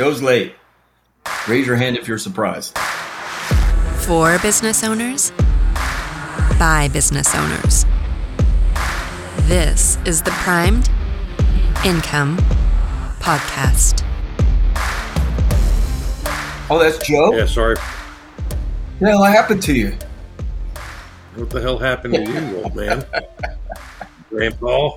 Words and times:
Joe's 0.00 0.22
late. 0.22 0.54
Raise 1.46 1.66
your 1.66 1.76
hand 1.76 1.98
if 1.98 2.08
you're 2.08 2.16
surprised. 2.16 2.74
For 3.98 4.38
business 4.38 4.82
owners, 4.82 5.30
by 6.58 6.88
business 6.90 7.34
owners. 7.34 7.84
This 9.46 9.98
is 10.06 10.22
the 10.22 10.30
Primed 10.30 10.88
Income 11.84 12.38
Podcast. 13.20 14.02
Oh, 16.70 16.78
that's 16.78 17.06
Joe? 17.06 17.34
Yeah, 17.36 17.44
sorry. 17.44 17.76
What 17.76 19.00
the 19.00 19.06
hell 19.10 19.24
happened 19.24 19.62
to 19.64 19.74
you? 19.74 19.98
What 21.34 21.50
the 21.50 21.60
hell 21.60 21.76
happened 21.76 22.14
to 22.14 22.22
you, 22.22 22.56
old 22.62 22.74
man? 22.74 23.04
Grandpa? 24.30 24.92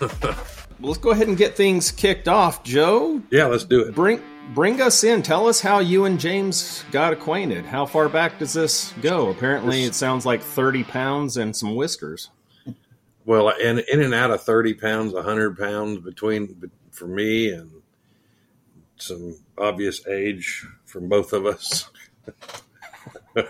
Let's 0.80 0.96
go 0.98 1.10
ahead 1.10 1.28
and 1.28 1.36
get 1.36 1.54
things 1.54 1.90
kicked 1.90 2.28
off. 2.28 2.62
Joe, 2.62 3.20
Yeah, 3.30 3.46
let's 3.46 3.64
do 3.64 3.80
it. 3.80 3.94
bring 3.96 4.22
bring 4.54 4.80
us 4.80 5.04
in. 5.04 5.22
Tell 5.22 5.46
us 5.46 5.60
how 5.60 5.78
you 5.78 6.04
and 6.04 6.18
James 6.18 6.84
got 6.90 7.12
acquainted. 7.12 7.64
How 7.64 7.86
far 7.86 8.08
back 8.08 8.38
does 8.38 8.52
this 8.52 8.92
go? 9.00 9.30
Apparently, 9.30 9.84
it 9.84 9.94
sounds 9.94 10.26
like 10.26 10.42
thirty 10.42 10.84
pounds 10.84 11.36
and 11.36 11.54
some 11.56 11.74
whiskers. 11.74 12.30
Well, 13.24 13.50
in 13.50 13.80
in 13.92 14.00
and 14.02 14.14
out 14.14 14.30
of 14.30 14.42
thirty 14.42 14.74
pounds, 14.74 15.14
hundred 15.14 15.58
pounds 15.58 15.98
between 15.98 16.70
for 16.90 17.06
me 17.06 17.50
and 17.50 17.70
some 18.96 19.36
obvious 19.56 20.06
age 20.06 20.66
from 20.84 21.08
both 21.08 21.32
of 21.32 21.46
us. 21.46 21.90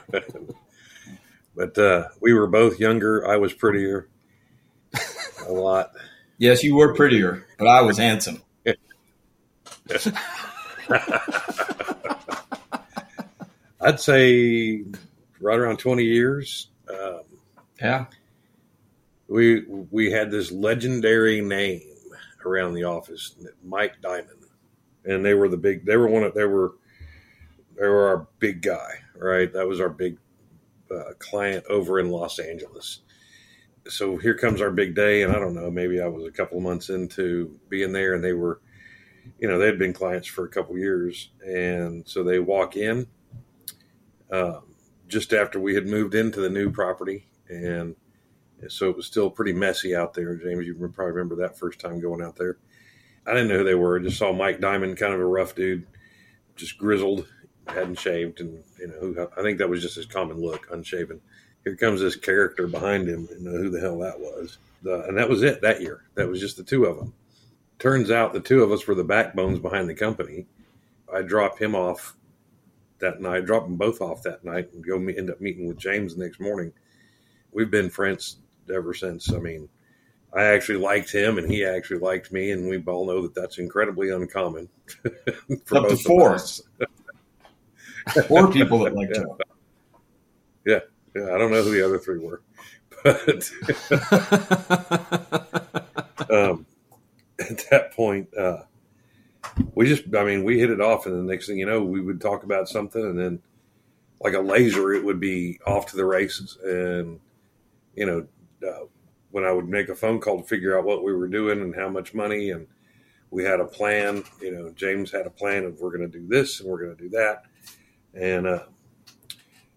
but 1.57 1.79
uh, 1.79 2.09
we 2.21 2.33
were 2.33 2.47
both 2.47 2.79
younger. 2.79 3.27
I 3.27 3.37
was 3.37 3.53
prettier, 3.53 4.09
a 5.47 5.53
lot. 5.53 5.93
Yes, 6.39 6.63
you 6.63 6.77
were 6.77 6.95
prettier, 6.95 7.47
but 7.59 7.67
I 7.67 7.83
was 7.83 7.99
handsome. 7.99 8.43
I'd 13.81 14.01
say 14.01 14.85
right 15.41 15.59
around 15.59 15.79
twenty 15.79 16.05
years. 16.05 16.69
Um, 16.89 17.21
Yeah. 17.81 18.07
we 19.29 19.65
we 19.91 20.11
had 20.11 20.31
this 20.31 20.51
legendary 20.51 21.41
name 21.41 21.83
around 22.45 22.75
the 22.75 22.85
office, 22.85 23.35
Mike 23.65 24.01
Diamond, 24.01 24.45
and 25.05 25.25
they 25.25 25.35
were 25.35 25.49
the 25.49 25.57
big. 25.57 25.85
They 25.85 25.97
were 25.97 26.09
one 26.09 26.25
of 26.25 26.35
they 26.35 26.45
were 26.45 26.75
they 27.79 27.87
were 27.87 28.09
our 28.09 28.27
big 28.39 28.63
guy, 28.63 28.95
right? 29.17 29.53
That 29.53 29.69
was 29.69 29.81
our 29.81 29.89
big 29.91 30.19
uh, 30.91 31.13
client 31.19 31.65
over 31.69 32.01
in 32.01 32.11
Los 32.11 32.39
Angeles. 32.39 33.01
So 33.87 34.17
here 34.17 34.35
comes 34.35 34.61
our 34.61 34.71
big 34.71 34.95
day, 34.95 35.23
and 35.23 35.33
I 35.33 35.39
don't 35.39 35.55
know, 35.55 35.71
maybe 35.71 36.01
I 36.01 36.09
was 36.09 36.27
a 36.27 36.31
couple 36.31 36.59
of 36.59 36.65
months 36.65 36.91
into 36.91 37.59
being 37.71 37.93
there, 37.93 38.13
and 38.15 38.23
they 38.23 38.35
were, 38.35 38.61
you 39.39 39.49
know, 39.49 39.59
they 39.59 39.67
had 39.67 39.79
been 39.79 39.93
clients 39.93 40.29
for 40.29 40.45
a 40.45 40.49
couple 40.49 40.77
years, 40.77 41.31
and 41.47 42.07
so 42.07 42.23
they 42.23 42.39
walk 42.39 42.77
in 42.77 43.07
um, 44.33 44.75
just 45.07 45.33
after 45.33 45.61
we 45.61 45.75
had 45.75 45.87
moved 45.87 46.15
into 46.15 46.41
the 46.41 46.51
new 46.51 46.71
property, 46.71 47.29
and 47.49 47.95
so 48.69 48.91
it 48.91 48.97
was 48.97 49.07
still 49.07 49.31
pretty 49.31 49.53
messy 49.53 49.95
out 49.95 50.13
there. 50.13 50.35
James, 50.35 50.67
you 50.67 50.75
probably 50.75 51.13
remember 51.13 51.37
that 51.37 51.59
first 51.59 51.79
time 51.79 52.01
going 52.01 52.23
out 52.23 52.37
there. 52.37 52.59
I 53.27 53.33
didn't 53.33 53.49
know 53.49 53.59
who 53.59 53.65
they 53.65 53.75
were. 53.75 53.99
I 53.99 54.03
just 54.03 54.19
saw 54.19 54.33
Mike 54.33 54.61
Diamond, 54.61 54.97
kind 54.97 55.15
of 55.15 55.21
a 55.21 55.27
rough 55.27 55.55
dude, 55.55 55.87
just 56.57 56.79
grizzled, 56.79 57.29
hadn't 57.69 57.99
shaved, 57.99 58.41
and 58.41 58.63
you 58.79 58.89
know, 58.89 58.99
who, 59.01 59.29
I 59.37 59.43
think 59.43 59.59
that 59.59 59.69
was 59.69 59.83
just 59.83 59.97
his 59.97 60.07
common 60.07 60.41
look, 60.41 60.67
unshaven. 60.73 61.21
Here 61.65 61.77
comes 61.77 62.01
this 62.01 62.17
character 62.17 62.67
behind 62.67 63.09
him, 63.09 63.29
and 63.31 63.45
know 63.45 63.53
who 63.53 63.71
the 63.71 63.81
hell 63.81 63.99
that 63.99 64.19
was. 64.19 64.59
The, 64.83 65.05
and 65.05 65.17
that 65.19 65.29
was 65.29 65.43
it 65.43 65.61
that 65.61 65.81
year. 65.81 66.05
That 66.15 66.29
was 66.29 66.41
just 66.41 66.57
the 66.57 66.65
two 66.65 66.85
of 66.85 66.97
them. 66.97 67.15
Turns 67.79 68.11
out 68.11 68.33
the 68.33 68.41
two 68.41 68.63
of 68.63 68.73
us 68.73 68.87
were 68.87 68.95
the 68.95 69.05
backbones 69.05 69.61
behind 69.61 69.89
the 69.89 69.95
company. 69.95 70.47
I 71.13 71.23
drop 71.23 71.59
him 71.59 71.75
off 71.75 72.17
that 72.99 73.21
night, 73.21 73.47
drop 73.47 73.65
them 73.65 73.77
both 73.77 74.01
off 74.01 74.23
that 74.25 74.45
night, 74.45 74.71
and 74.73 74.85
go 74.85 74.99
me, 74.99 75.17
end 75.17 75.31
up 75.31 75.41
meeting 75.41 75.67
with 75.69 75.79
James 75.79 76.15
the 76.15 76.25
next 76.25 76.41
morning. 76.41 76.73
We've 77.53 77.71
been 77.71 77.91
friends 77.91 78.39
ever 78.73 78.93
since. 78.93 79.33
I 79.33 79.39
mean, 79.39 79.69
I 80.35 80.45
actually 80.45 80.79
liked 80.79 81.13
him, 81.13 81.39
and 81.39 81.51
he 81.51 81.65
actually 81.65 82.01
liked 82.01 82.33
me, 82.33 82.51
and 82.51 82.69
we 82.69 82.83
all 82.85 83.07
know 83.07 83.23
that 83.23 83.35
that's 83.35 83.59
incredibly 83.59 84.11
uncommon 84.11 84.69
for 85.65 85.79
Up 85.79 85.89
to 85.89 85.97
four. 85.97 86.39
Four 88.27 88.51
people 88.53 88.79
that 88.81 88.95
like 88.95 89.13
Joe. 89.13 89.39
Yeah, 90.65 90.81
I 91.15 91.37
don't 91.37 91.51
know 91.51 91.63
who 91.63 91.73
the 91.73 91.85
other 91.85 91.99
three 91.99 92.19
were, 92.19 92.41
but 93.05 93.51
um, 96.31 96.65
at 97.51 97.67
that 97.71 97.93
point, 97.93 98.29
uh, 98.37 98.63
we 99.75 99.87
just, 99.87 100.05
I 100.15 100.25
mean, 100.25 100.45
we 100.45 100.59
hit 100.59 100.71
it 100.71 100.81
off, 100.81 101.07
and 101.07 101.15
the 101.15 101.31
next 101.31 101.47
thing 101.47 101.59
you 101.59 101.67
know, 101.67 101.83
we 101.83 102.01
would 102.01 102.21
talk 102.21 102.43
about 102.43 102.69
something, 102.69 103.03
and 103.03 103.19
then 103.19 103.41
like 104.21 104.35
a 104.35 104.41
laser, 104.41 104.93
it 104.93 105.05
would 105.05 105.21
be 105.21 105.61
off 105.67 105.87
to 105.87 105.97
the 105.97 106.05
races. 106.05 106.59
And, 106.65 107.21
you 107.95 108.07
know, 108.07 108.27
uh, 108.69 108.87
when 109.31 109.45
I 109.45 109.53
would 109.53 109.69
make 109.69 109.89
a 109.89 109.95
phone 109.95 110.21
call 110.21 110.43
to 110.43 110.49
figure 110.49 110.77
out 110.77 110.85
what 110.85 111.05
we 111.05 111.15
were 111.15 111.29
doing 111.29 111.61
and 111.61 111.75
how 111.75 111.89
much 111.89 112.15
money, 112.15 112.51
and 112.51 112.67
we 113.31 113.45
had 113.45 113.61
a 113.61 113.65
plan, 113.65 114.25
you 114.41 114.51
know, 114.51 114.73
James 114.75 115.13
had 115.13 115.27
a 115.27 115.31
plan 115.31 115.65
of 115.65 115.81
we're 115.81 115.97
going 115.97 116.11
to 116.11 116.19
do 116.19 116.27
this 116.27 116.61
and 116.61 116.69
we're 116.69 116.83
going 116.83 116.97
to 116.97 117.03
do 117.03 117.11
that. 117.11 117.45
And, 118.15 118.47
uh, 118.47 118.65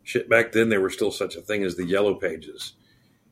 shit, 0.04 0.30
back 0.30 0.52
then 0.52 0.70
there 0.70 0.82
was 0.82 0.94
still 0.94 1.12
such 1.12 1.36
a 1.36 1.42
thing 1.42 1.64
as 1.64 1.76
the 1.76 1.86
yellow 1.86 2.16
pages. 2.16 2.74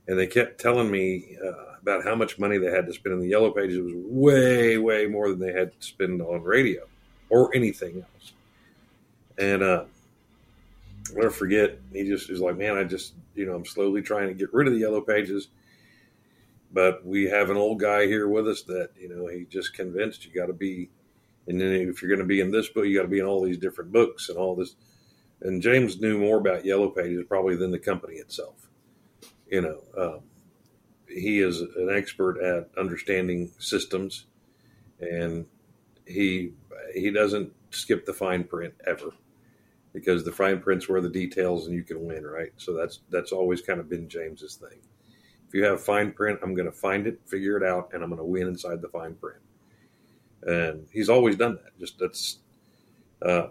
And 0.10 0.18
they 0.18 0.26
kept 0.26 0.60
telling 0.60 0.90
me 0.90 1.38
uh, 1.46 1.76
about 1.80 2.04
how 2.04 2.16
much 2.16 2.40
money 2.40 2.58
they 2.58 2.72
had 2.72 2.88
to 2.88 2.94
spend 2.94 3.14
in 3.14 3.22
the 3.22 3.28
yellow 3.28 3.52
pages. 3.52 3.78
It 3.78 3.84
was 3.84 3.94
way, 3.96 4.76
way 4.80 5.06
more 5.06 5.30
than 5.30 5.38
they 5.38 5.54
had 5.54 5.80
to 5.80 5.88
spend 5.88 6.20
on 6.20 6.42
radio 6.42 6.82
or 7.30 7.56
anything 7.56 7.98
else. 7.98 8.34
And 9.38 9.62
uh, 9.62 9.84
I'll 11.10 11.16
never 11.16 11.30
forget, 11.30 11.78
he 11.94 12.06
just 12.06 12.28
was 12.28 12.42
like, 12.42 12.58
man, 12.58 12.76
I 12.76 12.86
just, 12.86 13.14
you 13.36 13.46
know, 13.46 13.54
I'm 13.54 13.68
slowly 13.68 14.02
trying 14.02 14.30
to 14.30 14.34
get 14.34 14.52
rid 14.52 14.66
of 14.66 14.74
the 14.74 14.80
yellow 14.80 15.02
pages. 15.02 15.50
But 16.74 17.06
we 17.06 17.26
have 17.26 17.52
an 17.52 17.58
old 17.58 17.80
guy 17.80 18.08
here 18.08 18.28
with 18.28 18.48
us 18.48 18.64
that, 18.64 18.90
you 19.00 19.10
know, 19.10 19.28
he 19.28 19.46
just 19.46 19.76
convinced 19.76 20.26
you 20.26 20.34
got 20.34 20.48
to 20.48 20.54
be, 20.54 20.90
and 21.46 21.62
then 21.62 21.72
if 21.72 22.02
you're 22.02 22.10
going 22.10 22.20
to 22.20 22.26
be 22.26 22.42
in 22.42 22.50
this 22.50 22.68
book, 22.68 22.86
you 22.86 22.98
got 22.98 23.04
to 23.04 23.08
be 23.10 23.20
in 23.20 23.28
all 23.28 23.44
these 23.44 23.60
different 23.60 23.92
books 23.92 24.30
and 24.30 24.40
all 24.40 24.56
this. 24.56 24.76
And 25.42 25.62
James 25.62 26.02
knew 26.02 26.18
more 26.18 26.40
about 26.40 26.66
yellow 26.66 26.90
pages 26.90 27.26
probably 27.30 27.56
than 27.56 27.70
the 27.70 27.78
company 27.78 28.16
itself. 28.16 28.56
You 29.50 29.62
know, 29.62 29.82
um, 29.98 30.20
he 31.08 31.40
is 31.42 31.62
an 31.62 31.90
expert 31.92 32.40
at 32.42 32.70
understanding 32.78 33.52
systems, 33.58 34.26
and 35.00 35.46
he 36.06 36.54
he 36.94 37.12
doesn't 37.12 37.52
skip 37.72 38.06
the 38.06 38.14
fine 38.14 38.44
print 38.44 38.74
ever 38.86 39.12
because 39.94 40.24
the 40.24 40.32
fine 40.32 40.60
print's 40.60 40.88
where 40.88 41.02
the 41.02 41.10
details 41.10 41.68
and 41.68 41.76
you 41.76 41.84
can 41.84 42.06
win, 42.06 42.26
right? 42.26 42.52
So 42.58 42.74
that's 42.74 43.00
that's 43.10 43.32
always 43.32 43.62
kind 43.62 43.80
of 43.80 43.90
been 43.90 44.08
James's 44.08 44.56
thing. 44.56 44.80
If 45.48 45.56
you 45.56 45.64
have 45.64 45.82
fine 45.82 46.12
print, 46.12 46.40
I'm 46.44 46.54
going 46.54 46.68
to 46.68 46.72
find 46.72 47.08
it, 47.08 47.22
figure 47.26 47.58
it 47.58 47.64
out, 47.64 47.90
and 47.94 48.04
I'm 48.04 48.10
going 48.10 48.20
to 48.20 48.26
win 48.26 48.48
inside 48.48 48.82
the 48.82 48.88
fine 48.88 49.16
print. 49.16 49.40
And 50.44 50.86
he's 50.92 51.10
always 51.10 51.36
done 51.38 51.56
that. 51.56 51.78
Just 51.80 51.98
that's, 51.98 52.38
uh, 53.24 53.48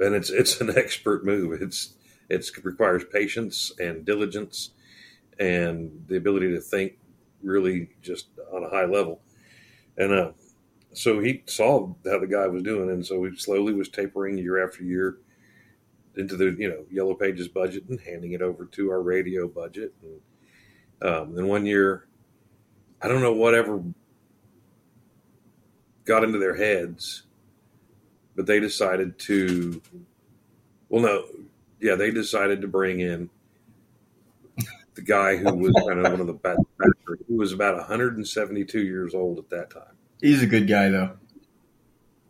and 0.00 0.14
it's 0.14 0.30
it's 0.30 0.60
an 0.60 0.70
expert 0.76 1.24
move. 1.24 1.60
It's 1.60 1.62
it's 1.62 1.97
it 2.28 2.46
requires 2.62 3.04
patience 3.04 3.72
and 3.78 4.04
diligence 4.04 4.70
and 5.38 6.04
the 6.08 6.16
ability 6.16 6.50
to 6.52 6.60
think 6.60 6.98
really 7.42 7.90
just 8.02 8.28
on 8.52 8.64
a 8.64 8.68
high 8.68 8.84
level. 8.84 9.20
And 9.96 10.12
uh, 10.12 10.30
so 10.92 11.20
he 11.20 11.42
saw 11.46 11.94
how 12.04 12.18
the 12.18 12.26
guy 12.26 12.46
was 12.46 12.62
doing, 12.62 12.90
and 12.90 13.04
so 13.04 13.24
he 13.24 13.36
slowly 13.36 13.72
was 13.74 13.88
tapering 13.88 14.38
year 14.38 14.64
after 14.64 14.82
year 14.82 15.18
into 16.16 16.36
the 16.36 16.56
you 16.58 16.68
know 16.68 16.84
yellow 16.90 17.14
pages 17.14 17.48
budget 17.48 17.84
and 17.88 18.00
handing 18.00 18.32
it 18.32 18.42
over 18.42 18.64
to 18.66 18.90
our 18.90 19.02
radio 19.02 19.46
budget. 19.46 19.94
And 20.02 21.10
um, 21.10 21.34
then 21.34 21.46
one 21.46 21.66
year, 21.66 22.06
I 23.00 23.08
don't 23.08 23.22
know 23.22 23.32
whatever 23.32 23.82
got 26.04 26.24
into 26.24 26.38
their 26.38 26.56
heads, 26.56 27.24
but 28.34 28.46
they 28.46 28.60
decided 28.60 29.18
to. 29.20 29.80
Well, 30.88 31.02
no, 31.02 31.24
yeah, 31.80 31.94
they 31.94 32.10
decided 32.10 32.62
to 32.62 32.68
bring 32.68 33.00
in 33.00 33.30
the 34.98 35.02
guy 35.02 35.36
who 35.36 35.54
was 35.54 35.72
kind 35.88 36.04
of 36.04 36.12
one 36.12 36.20
of 36.20 36.26
the 36.26 36.32
bad, 36.32 36.56
who 37.28 37.36
was 37.36 37.52
about 37.52 37.76
172 37.76 38.80
years 38.80 39.14
old 39.14 39.38
at 39.38 39.48
that 39.50 39.70
time. 39.70 39.96
He's 40.20 40.42
a 40.42 40.46
good 40.46 40.66
guy, 40.66 40.88
though. 40.88 41.12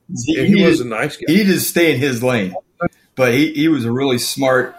And 0.08 0.46
he 0.46 0.64
was 0.64 0.80
a 0.80 0.86
nice 0.86 1.16
guy. 1.16 1.32
He 1.32 1.44
just 1.44 1.68
stay 1.68 1.94
in 1.94 1.98
his 2.00 2.22
lane, 2.22 2.54
but 3.14 3.34
he, 3.34 3.52
he 3.52 3.68
was 3.68 3.84
a 3.84 3.92
really 3.92 4.18
smart, 4.18 4.74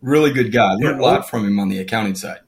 really 0.00 0.32
good 0.32 0.52
guy. 0.52 0.72
I 0.72 0.74
learned 0.74 1.00
a 1.00 1.02
lot 1.02 1.28
from 1.28 1.44
him 1.44 1.58
on 1.60 1.68
the 1.68 1.78
accounting 1.78 2.14
side. 2.14 2.40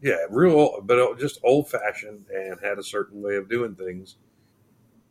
Yeah, 0.00 0.16
real, 0.30 0.80
but 0.82 0.98
uh, 0.98 1.14
just 1.18 1.40
old 1.42 1.68
fashioned 1.68 2.26
and 2.32 2.58
had 2.62 2.78
a 2.78 2.84
certain 2.84 3.20
way 3.20 3.36
of 3.36 3.48
doing 3.48 3.74
things. 3.74 4.16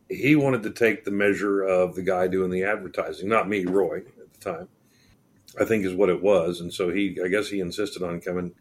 He 0.08 0.34
wanted 0.34 0.62
to 0.62 0.70
take 0.70 1.04
the 1.04 1.10
measure 1.10 1.62
of 1.62 1.94
the 1.94 2.02
guy 2.02 2.28
doing 2.28 2.50
the 2.50 2.64
advertising, 2.64 3.28
not 3.28 3.48
me, 3.48 3.66
Roy, 3.66 3.98
at 3.98 4.32
the 4.32 4.40
time. 4.40 4.68
I 5.58 5.64
think 5.64 5.84
is 5.84 5.94
what 5.94 6.10
it 6.10 6.22
was, 6.22 6.60
and 6.60 6.72
so 6.72 6.90
he, 6.90 7.18
I 7.24 7.28
guess, 7.28 7.48
he 7.48 7.60
insisted 7.60 8.02
on 8.02 8.20
coming. 8.20 8.54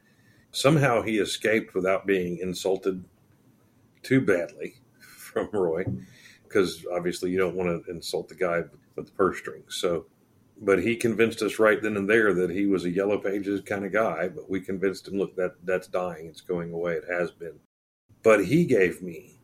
Somehow 0.51 1.01
he 1.01 1.17
escaped 1.17 1.75
without 1.75 2.07
being 2.07 2.37
insulted 2.37 3.03
too 4.03 4.21
badly 4.21 4.75
from 4.99 5.49
Roy 5.51 5.85
because 6.47 6.85
obviously 6.93 7.31
you 7.31 7.37
don't 7.37 7.55
want 7.55 7.85
to 7.85 7.91
insult 7.91 8.29
the 8.29 8.35
guy 8.35 8.63
with 8.95 9.05
the 9.07 9.11
purse 9.11 9.37
strings. 9.37 9.75
So, 9.75 10.05
but 10.59 10.81
he 10.81 10.95
convinced 10.95 11.41
us 11.41 11.59
right 11.59 11.81
then 11.81 11.97
and 11.97 12.09
there 12.09 12.33
that 12.33 12.49
he 12.49 12.65
was 12.65 12.85
a 12.85 12.89
yellow 12.89 13.17
pages 13.17 13.61
kind 13.61 13.85
of 13.85 13.91
guy. 13.91 14.29
But 14.29 14.49
we 14.49 14.61
convinced 14.61 15.07
him, 15.07 15.17
look, 15.17 15.35
that 15.35 15.55
that's 15.63 15.87
dying. 15.87 16.27
It's 16.27 16.41
going 16.41 16.71
away. 16.71 16.93
It 16.93 17.05
has 17.09 17.31
been. 17.31 17.59
But 18.23 18.45
he 18.45 18.65
gave 18.65 19.01
me 19.01 19.39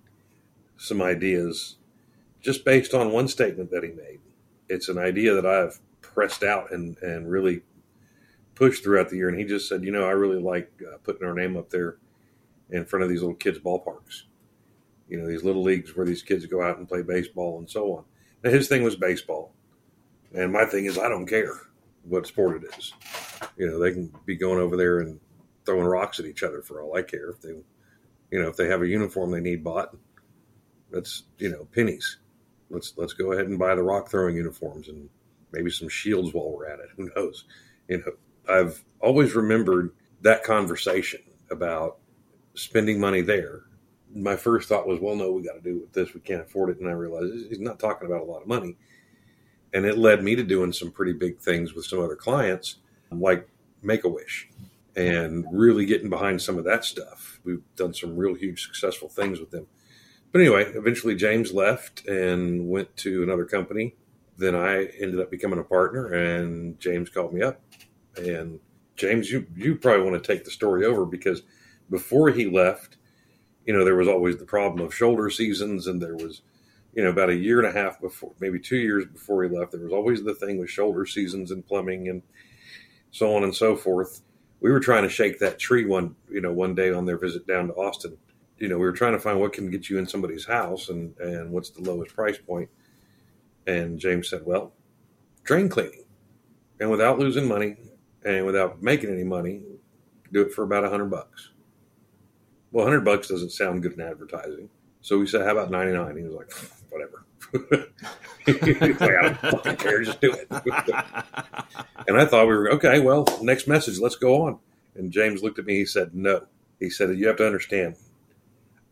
some 0.78 1.01
ideas 1.01 1.78
just 2.42 2.66
based 2.66 2.94
on 2.94 3.12
one 3.12 3.28
statement 3.28 3.69
that 3.72 3.84
he 3.84 3.92
made. 3.92 4.19
It's 4.68 4.90
an 4.90 4.98
idea 4.98 5.34
that 5.36 5.45
I've 5.45 5.80
pressed 6.04 6.44
out 6.44 6.72
and 6.72 6.98
and 7.00 7.32
really 7.32 7.64
pushed 8.56 8.84
throughout 8.84 9.10
the 9.10 9.18
year. 9.18 9.30
And 9.30 9.40
he 9.40 9.46
just 9.46 9.68
said, 9.68 9.84
you 9.84 9.92
know, 9.92 10.06
I 10.06 10.12
really 10.12 10.40
like 10.40 10.72
uh, 10.82 10.98
putting 11.04 11.26
our 11.26 11.34
name 11.34 11.58
up 11.58 11.70
there 11.70 11.98
in 12.70 12.86
front 12.86 13.04
of 13.04 13.10
these 13.10 13.22
little 13.22 13.36
kids' 13.36 13.60
ballparks. 13.60 14.24
You 15.08 15.20
know, 15.20 15.28
these 15.28 15.44
little 15.44 15.64
leagues 15.64 15.96
where 15.96 16.06
these 16.06 16.22
kids 16.22 16.46
go 16.46 16.62
out 16.62 16.78
and 16.78 16.88
play 16.88 17.02
baseball 17.02 17.58
and 17.60 17.70
so 17.70 17.98
on. 17.98 18.04
Now, 18.44 18.52
his 18.52 18.68
thing 18.68 18.84
was 18.84 18.96
baseball. 18.96 19.54
And 20.34 20.52
my 20.52 20.66
thing 20.66 20.86
is, 20.86 20.98
I 20.98 21.10
don't 21.10 21.28
care 21.28 21.54
what 22.04 22.28
sport 22.28 22.64
it 22.64 22.78
is. 22.78 22.94
You 23.58 23.68
know, 23.68 23.80
they 23.80 23.92
can 23.92 24.12
be 24.26 24.36
going 24.36 24.60
over 24.60 24.76
there 24.76 25.00
and 25.00 25.20
throwing 25.66 25.86
rocks 25.86 26.20
at 26.20 26.26
each 26.26 26.44
other 26.44 26.62
for 26.62 26.82
all 26.82 26.96
I 26.96 27.04
care. 27.04 27.30
If 27.30 27.42
they, 27.42 27.50
you 28.32 28.42
know, 28.42 28.50
if 28.50 28.58
they 28.58 28.68
have 28.68 28.82
a 28.82 28.88
uniform 28.88 29.32
they 29.32 29.40
need 29.40 29.64
bought, 29.64 29.96
that's 30.92 31.24
you 31.38 31.50
know 31.50 31.68
pennies. 31.74 32.18
Let's 32.70 32.94
let's 32.98 33.14
go 33.14 33.32
ahead 33.32 33.48
and 33.48 33.60
buy 33.60 33.76
the 33.76 33.84
rock 33.84 34.10
throwing 34.10 34.36
uniforms 34.36 34.88
and 34.88 35.10
maybe 35.54 35.70
some 35.70 35.88
shields 35.88 36.34
while 36.34 36.52
we're 36.52 36.68
at 36.68 36.80
it. 36.80 36.90
Who 36.98 37.10
knows? 37.16 37.46
You 37.88 38.00
know, 38.00 38.14
I've 38.54 38.84
always 39.00 39.36
remembered 39.36 39.92
that 40.22 40.44
conversation 40.44 41.22
about 41.50 42.00
spending 42.56 43.00
money 43.00 43.22
there. 43.22 43.62
My 44.14 44.36
first 44.36 44.68
thought 44.68 44.88
was, 44.88 45.00
well, 45.00 45.16
no, 45.16 45.32
we 45.32 45.44
got 45.44 45.54
to 45.54 45.62
do 45.62 45.80
with 45.80 45.94
this. 45.94 46.14
We 46.14 46.20
can't 46.20 46.42
afford 46.42 46.72
it. 46.72 46.80
And 46.80 46.90
I 46.90 46.94
realized 46.94 47.50
he's 47.50 47.60
not 47.60 47.80
talking 47.80 48.08
about 48.08 48.22
a 48.22 48.26
lot 48.26 48.42
of 48.42 48.48
money. 48.48 48.76
And 49.74 49.86
it 49.86 49.98
led 49.98 50.24
me 50.24 50.36
to 50.36 50.44
doing 50.44 50.72
some 50.72 50.92
pretty 50.92 51.14
big 51.14 51.40
things 51.40 51.74
with 51.74 51.86
some 51.86 52.00
other 52.00 52.16
clients, 52.16 52.78
like 53.12 53.48
Make 53.82 54.04
a 54.04 54.10
Wish, 54.10 54.50
and 54.96 55.46
really 55.52 55.86
getting 55.86 56.10
behind 56.10 56.42
some 56.42 56.58
of 56.58 56.64
that 56.66 56.86
stuff. 56.86 57.40
We've 57.44 57.64
done 57.76 57.94
some 57.94 58.16
real 58.16 58.36
huge 58.36 58.64
successful 58.64 59.10
things 59.10 59.40
with 59.40 59.50
them. 59.50 59.66
But 60.32 60.42
anyway, 60.42 60.66
eventually 60.76 61.16
James 61.16 61.54
left 61.54 62.06
and 62.06 62.70
went 62.70 62.96
to 62.98 63.24
another 63.24 63.46
company. 63.46 63.96
Then 64.44 64.56
I 64.56 64.86
ended 65.01 65.19
up 65.19 65.31
becoming 65.31 65.60
a 65.60 65.63
partner, 65.63 66.07
and 66.07 66.80
James 66.80 67.10
called 67.10 67.34
me 67.34 67.42
up 67.42 67.62
and 68.18 68.60
James, 68.95 69.31
you 69.31 69.48
you 69.56 69.75
probably 69.75 70.10
want 70.10 70.22
to 70.22 70.34
take 70.34 70.45
the 70.45 70.51
story 70.51 70.86
over 70.86 71.06
because 71.06 71.44
before 71.90 72.30
he 72.30 72.50
left, 72.50 72.98
you 73.66 73.74
know, 73.74 73.84
there 73.84 73.95
was 73.95 74.07
always 74.07 74.38
the 74.38 74.45
problem 74.45 74.86
of 74.86 74.94
shoulder 74.94 75.30
seasons, 75.30 75.88
and 75.88 76.01
there 76.01 76.16
was, 76.16 76.42
you 76.94 77.04
know, 77.04 77.10
about 77.10 77.30
a 77.30 77.36
year 77.36 77.60
and 77.60 77.68
a 77.68 77.80
half 77.80 78.00
before, 78.00 78.34
maybe 78.40 78.60
two 78.60 78.78
years 78.78 79.06
before 79.06 79.44
he 79.44 79.50
left, 79.50 79.72
there 79.72 79.81
was 79.81 79.94
always 79.94 80.24
the 80.24 80.36
thing 80.36 80.60
with 80.60 80.69
shoulder 80.69 81.06
seasons 81.06 81.51
and 81.51 81.66
plumbing 81.66 82.07
and 82.07 82.22
so 83.12 83.36
on 83.36 83.44
and 83.44 83.56
so 83.56 83.75
forth. 83.75 84.22
We 84.62 84.72
were 84.72 84.80
trying 84.80 85.04
to 85.04 85.10
shake 85.10 85.40
that 85.40 85.60
tree 85.60 85.86
one, 85.86 86.16
you 86.30 86.42
know, 86.42 86.54
one 86.54 86.75
day 86.75 86.94
on 86.94 87.06
their 87.06 87.18
visit 87.18 87.48
down 87.48 87.68
to 87.68 87.74
Austin. 87.74 88.18
You 88.60 88.69
know, 88.69 88.78
we 88.78 88.86
were 88.86 88.94
trying 88.94 89.13
to 89.13 89.19
find 89.19 89.40
what 89.40 89.54
can 89.54 89.69
get 89.72 89.90
you 89.90 89.98
in 89.98 90.07
somebody's 90.07 90.45
house 90.45 90.90
and 90.90 91.18
and 91.19 91.51
what's 91.51 91.72
the 91.72 91.81
lowest 91.81 92.16
price 92.16 92.38
point. 92.38 92.69
And 93.68 94.00
James 94.00 94.30
said, 94.30 94.45
"Well, 94.45 94.74
drain 95.44 95.69
cleaning." 95.69 96.04
And 96.80 96.89
without 96.89 97.19
losing 97.19 97.48
money, 97.48 97.77
and 98.25 98.45
without 98.45 98.81
making 98.81 99.12
any 99.12 99.24
money, 99.24 99.62
do 100.31 100.42
it 100.42 100.54
for 100.54 100.63
about 100.63 100.83
a 100.83 100.89
hundred 100.89 101.10
bucks. 101.10 101.51
Well, 102.71 102.86
a 102.86 102.89
hundred 102.89 103.06
bucks 103.06 103.27
doesn't 103.27 103.51
sound 103.51 103.83
good 103.83 103.94
in 103.94 104.01
advertising, 104.01 104.69
so 105.01 105.19
we 105.19 105.27
said, 105.27 105.45
"How 105.45 105.51
about 105.51 105.71
99? 105.71 106.18
He 106.18 106.24
was 106.24 106.33
like, 106.33 106.51
"Whatever." 106.89 107.25
like, 108.48 109.01
I 109.01 109.21
don't 109.21 109.38
fucking 109.38 109.75
care, 109.75 110.01
just 110.01 110.19
do 110.19 110.33
it. 110.33 110.48
and 112.07 112.18
I 112.18 112.25
thought 112.25 112.48
we 112.48 112.56
were 112.56 112.71
okay. 112.74 113.00
Well, 113.00 113.25
next 113.42 113.68
message, 113.68 114.00
let's 114.00 114.16
go 114.16 114.44
on. 114.44 114.59
And 114.95 115.12
James 115.12 115.44
looked 115.44 115.59
at 115.59 115.66
me. 115.66 115.75
He 115.75 115.86
said, 115.86 116.16
"No." 116.16 116.48
He 116.80 116.89
said, 116.89 117.16
"You 117.18 117.27
have 117.27 117.38
to 117.38 117.45
understand. 117.45 117.95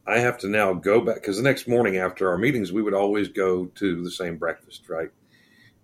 I 0.05 0.19
have 0.19 0.37
to 0.39 0.49
now 0.49 0.73
go 0.73 1.01
back 1.01 1.15
because 1.15 1.37
the 1.37 1.43
next 1.43 1.67
morning 1.67 1.97
after 1.97 2.29
our 2.29 2.37
meetings, 2.37 2.71
we 2.71 2.81
would 2.81 2.93
always 2.93 3.27
go 3.27 3.65
to 3.65 4.03
the 4.03 4.11
same 4.11 4.37
breakfast, 4.37 4.89
right? 4.89 5.09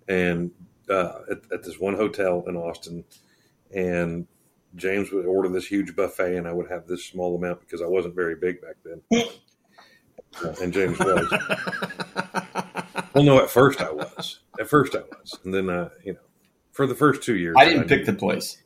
And 0.07 0.51
uh, 0.89 1.19
at, 1.29 1.39
at 1.51 1.63
this 1.63 1.79
one 1.79 1.95
hotel 1.95 2.43
in 2.47 2.55
Austin." 2.55 3.03
and 3.73 4.27
James 4.75 5.11
would 5.11 5.25
order 5.25 5.49
this 5.49 5.67
huge 5.67 5.95
buffet, 5.95 6.35
and 6.35 6.47
I 6.47 6.53
would 6.53 6.69
have 6.69 6.87
this 6.87 7.05
small 7.05 7.35
amount 7.35 7.61
because 7.61 7.81
I 7.81 7.87
wasn't 7.87 8.15
very 8.15 8.35
big 8.35 8.61
back 8.61 8.75
then. 8.83 9.01
uh, 10.43 10.53
and 10.61 10.73
James 10.73 10.99
was. 10.99 11.31
well, 13.13 13.23
no, 13.23 13.41
at 13.41 13.49
first 13.49 13.81
I 13.81 13.91
was. 13.91 14.39
At 14.59 14.67
first 14.67 14.95
I 14.95 14.99
was, 14.99 15.39
and 15.43 15.53
then 15.53 15.69
uh, 15.69 15.89
you 16.03 16.13
know, 16.13 16.19
for 16.71 16.85
the 16.85 16.95
first 16.95 17.23
two 17.23 17.35
years, 17.35 17.55
I 17.57 17.65
didn't 17.65 17.83
I 17.83 17.87
pick 17.87 18.05
the 18.05 18.13
place. 18.13 18.61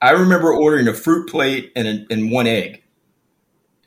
I 0.00 0.12
remember 0.12 0.52
ordering 0.52 0.88
a 0.88 0.94
fruit 0.94 1.28
plate 1.28 1.72
and 1.74 1.88
a, 1.88 2.06
and 2.10 2.30
one 2.30 2.46
egg, 2.46 2.82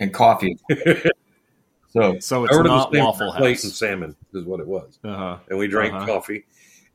and 0.02 0.14
coffee. 0.14 0.58
so, 1.90 2.20
so 2.20 2.44
it's 2.44 2.58
not 2.58 2.94
Waffle 2.94 3.32
plate 3.34 3.56
House. 3.56 3.64
and 3.64 3.72
salmon 3.72 4.16
is 4.34 4.44
what 4.44 4.60
it 4.60 4.68
was, 4.68 5.00
uh-huh. 5.06 5.38
and 5.50 5.58
we 5.58 5.68
drank 5.68 5.94
uh-huh. 5.94 6.06
coffee. 6.06 6.44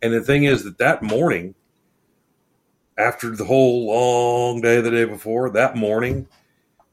And 0.02 0.12
the 0.12 0.20
thing 0.20 0.44
is 0.44 0.64
that 0.64 0.76
that 0.76 1.02
morning 1.02 1.54
after 2.98 3.30
the 3.34 3.44
whole 3.44 3.86
long 3.86 4.60
day 4.60 4.80
the 4.80 4.90
day 4.90 5.04
before, 5.04 5.50
that 5.50 5.76
morning 5.76 6.28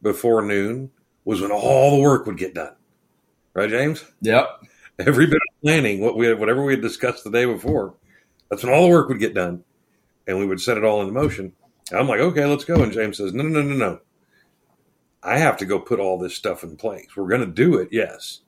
before 0.01 0.42
noon 0.42 0.92
was 1.25 1.42
when 1.42 1.51
all 1.51 1.98
the 1.98 2.01
work 2.01 2.25
would 2.25 2.38
get 2.38 2.54
done. 2.54 2.75
Right, 3.54 3.69
James? 3.69 4.04
Yep. 4.21 4.48
Every 5.00 5.25
bit 5.25 5.36
of 5.36 5.62
planning, 5.62 6.01
what 6.01 6.18
we 6.18 6.27
had, 6.27 6.39
whatever 6.39 6.63
we 6.63 6.74
had 6.74 6.81
discussed 6.81 7.24
the 7.24 7.31
day 7.31 7.45
before, 7.45 7.95
that's 8.50 8.63
when 8.63 8.74
all 8.74 8.83
the 8.83 8.89
work 8.89 9.07
would 9.10 9.19
get 9.19 9.33
done, 9.33 9.63
and 10.27 10.38
we 10.38 10.45
would 10.45 10.62
set 10.62 10.77
it 10.77 10.83
all 10.83 11.01
into 11.01 11.13
motion. 11.13 11.54
And 11.89 12.00
I'm 12.00 12.07
like, 12.07 12.19
okay, 12.19 12.45
let's 12.45 12.65
go. 12.65 12.81
And 12.81 12.92
James 12.92 13.18
says, 13.18 13.33
no, 13.33 13.44
no, 13.44 13.62
no, 13.62 13.69
no, 13.69 13.75
no. 13.75 14.00
I 15.23 15.37
have 15.37 15.57
to 15.57 15.65
go 15.65 15.79
put 15.79 15.99
all 15.99 16.17
this 16.17 16.35
stuff 16.35 16.63
in 16.63 16.75
place. 16.75 17.15
We're 17.15 17.29
going 17.29 17.41
to 17.41 17.47
do 17.47 17.77
it, 17.77 17.89
yes, 17.91 18.41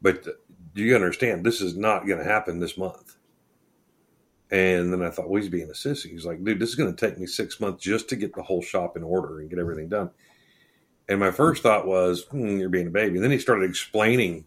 but 0.00 0.26
do 0.74 0.82
you 0.82 0.94
understand? 0.94 1.44
This 1.44 1.60
is 1.60 1.76
not 1.76 2.06
going 2.06 2.18
to 2.18 2.24
happen 2.24 2.58
this 2.58 2.76
month. 2.76 3.16
And 4.50 4.92
then 4.92 5.02
I 5.02 5.10
thought, 5.10 5.30
well, 5.30 5.40
he's 5.40 5.50
being 5.50 5.70
a 5.70 5.72
sissy. 5.72 6.10
He's 6.10 6.26
like, 6.26 6.44
dude, 6.44 6.58
this 6.58 6.68
is 6.68 6.74
going 6.74 6.94
to 6.94 7.06
take 7.06 7.18
me 7.18 7.26
six 7.26 7.58
months 7.58 7.82
just 7.82 8.08
to 8.10 8.16
get 8.16 8.34
the 8.34 8.42
whole 8.42 8.60
shop 8.60 8.96
in 8.96 9.02
order 9.02 9.40
and 9.40 9.48
get 9.48 9.58
everything 9.58 9.88
done. 9.88 10.10
And 11.08 11.18
my 11.18 11.30
first 11.30 11.62
thought 11.62 11.86
was, 11.86 12.24
hmm, 12.24 12.58
you're 12.58 12.68
being 12.68 12.88
a 12.88 12.90
baby. 12.90 13.16
And 13.16 13.24
then 13.24 13.30
he 13.30 13.38
started 13.38 13.68
explaining 13.68 14.44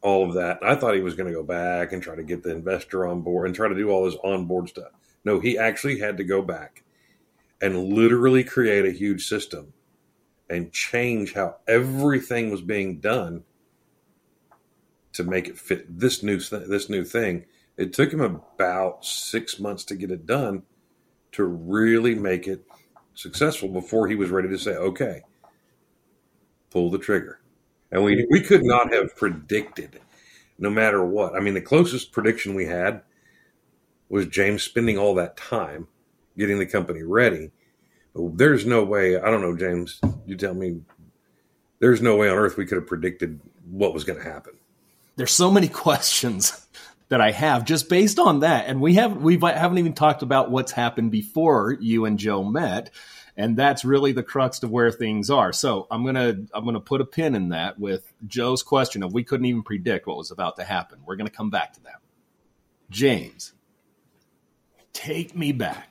all 0.00 0.26
of 0.26 0.34
that. 0.34 0.58
I 0.62 0.74
thought 0.74 0.94
he 0.94 1.02
was 1.02 1.14
going 1.14 1.28
to 1.28 1.34
go 1.34 1.42
back 1.42 1.92
and 1.92 2.02
try 2.02 2.16
to 2.16 2.22
get 2.22 2.42
the 2.42 2.50
investor 2.50 3.06
on 3.06 3.20
board 3.20 3.46
and 3.46 3.54
try 3.54 3.68
to 3.68 3.74
do 3.74 3.90
all 3.90 4.04
this 4.04 4.18
onboard 4.24 4.68
stuff. 4.68 4.92
No, 5.24 5.38
he 5.38 5.58
actually 5.58 5.98
had 5.98 6.16
to 6.16 6.24
go 6.24 6.40
back 6.40 6.82
and 7.60 7.92
literally 7.92 8.44
create 8.44 8.86
a 8.86 8.92
huge 8.92 9.26
system 9.26 9.72
and 10.50 10.72
change 10.72 11.34
how 11.34 11.56
everything 11.66 12.50
was 12.50 12.62
being 12.62 13.00
done 13.00 13.44
to 15.12 15.24
make 15.24 15.48
it 15.48 15.58
fit 15.58 15.98
this 15.98 16.22
new 16.22 16.38
this 16.38 16.88
new 16.88 17.04
thing 17.04 17.44
it 17.78 17.92
took 17.92 18.12
him 18.12 18.20
about 18.20 19.04
six 19.04 19.58
months 19.60 19.84
to 19.84 19.94
get 19.94 20.10
it 20.10 20.26
done 20.26 20.64
to 21.32 21.44
really 21.44 22.14
make 22.14 22.48
it 22.48 22.66
successful 23.14 23.68
before 23.68 24.08
he 24.08 24.16
was 24.16 24.30
ready 24.30 24.48
to 24.48 24.58
say, 24.58 24.72
okay, 24.72 25.22
pull 26.70 26.90
the 26.90 26.98
trigger. 26.98 27.40
And 27.90 28.04
we, 28.04 28.26
we 28.30 28.40
could 28.40 28.64
not 28.64 28.92
have 28.92 29.16
predicted, 29.16 30.00
no 30.58 30.70
matter 30.70 31.04
what. 31.04 31.34
I 31.34 31.40
mean, 31.40 31.54
the 31.54 31.60
closest 31.60 32.12
prediction 32.12 32.54
we 32.54 32.66
had 32.66 33.02
was 34.08 34.26
James 34.26 34.62
spending 34.62 34.98
all 34.98 35.14
that 35.14 35.36
time 35.36 35.86
getting 36.36 36.58
the 36.58 36.66
company 36.66 37.02
ready. 37.02 37.52
There's 38.18 38.66
no 38.66 38.84
way, 38.84 39.16
I 39.16 39.30
don't 39.30 39.40
know, 39.40 39.56
James, 39.56 40.00
you 40.26 40.36
tell 40.36 40.54
me, 40.54 40.80
there's 41.78 42.02
no 42.02 42.16
way 42.16 42.28
on 42.28 42.36
earth 42.36 42.56
we 42.56 42.66
could 42.66 42.76
have 42.76 42.86
predicted 42.86 43.40
what 43.70 43.94
was 43.94 44.04
going 44.04 44.18
to 44.18 44.24
happen. 44.24 44.54
There's 45.16 45.32
so 45.32 45.50
many 45.50 45.68
questions 45.86 46.66
that 47.08 47.20
I 47.20 47.30
have 47.30 47.64
just 47.64 47.88
based 47.88 48.18
on 48.18 48.40
that. 48.40 48.66
And 48.66 48.80
we 48.80 48.94
haven't 48.94 49.22
we 49.22 49.38
haven't 49.38 49.78
even 49.78 49.94
talked 49.94 50.22
about 50.22 50.50
what's 50.50 50.72
happened 50.72 51.10
before 51.10 51.76
you 51.80 52.04
and 52.04 52.18
Joe 52.18 52.44
met. 52.44 52.90
And 53.36 53.56
that's 53.56 53.84
really 53.84 54.12
the 54.12 54.24
crux 54.24 54.62
of 54.62 54.70
where 54.70 54.90
things 54.90 55.30
are. 55.30 55.52
So 55.52 55.86
I'm 55.90 56.04
gonna 56.04 56.34
I'm 56.52 56.64
gonna 56.64 56.80
put 56.80 57.00
a 57.00 57.06
pin 57.06 57.34
in 57.34 57.50
that 57.50 57.78
with 57.78 58.12
Joe's 58.26 58.62
question 58.62 59.02
of 59.02 59.14
we 59.14 59.24
couldn't 59.24 59.46
even 59.46 59.62
predict 59.62 60.06
what 60.06 60.18
was 60.18 60.30
about 60.30 60.56
to 60.56 60.64
happen. 60.64 60.98
We're 61.06 61.16
gonna 61.16 61.30
come 61.30 61.50
back 61.50 61.72
to 61.74 61.82
that. 61.84 62.00
James, 62.90 63.52
take 64.92 65.36
me 65.36 65.52
back. 65.52 65.87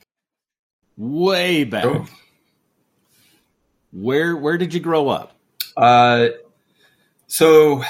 Way 0.97 1.63
back. 1.63 1.85
Oh. 1.85 2.05
Where 3.93 4.35
where 4.35 4.57
did 4.57 4.73
you 4.73 4.79
grow 4.79 5.09
up? 5.09 5.37
Uh 5.75 6.29
so 7.27 7.83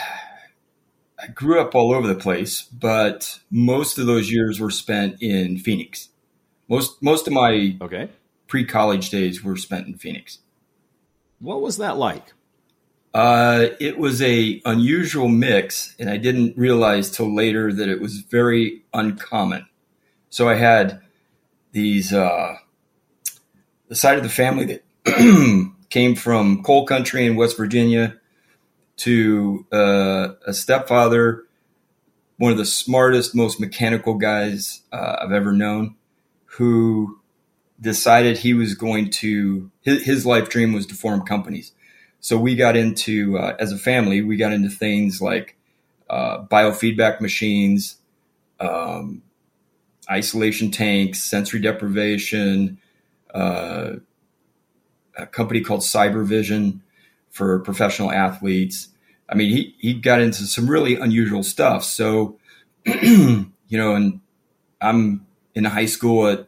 I 1.19 1.27
grew 1.27 1.59
up 1.59 1.73
all 1.73 1.93
over 1.93 2.07
the 2.07 2.15
place, 2.15 2.63
but 2.63 3.39
most 3.49 3.97
of 3.97 4.05
those 4.05 4.31
years 4.31 4.59
were 4.59 4.71
spent 4.71 5.21
in 5.21 5.57
Phoenix. 5.57 6.09
Most 6.67 7.01
most 7.01 7.27
of 7.27 7.33
my 7.33 7.77
okay 7.81 8.09
pre 8.47 8.65
college 8.65 9.09
days 9.09 9.43
were 9.43 9.57
spent 9.57 9.87
in 9.87 9.97
Phoenix. 9.97 10.39
What 11.39 11.61
was 11.61 11.77
that 11.77 11.97
like? 11.97 12.33
Uh, 13.13 13.69
it 13.79 13.97
was 13.97 14.21
a 14.21 14.61
unusual 14.65 15.27
mix, 15.27 15.95
and 15.97 16.09
I 16.09 16.17
didn't 16.17 16.57
realize 16.57 17.09
till 17.09 17.33
later 17.33 17.73
that 17.73 17.89
it 17.89 17.99
was 18.01 18.19
very 18.19 18.83
uncommon. 18.93 19.65
So 20.29 20.47
I 20.49 20.55
had 20.55 21.01
these 21.71 22.13
uh, 22.13 22.57
the 23.87 23.95
side 23.95 24.17
of 24.17 24.23
the 24.23 24.29
family 24.29 24.65
that 24.65 25.73
came 25.89 26.15
from 26.15 26.63
coal 26.63 26.85
country 26.85 27.25
in 27.25 27.35
West 27.35 27.57
Virginia 27.57 28.15
to 28.97 29.65
uh, 29.71 30.29
a 30.45 30.53
stepfather, 30.53 31.43
one 32.37 32.51
of 32.51 32.57
the 32.57 32.65
smartest, 32.65 33.35
most 33.35 33.59
mechanical 33.59 34.15
guys 34.15 34.81
uh, 34.91 35.17
I've 35.21 35.31
ever 35.31 35.51
known, 35.51 35.95
who 36.45 37.19
decided 37.79 38.37
he 38.37 38.53
was 38.53 38.73
going 38.73 39.09
to 39.11 39.71
his, 39.81 40.03
his 40.03 40.25
life 40.25 40.49
dream 40.49 40.73
was 40.73 40.87
to 40.87 40.95
form 40.95 41.21
companies. 41.21 41.71
So 42.19 42.37
we 42.37 42.55
got 42.55 42.75
into 42.75 43.37
uh, 43.37 43.55
as 43.59 43.71
a 43.71 43.77
family, 43.77 44.21
we 44.23 44.37
got 44.37 44.51
into 44.51 44.69
things 44.69 45.21
like 45.21 45.55
uh, 46.09 46.43
biofeedback 46.45 47.21
machines, 47.21 47.97
um, 48.59 49.21
isolation 50.09 50.71
tanks, 50.71 51.23
sensory 51.23 51.61
deprivation, 51.61 52.79
uh, 53.37 53.97
a 55.15 55.27
company 55.27 55.61
called 55.61 55.81
Cybervision 55.81 56.79
for 57.29 57.59
professional 57.59 58.11
athletes. 58.11 58.89
I 59.29 59.35
mean, 59.35 59.49
he, 59.49 59.75
he 59.77 59.93
got 59.93 60.21
into 60.21 60.43
some 60.43 60.67
really 60.67 60.95
unusual 60.95 61.43
stuff. 61.43 61.83
So, 61.83 62.39
you 62.85 63.47
know, 63.69 63.93
and 63.93 64.21
I'm 64.81 65.27
in 65.53 65.65
high 65.65 65.85
school 65.85 66.27
at 66.27 66.47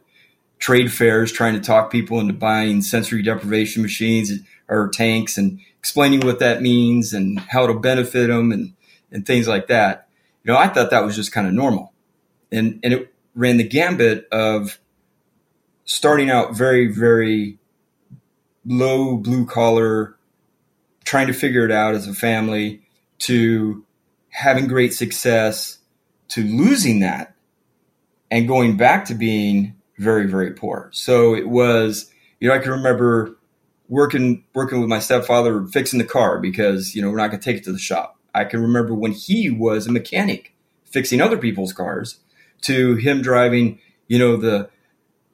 trade 0.58 0.92
fairs 0.92 1.30
trying 1.30 1.54
to 1.54 1.60
talk 1.60 1.92
people 1.92 2.18
into 2.18 2.32
buying 2.32 2.82
sensory 2.82 3.22
deprivation 3.22 3.82
machines 3.82 4.32
or 4.68 4.88
tanks 4.88 5.38
and 5.38 5.60
explaining 5.78 6.20
what 6.20 6.40
that 6.40 6.60
means 6.60 7.12
and 7.12 7.38
how 7.38 7.64
it'll 7.64 7.78
benefit 7.78 8.28
them 8.28 8.50
and, 8.50 8.74
and 9.12 9.24
things 9.24 9.46
like 9.46 9.68
that. 9.68 10.08
You 10.42 10.52
know, 10.52 10.58
I 10.58 10.68
thought 10.68 10.90
that 10.90 11.04
was 11.04 11.14
just 11.14 11.32
kind 11.32 11.46
of 11.46 11.52
normal. 11.52 11.92
And, 12.50 12.80
and 12.82 12.92
it 12.92 13.14
ran 13.36 13.58
the 13.58 13.64
gambit 13.64 14.26
of 14.32 14.80
starting 15.90 16.30
out 16.30 16.54
very, 16.54 16.86
very 16.86 17.58
low 18.64 19.16
blue 19.16 19.44
collar, 19.44 20.16
trying 21.04 21.26
to 21.26 21.32
figure 21.32 21.64
it 21.64 21.72
out 21.72 21.96
as 21.96 22.06
a 22.06 22.14
family, 22.14 22.80
to 23.18 23.84
having 24.28 24.68
great 24.68 24.94
success, 24.94 25.78
to 26.28 26.44
losing 26.44 27.00
that 27.00 27.34
and 28.30 28.46
going 28.46 28.76
back 28.76 29.04
to 29.04 29.16
being 29.16 29.74
very, 29.98 30.28
very 30.28 30.52
poor. 30.52 30.88
So 30.92 31.34
it 31.34 31.48
was, 31.48 32.08
you 32.38 32.48
know, 32.48 32.54
I 32.54 32.60
can 32.60 32.70
remember 32.70 33.36
working 33.88 34.44
working 34.54 34.78
with 34.78 34.88
my 34.88 35.00
stepfather 35.00 35.66
fixing 35.66 35.98
the 35.98 36.04
car 36.04 36.38
because, 36.38 36.94
you 36.94 37.02
know, 37.02 37.10
we're 37.10 37.16
not 37.16 37.32
gonna 37.32 37.42
take 37.42 37.56
it 37.56 37.64
to 37.64 37.72
the 37.72 37.80
shop. 37.80 38.16
I 38.32 38.44
can 38.44 38.62
remember 38.62 38.94
when 38.94 39.10
he 39.10 39.50
was 39.50 39.88
a 39.88 39.92
mechanic 39.92 40.54
fixing 40.84 41.20
other 41.20 41.36
people's 41.36 41.72
cars 41.72 42.20
to 42.60 42.94
him 42.94 43.22
driving, 43.22 43.80
you 44.06 44.20
know, 44.20 44.36
the 44.36 44.70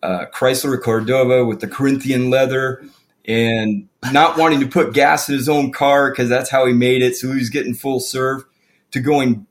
uh, 0.07 0.27
Chrysler 0.27 0.81
Cordoba 0.81 1.45
with 1.45 1.61
the 1.61 1.67
Corinthian 1.67 2.31
leather 2.31 2.85
and 3.25 3.89
not 4.13 4.39
wanting 4.39 4.61
to 4.61 4.69
put 4.69 4.95
gas 4.95 5.29
in 5.29 5.35
his 5.35 5.49
own 5.49 5.73
car 5.73 6.11
because 6.11 6.29
that's 6.29 6.49
how 6.49 6.65
he 6.65 6.73
made 6.73 7.03
it. 7.03 7.17
So 7.17 7.29
he 7.33 7.39
was 7.39 7.51
getting 7.51 7.75
full 7.75 7.99
serve 7.99 8.45
to 8.93 9.01
going 9.01 9.47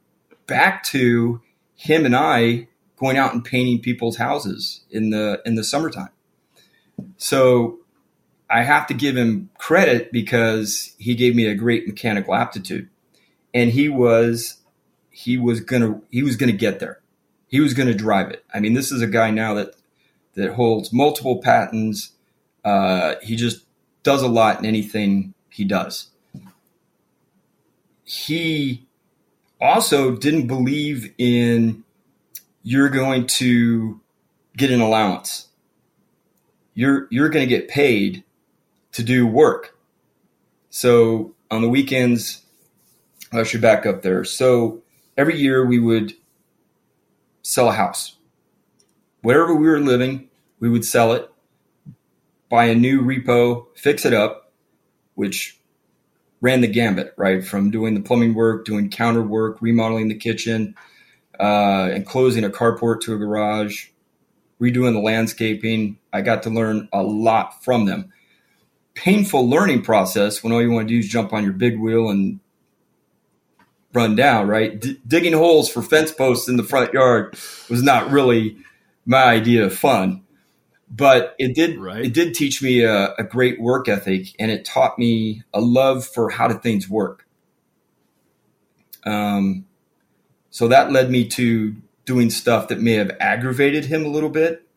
back 0.48 0.84
to 0.86 1.42
him 1.76 2.06
and 2.06 2.16
I 2.16 2.70
going 2.96 3.18
out 3.18 3.34
and 3.34 3.44
painting 3.44 3.82
people's 3.82 4.16
houses 4.16 4.86
in 4.90 5.10
the 5.10 5.42
in 5.46 5.56
the 5.56 5.64
summertime. 5.64 6.10
So 7.18 7.80
I 8.50 8.64
have 8.64 8.88
to 8.88 8.94
give 8.94 9.18
him 9.18 9.50
credit 9.58 10.14
because 10.14 10.96
he 10.98 11.16
gave 11.16 11.36
me 11.36 11.46
a 11.48 11.56
great 11.56 11.86
mechanical 11.86 12.34
aptitude. 12.34 12.90
And 13.54 13.72
he 13.72 13.90
was 13.90 14.58
he 15.10 15.38
was 15.38 15.60
gonna 15.60 16.02
he 16.12 16.24
was 16.24 16.38
gonna 16.38 16.54
get 16.54 16.80
there. 16.80 17.02
He 17.48 17.60
was 17.60 17.74
gonna 17.74 17.94
drive 17.94 18.30
it. 18.32 18.46
I 18.54 18.62
mean, 18.62 18.74
this 18.74 18.94
is 18.94 19.02
a 19.02 19.08
guy 19.08 19.32
now 19.32 19.54
that 19.56 19.76
that 20.36 20.54
holds 20.54 20.94
multiple 20.94 21.42
patents. 21.42 22.12
Uh, 22.64 23.16
he 23.22 23.36
just 23.36 23.66
does 24.04 24.22
a 24.22 24.28
lot 24.28 24.60
in 24.60 24.66
anything 24.66 25.34
he 25.50 25.64
does. 25.64 26.10
He 28.04 28.86
also 29.60 30.16
didn't 30.16 30.48
believe 30.48 31.14
in 31.18 31.84
you're 32.62 32.90
going 32.90 33.28
to 33.28 34.00
get 34.58 34.72
an 34.72 34.82
allowance. 34.82 35.48
You're 36.74 37.08
you're 37.10 37.30
going 37.30 37.48
to 37.48 37.50
get 37.50 37.68
paid 37.68 38.24
to 38.94 39.04
do 39.04 39.26
work. 39.26 39.78
So 40.70 41.34
on 41.50 41.62
the 41.62 41.70
weekends, 41.70 42.42
I 43.32 43.44
should 43.44 43.62
back 43.62 43.86
up 43.86 44.02
there. 44.02 44.24
So 44.24 44.82
every 45.18 45.38
year 45.38 45.66
we 45.66 45.80
would 45.80 46.14
sell 47.44 47.70
a 47.70 47.74
house. 47.74 48.15
Wherever 49.26 49.56
we 49.56 49.68
were 49.68 49.80
living, 49.80 50.30
we 50.60 50.70
would 50.70 50.86
sell 50.86 51.14
it 51.14 51.32
buy 52.48 52.66
a 52.66 52.76
new 52.76 53.02
repo, 53.02 53.66
fix 53.76 54.06
it 54.06 54.14
up, 54.14 54.54
which 55.16 55.60
ran 56.42 56.62
the 56.62 56.68
gambit, 56.68 57.12
right? 57.18 57.44
From 57.44 57.72
doing 57.72 57.96
the 57.96 58.02
plumbing 58.02 58.36
work, 58.36 58.66
doing 58.66 58.88
counter 58.90 59.24
work, 59.24 59.58
remodeling 59.62 60.10
the 60.10 60.16
kitchen, 60.16 60.76
uh, 61.40 61.90
and 61.92 62.06
closing 62.06 62.44
a 62.44 62.52
carport 62.52 63.02
to 63.02 63.16
a 63.16 63.18
garage, 63.18 63.88
redoing 64.62 64.94
the 64.94 65.00
landscaping. 65.00 65.98
I 66.14 66.22
got 66.22 66.44
to 66.44 66.52
learn 66.52 66.88
a 66.94 67.02
lot 67.02 67.64
from 67.64 67.86
them. 67.86 68.14
Painful 68.94 69.50
learning 69.50 69.82
process 69.82 70.44
when 70.44 70.54
all 70.54 70.62
you 70.62 70.70
want 70.70 70.88
to 70.88 70.94
do 70.94 71.00
is 71.00 71.10
jump 71.10 71.34
on 71.34 71.44
your 71.44 71.54
big 71.54 71.80
wheel 71.80 72.10
and 72.10 72.40
run 73.92 74.16
down, 74.16 74.48
right? 74.48 74.80
D- 74.80 75.02
digging 75.08 75.34
holes 75.34 75.68
for 75.68 75.82
fence 75.82 76.12
posts 76.12 76.48
in 76.48 76.58
the 76.58 76.64
front 76.64 76.94
yard 76.94 77.36
was 77.70 77.82
not 77.82 78.12
really 78.12 78.58
my 79.06 79.24
idea 79.24 79.66
of 79.66 79.76
fun 79.76 80.26
but 80.90 81.36
it 81.40 81.56
did 81.56 81.80
right. 81.80 82.06
it 82.06 82.14
did 82.14 82.34
teach 82.34 82.62
me 82.62 82.84
a, 82.84 83.14
a, 83.16 83.24
great 83.24 83.60
work 83.60 83.90
ethic 83.90 84.36
and 84.40 84.52
it 84.52 84.66
taught 84.66 85.00
me 85.00 85.44
a 85.54 85.60
love 85.60 86.06
for 86.06 86.30
how 86.30 86.48
do 86.48 86.58
things 86.58 86.90
work. 86.90 87.28
Um, 89.04 89.66
so 90.50 90.68
that 90.68 90.92
led 90.92 91.10
me 91.10 91.28
to 91.30 91.76
doing 92.06 92.30
stuff 92.30 92.68
that 92.68 92.82
may 92.82 92.94
have 92.94 93.12
aggravated 93.20 93.86
him 93.86 94.06
a 94.06 94.10
little 94.10 94.30
bit. 94.30 94.68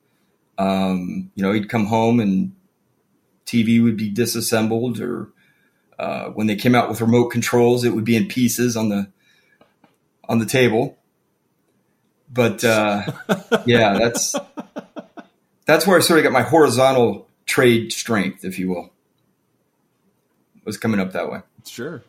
Um, 0.57 1.31
you 1.35 1.43
know 1.43 1.53
he'd 1.53 1.69
come 1.69 1.87
home 1.87 2.19
and 2.19 2.53
tv 3.47 3.83
would 3.83 3.97
be 3.97 4.11
disassembled 4.11 5.01
or 5.01 5.31
uh, 5.99 6.27
when 6.31 6.49
they 6.49 6.57
came 6.57 6.75
out 6.75 6.89
with 6.89 7.01
remote 7.01 7.29
controls 7.29 7.85
it 7.85 7.95
would 7.95 8.05
be 8.05 8.17
in 8.17 8.27
pieces 8.27 8.77
on 8.77 8.89
the 8.89 9.09
on 10.29 10.39
the 10.39 10.45
table 10.45 10.98
but 12.31 12.65
uh, 12.65 13.03
yeah 13.67 13.99
that's 13.99 14.35
that's 15.69 15.87
where 15.87 15.99
I 15.99 16.01
sort 16.01 16.19
of 16.19 16.25
got 16.25 16.33
my 16.33 16.43
horizontal 16.43 17.29
trade 17.45 17.93
strength, 17.93 18.45
if 18.45 18.59
you 18.59 18.71
will. 18.71 18.91
Was 20.65 20.77
coming 20.77 21.01
up 21.01 21.13
that 21.13 21.31
way. 21.31 21.41
Sure. 21.67 22.03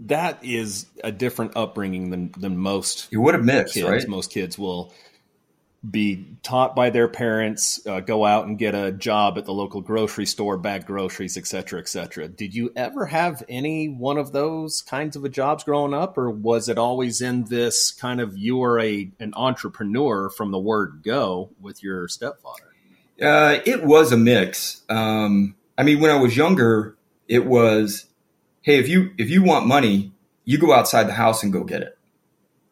That 0.00 0.42
is 0.42 0.86
a 1.04 1.12
different 1.12 1.56
upbringing 1.56 2.10
than 2.10 2.32
than 2.36 2.56
most. 2.56 3.08
You 3.10 3.20
would 3.20 3.34
have 3.34 3.44
missed, 3.44 3.74
kids. 3.74 3.88
right? 3.88 4.08
Most 4.08 4.32
kids 4.32 4.58
will 4.58 4.92
be 5.88 6.36
taught 6.42 6.76
by 6.76 6.90
their 6.90 7.08
parents, 7.08 7.84
uh, 7.86 8.00
go 8.00 8.26
out 8.26 8.46
and 8.46 8.58
get 8.58 8.74
a 8.74 8.92
job 8.92 9.38
at 9.38 9.46
the 9.46 9.52
local 9.52 9.80
grocery 9.80 10.26
store, 10.26 10.58
bag 10.58 10.84
groceries, 10.84 11.38
etc., 11.38 11.62
cetera, 11.62 11.80
et 11.80 11.88
cetera. 11.88 12.28
Did 12.28 12.54
you 12.54 12.70
ever 12.76 13.06
have 13.06 13.42
any 13.48 13.88
one 13.88 14.18
of 14.18 14.32
those 14.32 14.82
kinds 14.82 15.16
of 15.16 15.30
jobs 15.32 15.64
growing 15.64 15.94
up, 15.94 16.18
or 16.18 16.30
was 16.30 16.68
it 16.68 16.76
always 16.76 17.22
in 17.22 17.44
this 17.44 17.92
kind 17.92 18.20
of 18.20 18.36
you 18.36 18.62
are 18.62 18.78
a 18.78 19.10
an 19.20 19.32
entrepreneur 19.34 20.28
from 20.28 20.50
the 20.50 20.58
word 20.58 21.00
go 21.02 21.50
with 21.60 21.82
your 21.82 22.08
stepfather? 22.08 22.74
Uh, 23.20 23.60
it 23.64 23.82
was 23.82 24.12
a 24.12 24.16
mix. 24.18 24.82
Um, 24.90 25.54
I 25.78 25.82
mean, 25.82 26.00
when 26.00 26.10
I 26.10 26.20
was 26.20 26.36
younger, 26.36 26.96
it 27.26 27.46
was, 27.46 28.06
hey, 28.60 28.78
if 28.78 28.86
you 28.86 29.12
if 29.16 29.30
you 29.30 29.42
want 29.42 29.66
money, 29.66 30.12
you 30.44 30.58
go 30.58 30.74
outside 30.74 31.04
the 31.04 31.14
house 31.14 31.42
and 31.42 31.50
go 31.50 31.64
get 31.64 31.80
it. 31.80 31.96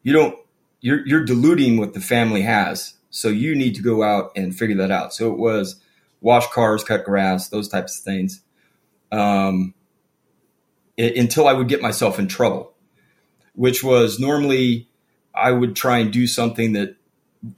You 0.03 0.13
don't. 0.13 0.35
You're 0.79 1.05
you're 1.07 1.25
diluting 1.25 1.77
what 1.77 1.95
the 1.95 2.01
family 2.01 2.43
has 2.43 2.93
so 3.09 3.29
you 3.29 3.55
need 3.55 3.75
to 3.75 3.81
go 3.81 4.03
out 4.03 4.31
and 4.35 4.55
figure 4.55 4.77
that 4.77 4.91
out. 4.91 5.13
So 5.13 5.31
it 5.31 5.37
was 5.37 5.81
wash 6.21 6.47
cars, 6.47 6.83
cut 6.83 7.05
grass, 7.05 7.49
those 7.49 7.67
types 7.67 7.97
of 7.97 8.03
things. 8.03 8.41
Um, 9.11 9.73
it, 10.97 11.17
until 11.17 11.47
I 11.47 11.53
would 11.53 11.67
get 11.67 11.81
myself 11.81 12.19
in 12.19 12.27
trouble, 12.27 12.73
which 13.53 13.83
was 13.83 14.19
normally 14.19 14.87
I 15.33 15.51
would 15.51 15.75
try 15.75 15.99
and 15.99 16.11
do 16.11 16.27
something 16.27 16.73
that 16.73 16.95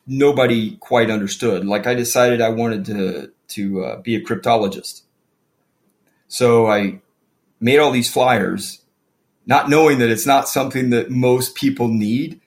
nobody 0.05 0.77
quite 0.77 1.09
understood. 1.09 1.65
Like 1.65 1.87
I 1.87 1.95
decided 1.95 2.41
I 2.41 2.49
wanted 2.49 2.85
to 2.85 3.31
to 3.49 3.83
uh, 3.83 4.01
be 4.01 4.15
a 4.15 4.21
cryptologist, 4.21 5.01
so 6.27 6.67
I 6.67 7.01
made 7.59 7.79
all 7.79 7.91
these 7.91 8.11
flyers, 8.11 8.81
not 9.45 9.69
knowing 9.69 9.99
that 9.99 10.09
it's 10.09 10.25
not 10.25 10.47
something 10.47 10.91
that 10.91 11.09
most 11.09 11.55
people 11.55 11.89
need 11.89 12.39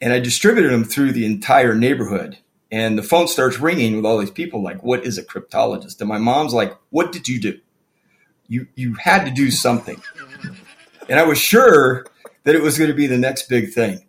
and 0.00 0.12
I 0.12 0.20
distributed 0.20 0.72
them 0.72 0.84
through 0.84 1.12
the 1.12 1.26
entire 1.26 1.74
neighborhood. 1.74 2.38
And 2.72 2.96
the 2.96 3.02
phone 3.02 3.26
starts 3.26 3.58
ringing 3.58 3.96
with 3.96 4.04
all 4.06 4.18
these 4.18 4.30
people 4.30 4.62
like, 4.62 4.82
what 4.82 5.04
is 5.04 5.18
a 5.18 5.24
cryptologist? 5.24 6.00
And 6.00 6.08
my 6.08 6.18
mom's 6.18 6.54
like, 6.54 6.76
what 6.90 7.10
did 7.12 7.28
you 7.28 7.40
do? 7.40 7.58
you 8.50 8.66
you 8.74 8.94
had 8.94 9.24
to 9.24 9.30
do 9.30 9.48
something, 9.50 10.02
and 11.08 11.20
I 11.20 11.22
was 11.22 11.38
sure 11.38 12.04
that 12.42 12.56
it 12.56 12.62
was 12.62 12.76
going 12.76 12.90
to 12.90 12.96
be 12.96 13.06
the 13.06 13.16
next 13.16 13.48
big 13.48 13.72
thing. 13.72 14.04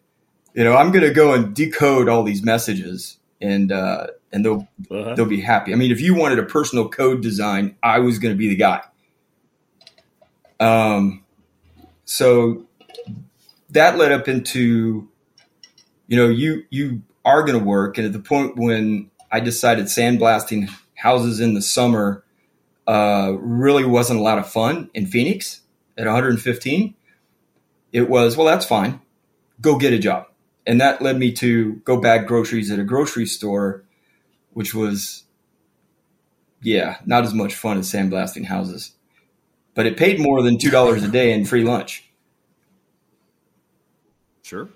You 0.56 0.64
know, 0.64 0.76
I'm 0.76 0.92
going 0.92 1.04
to 1.04 1.14
go 1.14 1.34
and 1.34 1.56
decode 1.56 2.10
all 2.10 2.24
these 2.24 2.44
messages, 2.44 3.20
and 3.40 3.72
uh, 3.72 4.08
and 4.32 4.44
they'll 4.44 4.68
Uh-huh. 4.90 5.14
they'll 5.14 5.26
be 5.28 5.42
happy. 5.42 5.74
I 5.74 5.76
mean, 5.76 5.92
if 5.92 6.02
you 6.02 6.16
wanted 6.16 6.40
a 6.40 6.44
personal 6.44 6.90
code 6.90 7.22
design, 7.22 7.76
I 7.84 8.00
was 8.00 8.18
going 8.18 8.34
to 8.34 8.38
be 8.38 8.50
the 8.50 8.56
guy. 8.56 8.82
Um, 10.60 11.24
so 12.06 12.66
that 13.70 13.98
led 13.98 14.12
up 14.12 14.28
into, 14.28 15.08
you 16.12 16.18
know, 16.18 16.28
you 16.28 16.66
you 16.70 17.04
are 17.24 17.42
going 17.44 17.58
to 17.58 17.64
work, 17.64 17.98
and 17.98 18.06
at 18.06 18.12
the 18.12 18.20
point 18.20 18.58
when 18.58 19.10
I 19.32 19.40
decided 19.40 19.86
sandblasting 19.86 20.70
houses 20.94 21.40
in 21.40 21.54
the 21.54 21.62
summer 21.62 22.26
uh, 22.86 23.32
really 23.40 23.86
wasn't 23.86 24.20
a 24.20 24.22
lot 24.22 24.38
of 24.38 24.52
fun 24.52 24.90
in 24.94 25.06
Phoenix 25.06 25.62
at 25.98 26.08
115, 26.08 26.96
it 27.94 28.10
was 28.10 28.36
well, 28.36 28.46
that's 28.46 28.66
fine. 28.66 29.00
Go 29.62 29.78
get 29.78 29.94
a 29.94 30.00
job, 30.00 30.26
and 30.68 30.82
that 30.82 31.02
led 31.02 31.18
me 31.18 31.32
to 31.32 31.76
go 31.86 32.02
bag 32.02 32.28
groceries 32.28 32.70
at 32.72 32.78
a 32.78 32.84
grocery 32.84 33.26
store, 33.26 33.86
which 34.52 34.76
was, 34.76 35.24
yeah, 36.62 36.98
not 37.06 37.24
as 37.24 37.34
much 37.34 37.56
fun 37.56 37.78
as 37.78 37.90
sandblasting 37.90 38.44
houses, 38.44 38.92
but 39.76 39.86
it 39.86 39.96
paid 39.96 40.20
more 40.20 40.42
than 40.42 40.58
two 40.58 40.72
dollars 40.72 41.04
a 41.04 41.08
day 41.08 41.32
and 41.32 41.48
free 41.48 41.64
lunch. 41.64 42.04
Sure. 44.42 44.68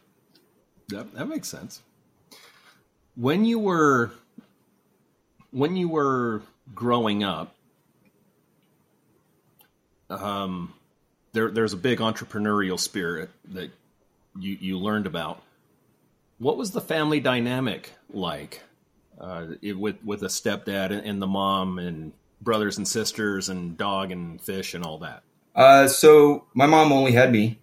That 0.89 1.13
that 1.13 1.27
makes 1.27 1.47
sense. 1.47 1.81
When 3.15 3.45
you 3.45 3.59
were 3.59 4.11
when 5.51 5.75
you 5.75 5.87
were 5.87 6.41
growing 6.73 7.23
up, 7.23 7.55
um, 10.09 10.73
there 11.33 11.49
there's 11.49 11.73
a 11.73 11.77
big 11.77 11.99
entrepreneurial 11.99 12.79
spirit 12.79 13.29
that 13.53 13.71
you 14.39 14.57
you 14.59 14.77
learned 14.77 15.07
about. 15.07 15.41
What 16.37 16.57
was 16.57 16.71
the 16.71 16.81
family 16.81 17.19
dynamic 17.19 17.91
like 18.11 18.61
uh, 19.19 19.47
it, 19.61 19.79
with 19.79 20.03
with 20.03 20.21
a 20.23 20.27
stepdad 20.27 20.91
and, 20.91 21.05
and 21.05 21.21
the 21.21 21.27
mom 21.27 21.79
and 21.79 22.11
brothers 22.41 22.77
and 22.77 22.87
sisters 22.87 23.49
and 23.49 23.77
dog 23.77 24.11
and 24.11 24.41
fish 24.41 24.73
and 24.73 24.83
all 24.83 24.99
that? 24.99 25.23
Uh, 25.55 25.87
so 25.87 26.45
my 26.53 26.65
mom 26.65 26.91
only 26.91 27.13
had 27.13 27.31
me. 27.31 27.59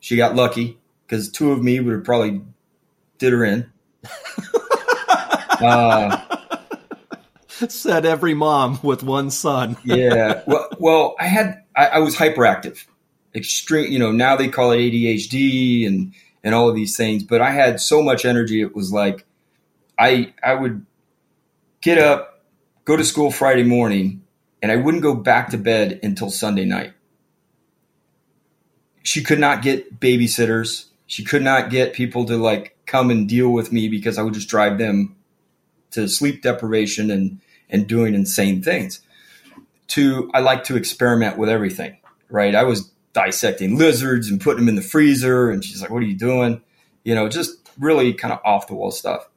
She 0.00 0.16
got 0.16 0.34
lucky 0.34 0.78
because 1.06 1.30
two 1.30 1.52
of 1.52 1.62
me 1.62 1.78
would 1.78 1.92
have 1.92 2.04
probably 2.04 2.40
did 3.18 3.32
her 3.32 3.44
in. 3.44 3.70
uh, 5.60 6.20
Said 7.68 8.04
every 8.04 8.34
mom 8.34 8.80
with 8.82 9.02
one 9.02 9.30
son. 9.30 9.76
yeah. 9.84 10.42
Well, 10.46 10.68
well, 10.78 11.16
I 11.20 11.26
had 11.26 11.62
I, 11.76 11.86
I 11.86 11.98
was 12.00 12.16
hyperactive, 12.16 12.84
extreme. 13.34 13.92
You 13.92 13.98
know, 13.98 14.10
now 14.12 14.36
they 14.36 14.48
call 14.48 14.72
it 14.72 14.78
ADHD 14.78 15.86
and 15.86 16.12
and 16.42 16.54
all 16.54 16.68
of 16.68 16.74
these 16.74 16.96
things. 16.96 17.22
But 17.22 17.40
I 17.40 17.50
had 17.50 17.80
so 17.80 18.02
much 18.02 18.24
energy. 18.24 18.60
It 18.60 18.74
was 18.74 18.92
like 18.92 19.24
I 19.98 20.34
I 20.42 20.54
would 20.54 20.84
get 21.80 21.98
up, 21.98 22.44
go 22.84 22.96
to 22.96 23.04
school 23.04 23.30
Friday 23.30 23.62
morning, 23.62 24.22
and 24.62 24.72
I 24.72 24.76
wouldn't 24.76 25.02
go 25.02 25.14
back 25.14 25.50
to 25.50 25.58
bed 25.58 26.00
until 26.02 26.30
Sunday 26.30 26.64
night. 26.64 26.92
She 29.02 29.22
could 29.22 29.38
not 29.38 29.62
get 29.62 30.00
babysitters. 30.00 30.86
She 31.14 31.22
could 31.22 31.44
not 31.44 31.70
get 31.70 31.92
people 31.92 32.24
to 32.24 32.36
like 32.36 32.76
come 32.86 33.08
and 33.08 33.28
deal 33.28 33.48
with 33.50 33.70
me 33.70 33.88
because 33.88 34.18
I 34.18 34.22
would 34.22 34.34
just 34.34 34.48
drive 34.48 34.78
them 34.78 35.14
to 35.92 36.08
sleep 36.08 36.42
deprivation 36.42 37.08
and 37.08 37.40
and 37.70 37.86
doing 37.86 38.14
insane 38.16 38.62
things. 38.62 39.00
To 39.90 40.28
I 40.34 40.40
like 40.40 40.64
to 40.64 40.76
experiment 40.76 41.38
with 41.38 41.48
everything, 41.48 41.98
right? 42.28 42.52
I 42.56 42.64
was 42.64 42.90
dissecting 43.12 43.78
lizards 43.78 44.28
and 44.28 44.40
putting 44.40 44.62
them 44.62 44.68
in 44.70 44.74
the 44.74 44.82
freezer, 44.82 45.50
and 45.50 45.64
she's 45.64 45.80
like, 45.80 45.90
"What 45.90 46.02
are 46.02 46.06
you 46.06 46.18
doing?" 46.18 46.60
You 47.04 47.14
know, 47.14 47.28
just 47.28 47.58
really 47.78 48.12
kind 48.12 48.34
of 48.34 48.40
off 48.44 48.66
the 48.66 48.74
wall 48.74 48.90
stuff. 48.90 49.28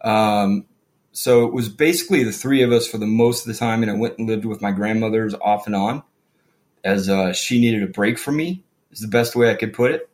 Um, 0.00 0.64
so 1.12 1.44
it 1.44 1.52
was 1.52 1.68
basically 1.68 2.24
the 2.24 2.32
three 2.32 2.62
of 2.62 2.72
us 2.72 2.88
for 2.88 2.96
the 2.96 3.06
most 3.06 3.46
of 3.46 3.52
the 3.52 3.58
time, 3.58 3.82
and 3.82 3.92
I 3.92 3.96
went 3.96 4.16
and 4.16 4.26
lived 4.26 4.46
with 4.46 4.62
my 4.62 4.70
grandmother's 4.70 5.34
off 5.34 5.66
and 5.66 5.76
on, 5.76 6.02
as 6.82 7.10
uh, 7.10 7.34
she 7.34 7.60
needed 7.60 7.82
a 7.82 7.86
break 7.86 8.18
from 8.18 8.36
me. 8.36 8.64
Is 8.90 9.00
the 9.00 9.08
best 9.08 9.36
way 9.36 9.50
I 9.50 9.56
could 9.56 9.74
put 9.74 9.90
it. 9.90 10.07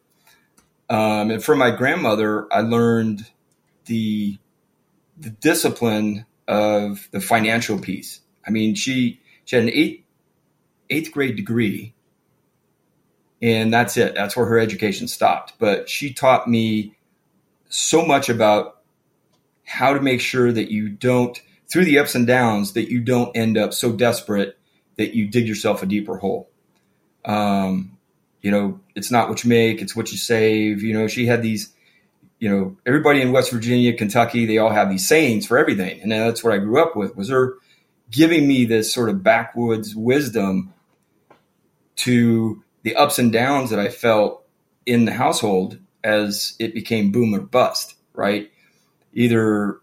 Um, 0.89 1.31
and 1.31 1.45
from 1.45 1.59
my 1.59 1.71
grandmother, 1.71 2.47
I 2.53 2.61
learned 2.61 3.27
the 3.87 4.39
the 5.17 5.31
discipline 5.31 6.27
of 6.49 7.09
the 7.13 7.21
financial 7.21 7.79
piece. 7.79 8.21
I 8.47 8.51
mean, 8.51 8.75
she 8.75 9.21
she 9.45 9.57
had 9.57 9.65
an 9.65 9.71
eighth 9.71 10.05
eighth 10.91 11.13
grade 11.13 11.37
degree, 11.37 11.95
and 13.41 13.73
that's 13.73 13.97
it. 13.97 14.15
That's 14.15 14.37
where 14.37 14.47
her 14.47 14.59
education 14.59 15.09
stopped. 15.09 15.55
But 15.59 15.89
she 15.89 16.13
taught 16.13 16.49
me 16.49 16.97
so 17.69 18.05
much 18.05 18.29
about 18.29 18.83
how 19.65 19.95
to 19.95 20.01
make 20.01 20.21
sure 20.21 20.53
that 20.53 20.71
you 20.71 20.89
don't, 20.89 21.41
through 21.69 21.87
the 21.87 21.99
ups 21.99 22.15
and 22.15 22.27
downs, 22.27 22.75
that 22.75 22.91
you 22.91 23.01
don't 23.01 23.35
end 23.37 23.57
up 23.57 23.73
so 23.73 23.93
desperate 23.93 24.59
that 24.97 25.15
you 25.15 25.27
dig 25.27 25.49
yourself 25.49 25.83
a 25.83 25.87
deeper 25.87 26.19
hole. 26.19 26.51
Um, 27.25 27.94
you 28.45 28.51
know, 28.51 28.79
it's 28.95 29.11
not 29.11 29.31
what 29.31 29.43
you 29.43 29.49
make, 29.49 29.81
it's 29.81 29.97
what 29.97 30.13
you 30.13 30.19
save. 30.19 30.83
You 30.83 30.93
know, 30.93 31.09
she 31.09 31.25
had 31.27 31.43
these 31.43 31.73
you 32.39 32.51
know, 32.51 32.77
everybody 32.85 33.23
in 33.23 33.33
West 33.33 33.51
Virginia, 33.51 33.97
Kentucky, 33.97 34.45
they 34.45 34.59
all 34.59 34.69
have 34.69 34.91
these 34.91 35.09
sayings 35.09 35.47
for 35.47 35.57
everything. 35.57 36.03
And 36.03 36.13
that's 36.13 36.45
what 36.45 36.53
I 36.53 36.59
grew 36.59 36.83
up 36.83 36.95
with 36.95 37.17
was 37.17 37.31
her 37.31 37.55
giving 38.11 38.47
me 38.47 38.67
this 38.67 38.93
sort 38.93 39.09
of 39.09 39.23
backwoods 39.23 39.97
wisdom 39.97 40.75
to 41.97 42.63
the 42.83 42.97
ups 42.97 43.19
and 43.19 43.33
downs 43.33 43.71
that 43.71 43.79
I 43.79 43.89
felt 43.89 44.45
in 44.85 45.07
the 45.07 45.13
household 45.13 45.79
as 46.03 46.55
it 46.59 46.75
became 46.75 47.13
boom 47.13 47.35
or 47.35 47.41
bust, 47.41 47.95
right? 48.13 48.53
Either 49.15 49.81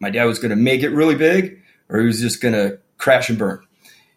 my 0.00 0.10
dad 0.10 0.24
was 0.24 0.40
going 0.40 0.50
to 0.50 0.56
make 0.56 0.82
it 0.82 0.88
really 0.88 1.14
big 1.14 1.62
or 1.88 2.00
he 2.00 2.06
was 2.06 2.20
just 2.20 2.40
going 2.40 2.54
to 2.54 2.80
crash 2.98 3.28
and 3.28 3.38
burn. 3.38 3.64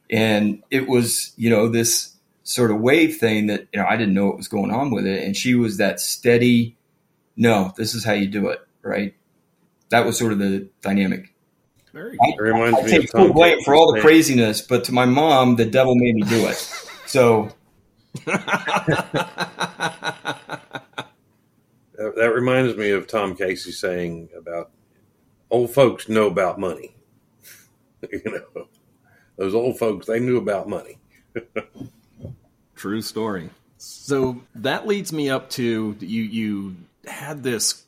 And 0.10 0.64
it 0.72 0.88
was, 0.88 1.34
you 1.38 1.52
know, 1.52 1.68
this 1.68 2.15
sort 2.46 2.72
of 2.72 2.80
wave 2.80 3.18
thing 3.18 3.48
that, 3.48 3.68
you 3.74 3.82
know, 3.82 3.86
I 3.86 3.98
didn't 3.98 4.14
know 4.14 4.28
what 4.28 4.38
was 4.38 4.48
going 4.48 4.72
on 4.72 4.92
with 4.92 5.06
it. 5.06 5.24
And 5.24 5.36
she 5.36 5.54
was 5.54 5.78
that 5.78 6.00
steady, 6.00 6.78
no, 7.36 7.74
this 7.76 7.94
is 7.94 8.06
how 8.06 8.14
you 8.14 8.28
do 8.28 8.48
it, 8.48 8.66
right? 8.82 9.14
That 9.90 10.06
was 10.06 10.18
sort 10.18 10.32
of 10.32 10.40
the 10.40 10.70
dynamic. 10.82 11.34
Very 11.92 12.18
I, 12.22 12.42
reminds 12.42 12.80
I 12.80 12.84
me 12.84 12.90
take 12.90 13.04
of 13.04 13.10
full 13.10 13.34
blame 13.34 13.62
for 13.64 13.76
all 13.76 13.94
the 13.94 14.02
craziness, 14.02 14.62
but 14.62 14.86
to 14.86 14.94
my 14.94 15.06
mom, 15.06 15.58
the 15.58 15.66
devil 15.66 15.96
made 15.96 16.16
me 16.16 16.22
do 16.24 16.48
it. 16.48 16.58
So 17.06 17.52
That, 21.98 22.16
that 22.16 22.34
reminds 22.34 22.76
me 22.76 22.92
of 22.92 23.08
Tom 23.08 23.36
Casey 23.36 23.72
saying 23.72 24.30
about 24.38 24.72
old 25.50 25.74
folks 25.74 26.10
know 26.10 26.28
about 26.28 26.60
money. 26.60 26.96
you 28.12 28.22
know, 28.26 28.68
those 29.38 29.56
old 29.56 29.80
folks 29.80 30.08
they 30.08 30.20
knew 30.20 30.38
about 30.38 30.68
money. 30.68 31.00
True 32.76 33.02
story. 33.02 33.50
So 33.78 34.42
that 34.56 34.88
leads 34.88 35.14
me 35.14 35.30
up 35.30 35.50
to 35.52 35.96
you. 36.00 36.24
You 36.24 36.76
had 37.08 37.44
this. 37.44 37.84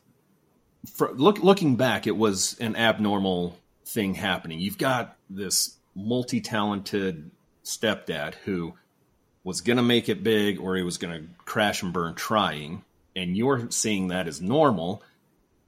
Look, 0.99 1.39
looking 1.39 1.75
back, 1.75 2.07
it 2.07 2.15
was 2.15 2.57
an 2.59 2.75
abnormal 2.75 3.57
thing 3.85 4.13
happening. 4.13 4.59
You've 4.59 4.77
got 4.77 5.15
this 5.29 5.75
multi-talented 5.95 7.31
stepdad 7.63 8.35
who 8.45 8.73
was 9.43 9.61
going 9.61 9.77
to 9.77 9.83
make 9.83 10.09
it 10.09 10.23
big, 10.23 10.59
or 10.59 10.75
he 10.75 10.83
was 10.83 10.97
going 10.97 11.21
to 11.21 11.27
crash 11.45 11.83
and 11.83 11.93
burn 11.93 12.15
trying, 12.15 12.83
and 13.15 13.35
you're 13.35 13.69
seeing 13.71 14.09
that 14.09 14.27
as 14.27 14.41
normal. 14.41 15.03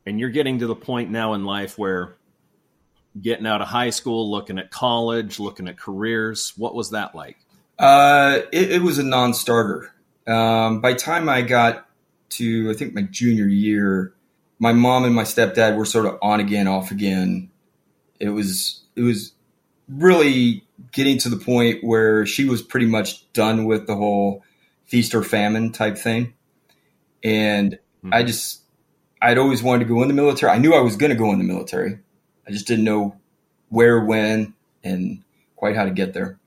And 0.06 0.20
you're 0.20 0.30
getting 0.30 0.60
to 0.60 0.68
the 0.68 0.76
point 0.76 1.12
now 1.12 1.34
in 1.34 1.44
life 1.46 1.78
where 1.78 2.16
getting 3.22 3.46
out 3.46 3.62
of 3.62 3.68
high 3.68 3.90
school, 3.90 4.32
looking 4.32 4.58
at 4.58 4.72
college, 4.72 5.40
looking 5.40 5.68
at 5.68 5.78
careers. 5.78 6.54
What 6.56 6.74
was 6.74 6.92
that 6.92 7.14
like? 7.14 7.38
Uh, 7.80 8.40
it, 8.52 8.72
it 8.72 8.82
was 8.82 9.00
a 9.00 9.04
non-starter. 9.04 9.94
Um, 10.28 10.82
by 10.82 10.94
time 10.94 11.30
I 11.30 11.42
got 11.42 11.88
to, 12.32 12.70
I 12.70 12.74
think 12.74 12.94
my 12.94 13.04
junior 13.04 13.48
year, 13.48 14.14
my 14.60 14.74
mom 14.74 15.06
and 15.06 15.16
my 15.16 15.24
stepdad 15.24 15.78
were 15.78 15.86
sort 15.86 16.06
of 16.06 16.20
on 16.22 16.40
again, 16.40 16.68
off 16.68 16.92
again. 16.92 17.50
It 18.20 18.30
was 18.30 18.84
it 18.96 19.02
was 19.02 19.32
really 19.88 20.66
getting 20.92 21.18
to 21.20 21.30
the 21.30 21.38
point 21.38 21.84
where 21.84 22.26
she 22.26 22.46
was 22.46 22.62
pretty 22.62 22.86
much 22.86 23.32
done 23.32 23.66
with 23.66 23.88
the 23.88 23.96
whole 23.96 24.44
feast 24.86 25.16
or 25.16 25.24
famine 25.24 25.72
type 25.72 25.98
thing, 25.98 26.34
and 27.24 27.80
I 28.12 28.24
just 28.24 28.62
I'd 29.22 29.38
always 29.38 29.64
wanted 29.64 29.88
to 29.88 29.94
go 29.94 30.02
in 30.02 30.10
the 30.10 30.14
military. 30.14 30.52
I 30.52 30.58
knew 30.58 30.74
I 30.74 30.82
was 30.82 30.98
going 30.98 31.12
to 31.12 31.16
go 31.16 31.32
in 31.32 31.38
the 31.38 31.46
military. 31.46 32.00
I 32.48 32.52
just 32.52 32.68
didn't 32.68 32.86
know 32.86 33.16
where, 33.70 34.04
when, 34.04 34.54
and 34.84 35.24
quite 35.56 35.76
how 35.76 35.86
to 35.86 35.92
get 35.92 36.14
there. 36.14 36.40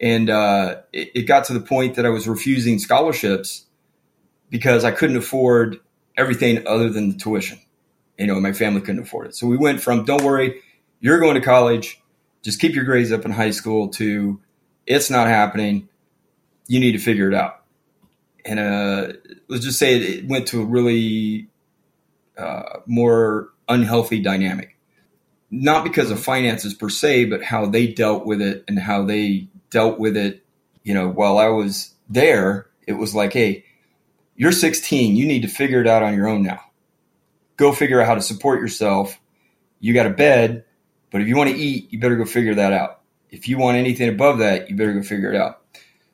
And 0.00 0.30
uh, 0.30 0.82
it, 0.92 1.10
it 1.14 1.22
got 1.22 1.44
to 1.46 1.54
the 1.54 1.60
point 1.60 1.96
that 1.96 2.06
I 2.06 2.10
was 2.10 2.28
refusing 2.28 2.78
scholarships 2.78 3.66
because 4.50 4.84
I 4.84 4.90
couldn't 4.90 5.16
afford 5.16 5.78
everything 6.16 6.66
other 6.66 6.90
than 6.90 7.10
the 7.10 7.16
tuition. 7.16 7.60
You 8.18 8.26
know, 8.26 8.40
my 8.40 8.52
family 8.52 8.80
couldn't 8.80 9.02
afford 9.02 9.28
it. 9.28 9.36
So 9.36 9.46
we 9.46 9.56
went 9.56 9.80
from 9.82 10.04
"Don't 10.04 10.24
worry, 10.24 10.62
you're 11.00 11.20
going 11.20 11.34
to 11.34 11.40
college. 11.40 12.00
Just 12.42 12.60
keep 12.60 12.74
your 12.74 12.84
grades 12.84 13.12
up 13.12 13.24
in 13.24 13.30
high 13.32 13.50
school." 13.50 13.88
to 13.90 14.40
"It's 14.86 15.10
not 15.10 15.28
happening. 15.28 15.88
you 16.68 16.80
need 16.80 16.92
to 16.92 16.98
figure 16.98 17.28
it 17.28 17.34
out. 17.34 17.62
And 18.44 18.58
uh, 18.60 19.12
let's 19.48 19.64
just 19.64 19.78
say 19.78 19.98
it 19.98 20.28
went 20.28 20.48
to 20.48 20.62
a 20.62 20.64
really 20.64 21.48
uh, 22.38 22.80
more 22.86 23.50
unhealthy 23.68 24.20
dynamic. 24.20 24.76
Not 25.50 25.84
because 25.84 26.10
of 26.10 26.20
finances 26.20 26.74
per 26.74 26.88
se, 26.88 27.26
but 27.26 27.42
how 27.42 27.66
they 27.66 27.86
dealt 27.86 28.26
with 28.26 28.40
it 28.42 28.64
and 28.68 28.78
how 28.78 29.04
they 29.04 29.48
dealt 29.70 29.98
with 29.98 30.16
it. 30.16 30.44
You 30.82 30.94
know, 30.94 31.08
while 31.08 31.38
I 31.38 31.48
was 31.48 31.94
there, 32.08 32.68
it 32.86 32.92
was 32.92 33.14
like, 33.14 33.32
hey, 33.32 33.64
you're 34.36 34.52
16. 34.52 35.16
You 35.16 35.26
need 35.26 35.42
to 35.42 35.48
figure 35.48 35.80
it 35.80 35.86
out 35.86 36.02
on 36.02 36.14
your 36.14 36.28
own 36.28 36.42
now. 36.42 36.60
Go 37.56 37.72
figure 37.72 38.00
out 38.00 38.06
how 38.06 38.14
to 38.14 38.22
support 38.22 38.60
yourself. 38.60 39.18
You 39.80 39.94
got 39.94 40.06
a 40.06 40.10
bed, 40.10 40.64
but 41.10 41.20
if 41.20 41.28
you 41.28 41.36
want 41.36 41.50
to 41.50 41.56
eat, 41.56 41.92
you 41.92 41.98
better 41.98 42.16
go 42.16 42.24
figure 42.24 42.54
that 42.54 42.72
out. 42.72 43.00
If 43.30 43.48
you 43.48 43.58
want 43.58 43.76
anything 43.76 44.08
above 44.08 44.38
that, 44.38 44.70
you 44.70 44.76
better 44.76 44.92
go 44.92 45.02
figure 45.02 45.32
it 45.32 45.40
out. 45.40 45.62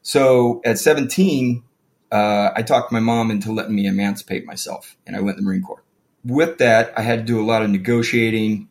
So 0.03 0.61
at 0.65 0.79
17, 0.79 1.62
uh, 2.11 2.51
I 2.55 2.62
talked 2.62 2.93
my 2.93 3.01
mom 3.01 3.31
into 3.31 3.53
letting 3.53 3.75
me 3.75 3.87
emancipate 3.87 4.45
myself, 4.45 4.97
and 5.07 5.17
I 5.17 5.21
went 5.21 5.38
in 5.38 5.45
the 5.45 5.49
Marine 5.49 5.62
Corps. 5.62 5.83
With 6.25 6.59
that, 6.59 6.93
I 6.97 7.03
had 7.03 7.21
to 7.21 7.25
do 7.25 7.41
a 7.41 7.47
lot 7.47 7.62
of 7.62 7.71
negotiating. 7.71 8.69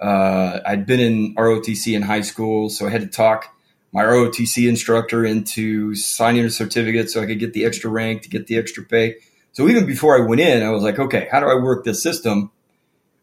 Uh, 0.00 0.60
I'd 0.66 0.86
been 0.86 1.00
in 1.00 1.34
ROTC 1.34 1.94
in 1.94 2.02
high 2.02 2.20
school, 2.22 2.70
so 2.70 2.86
I 2.86 2.90
had 2.90 3.02
to 3.02 3.06
talk 3.06 3.54
my 3.92 4.02
ROTC 4.02 4.68
instructor 4.68 5.24
into 5.24 5.94
signing 5.94 6.44
a 6.44 6.50
certificate 6.50 7.10
so 7.10 7.22
I 7.22 7.26
could 7.26 7.38
get 7.38 7.52
the 7.52 7.64
extra 7.64 7.90
rank 7.90 8.22
to 8.22 8.28
get 8.28 8.46
the 8.46 8.58
extra 8.58 8.84
pay. 8.84 9.16
So 9.52 9.68
even 9.68 9.86
before 9.86 10.16
I 10.16 10.26
went 10.26 10.40
in, 10.40 10.62
I 10.62 10.70
was 10.70 10.82
like, 10.82 10.98
okay, 10.98 11.28
how 11.30 11.40
do 11.40 11.46
I 11.46 11.54
work 11.54 11.84
this 11.84 12.02
system 12.02 12.50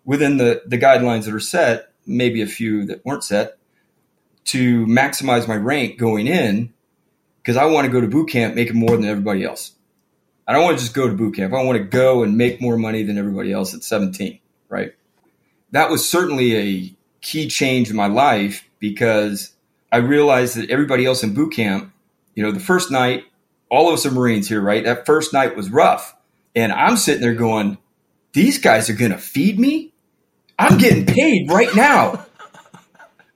within 0.04 0.38
the, 0.38 0.64
the 0.66 0.78
guidelines 0.78 1.26
that 1.26 1.34
are 1.34 1.40
set, 1.40 1.92
maybe 2.06 2.42
a 2.42 2.48
few 2.48 2.86
that 2.88 3.06
weren't 3.06 3.24
set, 3.24 3.58
to 4.46 4.86
maximize 4.86 5.48
my 5.48 5.56
rank 5.56 5.98
going 5.98 6.28
in 6.28 6.74
because 7.42 7.58
I 7.58 7.66
want 7.66 7.86
to 7.86 7.92
go 7.92 8.02
to 8.02 8.08
boot 8.08 8.30
camp 8.30 8.56
making 8.56 8.78
more 8.78 8.96
than 8.98 9.06
everybody 9.06 9.44
else. 9.44 9.72
I 10.48 10.54
don't 10.54 10.64
want 10.64 10.78
to 10.78 10.84
just 10.84 10.96
go 10.96 11.08
to 11.08 11.16
boot 11.16 11.36
camp. 11.36 11.54
I 11.54 11.64
want 11.64 11.78
to 11.78 11.84
go 11.84 12.24
and 12.24 12.38
make 12.38 12.62
more 12.62 12.78
money 12.78 13.04
than 13.04 13.18
everybody 13.18 13.52
else 13.52 13.74
at 13.74 13.84
17, 13.84 14.40
right? 14.70 14.94
That 15.72 15.90
was 15.90 16.08
certainly 16.08 16.56
a 16.56 16.96
key 17.22 17.48
change 17.48 17.90
in 17.90 17.96
my 17.96 18.08
life 18.08 18.68
because 18.80 19.55
I 19.92 19.98
realized 19.98 20.56
that 20.58 20.70
everybody 20.70 21.06
else 21.06 21.24
in 21.24 21.34
boot 21.34 21.54
camp, 21.54 21.94
you 22.34 22.44
know, 22.44 22.52
the 22.52 22.60
first 22.60 22.92
night, 22.92 23.26
all 23.70 23.88
of 23.88 23.94
us 23.94 24.06
are 24.06 24.12
Marines 24.12 24.48
here, 24.48 24.62
right? 24.62 24.84
That 24.84 25.06
first 25.06 25.34
night 25.34 25.56
was 25.56 25.70
rough. 25.70 26.16
And 26.56 26.72
I'm 26.72 26.98
sitting 26.98 27.22
there 27.22 27.34
going, 27.34 27.78
these 28.34 28.60
guys 28.60 28.90
are 28.90 28.94
going 28.94 29.12
to 29.12 29.18
feed 29.18 29.60
me? 29.60 29.94
I'm 30.60 30.78
getting 30.78 31.06
paid 31.06 31.50
right 31.50 31.74
now. 31.76 32.26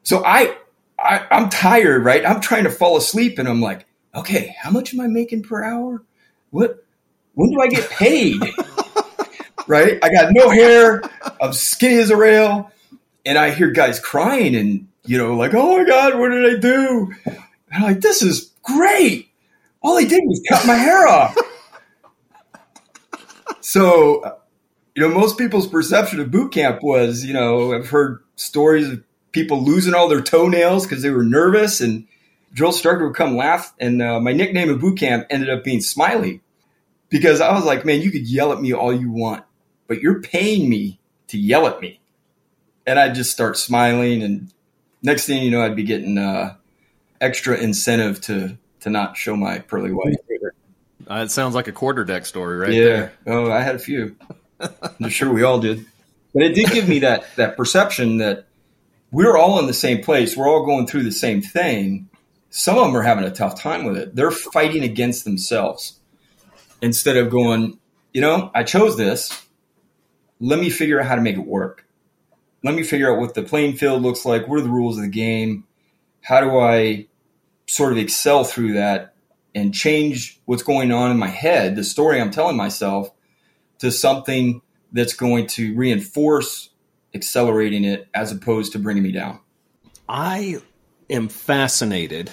So 0.02 0.26
I, 0.26 0.56
I, 0.98 1.28
I'm 1.30 1.50
tired, 1.50 2.04
right? 2.04 2.26
I'm 2.26 2.42
trying 2.42 2.64
to 2.64 2.72
fall 2.72 2.98
asleep 2.98 3.38
and 3.38 3.48
I'm 3.48 3.62
like, 3.62 3.86
okay, 4.16 4.56
how 4.60 4.72
much 4.72 4.92
am 4.92 5.00
I 5.02 5.08
making 5.08 5.44
per 5.44 5.64
hour? 5.64 6.04
What, 6.50 6.84
when 7.36 7.52
do 7.52 7.62
I 7.62 7.68
get 7.68 7.88
paid? 7.92 8.42
right? 9.68 10.00
I 10.02 10.12
got 10.12 10.34
no 10.34 10.50
hair. 10.50 11.04
I'm 11.40 11.54
skinny 11.54 12.00
as 12.00 12.10
a 12.10 12.18
rail. 12.18 12.72
And 13.24 13.38
I 13.38 13.52
hear 13.52 13.70
guys 13.70 14.00
crying 14.00 14.56
and 14.56 14.88
you 15.10 15.18
know, 15.18 15.36
like, 15.36 15.56
oh 15.56 15.76
my 15.76 15.84
God, 15.86 16.20
what 16.20 16.30
did 16.30 16.46
I 16.46 16.60
do? 16.60 17.12
And 17.26 17.38
I'm 17.72 17.82
like, 17.82 18.02
this 18.02 18.22
is 18.22 18.54
great. 18.62 19.28
All 19.82 19.98
I 19.98 20.04
did 20.04 20.22
was 20.24 20.40
cut 20.48 20.68
my 20.68 20.76
hair 20.76 21.08
off. 21.08 21.36
so, 23.60 24.38
you 24.94 25.02
know, 25.02 25.10
most 25.10 25.40
people's 25.40 25.66
perception 25.66 26.20
of 26.20 26.30
boot 26.30 26.52
camp 26.52 26.84
was, 26.84 27.26
you 27.26 27.34
know, 27.34 27.74
I've 27.74 27.90
heard 27.90 28.20
stories 28.36 28.88
of 28.88 29.04
people 29.32 29.64
losing 29.64 29.96
all 29.96 30.10
their 30.10 30.22
toenails 30.22 30.86
because 30.86 31.02
they 31.02 31.10
were 31.10 31.24
nervous 31.24 31.82
and 31.82 32.06
drill 32.54 32.70
instructor 32.70 33.08
would 33.08 33.16
come 33.16 33.36
laugh. 33.36 33.74
And 33.80 34.04
uh, 34.04 34.20
my 34.20 34.32
nickname 34.32 34.70
in 34.70 34.78
boot 34.78 35.00
camp 35.00 35.26
ended 35.32 35.50
up 35.50 35.64
being 35.64 35.82
Smiley 35.82 36.42
because 37.10 37.42
I 37.42 37.52
was 37.54 37.66
like, 37.66 37.84
man, 37.84 38.02
you 38.02 38.12
could 38.12 38.30
yell 38.30 38.54
at 38.54 38.62
me 38.62 38.74
all 38.74 38.94
you 38.94 39.10
want, 39.10 39.44
but 39.88 40.02
you're 40.02 40.22
paying 40.22 40.70
me 40.70 41.00
to 41.30 41.40
yell 41.40 41.66
at 41.66 41.82
me. 41.82 42.00
And 42.86 43.00
I'd 43.00 43.16
just 43.16 43.32
start 43.32 43.58
smiling 43.58 44.22
and 44.22 44.52
next 45.02 45.26
thing 45.26 45.44
you 45.44 45.52
know, 45.52 45.62
I'd 45.62 45.76
be 45.76 45.84
getting 45.84 46.18
uh, 46.18 46.56
extra 47.22 47.58
incentive 47.58 48.22
to 48.22 48.58
to 48.82 48.90
not 48.90 49.18
show 49.18 49.36
my 49.36 49.60
pearly 49.60 49.92
white. 49.92 50.16
Uh, 51.10 51.24
it 51.24 51.32
sounds 51.32 51.56
like 51.56 51.68
a 51.68 51.72
quarter 51.72 52.04
deck 52.06 52.26
story, 52.26 52.58
right 52.58 52.74
yeah. 52.74 52.84
there. 52.84 53.14
Oh, 53.28 53.52
I 53.52 53.62
had 53.62 53.76
a 53.76 53.80
few. 53.80 54.16
I'm 54.60 55.10
sure 55.10 55.34
we 55.34 55.44
all 55.44 55.60
did. 55.60 55.86
But 56.34 56.44
it 56.44 56.54
did 56.54 56.72
give 56.72 56.88
me 56.88 57.00
that 57.00 57.26
that 57.36 57.58
perception 57.58 58.18
that 58.18 58.48
we're 59.12 59.38
all 59.38 59.60
in 59.60 59.68
the 59.68 59.74
same 59.74 60.04
place. 60.04 60.38
We're 60.38 60.48
all 60.48 60.66
going 60.66 60.88
through 60.88 61.04
the 61.04 61.12
same 61.12 61.42
thing. 61.42 62.10
Some 62.52 62.78
of 62.78 62.86
them 62.86 62.96
are 62.96 63.02
having 63.02 63.24
a 63.24 63.32
tough 63.32 63.60
time 63.60 63.86
with 63.86 63.98
it. 63.98 64.16
They're 64.16 64.32
fighting 64.32 64.84
against 64.84 65.24
themselves 65.24 66.00
instead 66.82 67.18
of 67.18 67.30
going, 67.30 67.80
you 68.14 68.22
know, 68.22 68.52
I 68.54 68.64
chose 68.64 68.98
this. 68.98 69.46
Let 70.40 70.60
me 70.60 70.70
figure 70.70 71.00
out 71.00 71.08
how 71.08 71.16
to 71.16 71.22
make 71.22 71.36
it 71.36 71.46
work 71.46 71.86
let 72.64 72.76
me 72.76 72.84
figure 72.84 73.12
out 73.12 73.20
what 73.20 73.34
the 73.34 73.44
playing 73.44 73.76
field 73.76 74.02
looks 74.02 74.26
like. 74.26 74.48
What 74.48 74.60
are 74.60 74.64
the 74.64 74.70
rules 74.70 74.98
of 74.98 75.04
the 75.04 75.10
game? 75.10 75.66
How 76.22 76.42
do 76.42 76.58
I 76.60 77.08
sort 77.68 77.92
of 77.92 77.98
excel 77.98 78.44
through 78.44 78.74
that 78.74 79.14
and 79.56 79.74
change 79.74 80.40
what's 80.46 80.64
going 80.64 80.92
on 80.92 81.12
in 81.12 81.18
my 81.18 81.28
head, 81.28 81.76
the 81.76 81.84
story 81.84 82.20
I'm 82.20 82.32
telling 82.32 82.58
myself, 82.58 83.12
to 83.80 83.92
something 83.92 84.62
that's 84.92 85.14
going 85.14 85.48
to 85.48 85.76
reinforce 85.76 86.70
accelerating 87.14 87.86
it 87.86 88.08
as 88.14 88.32
opposed 88.32 88.74
to 88.74 88.80
bringing 88.80 89.04
me 89.04 89.12
down? 89.12 89.40
I 90.08 90.62
am 91.10 91.30
fascinated 91.30 92.30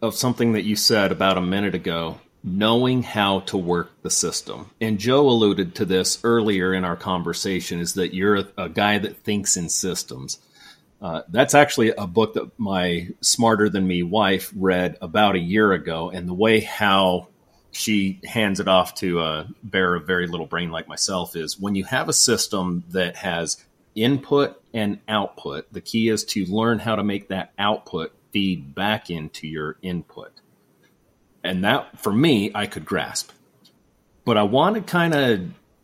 of 0.00 0.14
something 0.14 0.52
that 0.52 0.64
you 0.64 0.76
said 0.76 1.10
about 1.10 1.36
a 1.36 1.42
minute 1.42 1.74
ago 1.74 2.20
knowing 2.42 3.02
how 3.02 3.40
to 3.40 3.56
work 3.56 3.90
the 4.02 4.10
system. 4.10 4.70
And 4.80 4.98
Joe 4.98 5.28
alluded 5.28 5.74
to 5.76 5.84
this 5.84 6.20
earlier 6.22 6.72
in 6.72 6.84
our 6.84 6.96
conversation 6.96 7.80
is 7.80 7.94
that 7.94 8.14
you're 8.14 8.36
a, 8.36 8.46
a 8.56 8.68
guy 8.68 8.98
that 8.98 9.18
thinks 9.18 9.56
in 9.56 9.68
systems. 9.68 10.38
Uh, 11.00 11.22
that's 11.28 11.54
actually 11.54 11.90
a 11.90 12.06
book 12.06 12.34
that 12.34 12.50
my 12.58 13.08
smarter 13.20 13.68
than 13.68 13.86
me 13.86 14.02
wife 14.02 14.52
read 14.56 14.96
about 15.00 15.36
a 15.36 15.40
year 15.40 15.72
ago, 15.72 16.10
and 16.10 16.28
the 16.28 16.34
way 16.34 16.60
how 16.60 17.28
she 17.70 18.20
hands 18.24 18.60
it 18.60 18.66
off 18.66 18.94
to 18.96 19.20
a 19.20 19.48
bear 19.62 19.94
of 19.94 20.06
very 20.06 20.26
little 20.26 20.46
brain 20.46 20.70
like 20.70 20.88
myself 20.88 21.36
is 21.36 21.58
when 21.58 21.74
you 21.74 21.84
have 21.84 22.08
a 22.08 22.12
system 22.12 22.82
that 22.88 23.16
has 23.16 23.64
input 23.94 24.60
and 24.72 24.98
output, 25.08 25.72
the 25.72 25.80
key 25.80 26.08
is 26.08 26.24
to 26.24 26.44
learn 26.46 26.78
how 26.78 26.96
to 26.96 27.04
make 27.04 27.28
that 27.28 27.52
output 27.58 28.12
feed 28.32 28.74
back 28.74 29.10
into 29.10 29.46
your 29.46 29.76
input. 29.82 30.32
And 31.44 31.64
that, 31.64 31.98
for 31.98 32.12
me, 32.12 32.50
I 32.54 32.66
could 32.66 32.84
grasp. 32.84 33.30
But 34.24 34.36
I 34.36 34.42
want 34.42 34.76
to 34.76 34.82
kind 34.82 35.14
of 35.14 35.40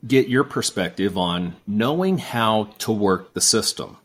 get 0.06 0.28
your 0.28 0.44
perspective 0.44 1.16
on 1.16 1.56
knowing 1.66 2.18
how 2.18 2.64
to 2.78 2.92
work 2.92 3.32
the 3.32 3.40
system 3.40 3.96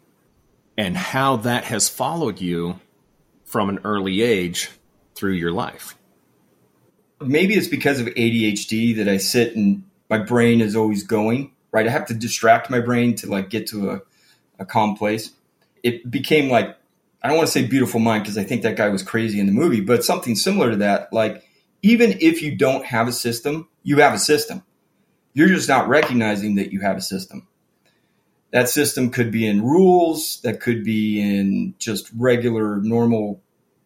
and 0.78 0.96
how 0.96 1.36
that 1.38 1.66
has 1.66 1.90
followed 1.90 2.40
you 2.40 2.80
from 3.44 3.70
an 3.70 3.80
early 3.84 4.22
age 4.22 4.70
through 5.16 5.34
your 5.34 5.52
life. 5.52 5.96
Maybe 7.20 7.56
it's 7.56 7.68
because 7.68 8.00
of 8.00 8.08
ADHD 8.08 8.96
that 8.96 9.10
I 9.10 9.18
sit 9.18 9.56
and 9.56 9.84
my 10.10 10.20
brain 10.20 10.62
is 10.62 10.76
always 10.76 11.04
going, 11.04 11.52
right? 11.72 11.86
I 11.86 11.90
have 11.90 12.06
to 12.08 12.14
distract 12.14 12.70
my 12.70 12.80
brain 12.80 13.16
to 13.16 13.28
like 13.28 13.50
get 13.50 13.68
to 13.68 13.92
a, 13.92 14.02
a 14.60 14.66
calm 14.66 14.96
place. 14.96 15.32
It 15.84 16.10
became 16.10 16.50
like, 16.50 16.78
I 17.22 17.28
don't 17.28 17.38
want 17.38 17.48
to 17.48 17.52
say 17.52 17.66
beautiful 17.66 18.00
mind 18.00 18.24
because 18.24 18.38
I 18.38 18.44
think 18.44 18.62
that 18.62 18.78
guy 18.78 18.90
was 18.90 19.04
crazy 19.04 19.40
in 19.40 19.46
the 19.46 19.52
movie, 19.52 19.82
but 19.82 20.06
something 20.06 20.36
similar 20.36 20.72
to 20.72 20.78
that. 20.78 21.12
Like 21.12 21.44
even 21.82 22.18
if 22.22 22.42
you 22.42 22.56
don't 22.56 22.86
have 22.86 23.08
a 23.08 23.14
system, 23.14 23.68
you 23.84 23.98
have 23.98 24.14
a 24.14 24.20
system. 24.20 24.64
You're 25.34 25.50
just 25.50 25.70
not 25.70 25.88
recognizing 25.88 26.56
that 26.56 26.72
you 26.72 26.82
have 26.82 26.98
a 26.98 27.02
system. 27.02 27.48
That 28.52 28.70
system 28.70 29.12
could 29.12 29.32
be 29.32 29.46
in 29.46 29.62
rules, 29.62 30.42
that 30.42 30.60
could 30.60 30.84
be 30.84 31.22
in 31.22 31.76
just 31.78 32.10
regular, 32.18 32.78
normal 32.78 33.42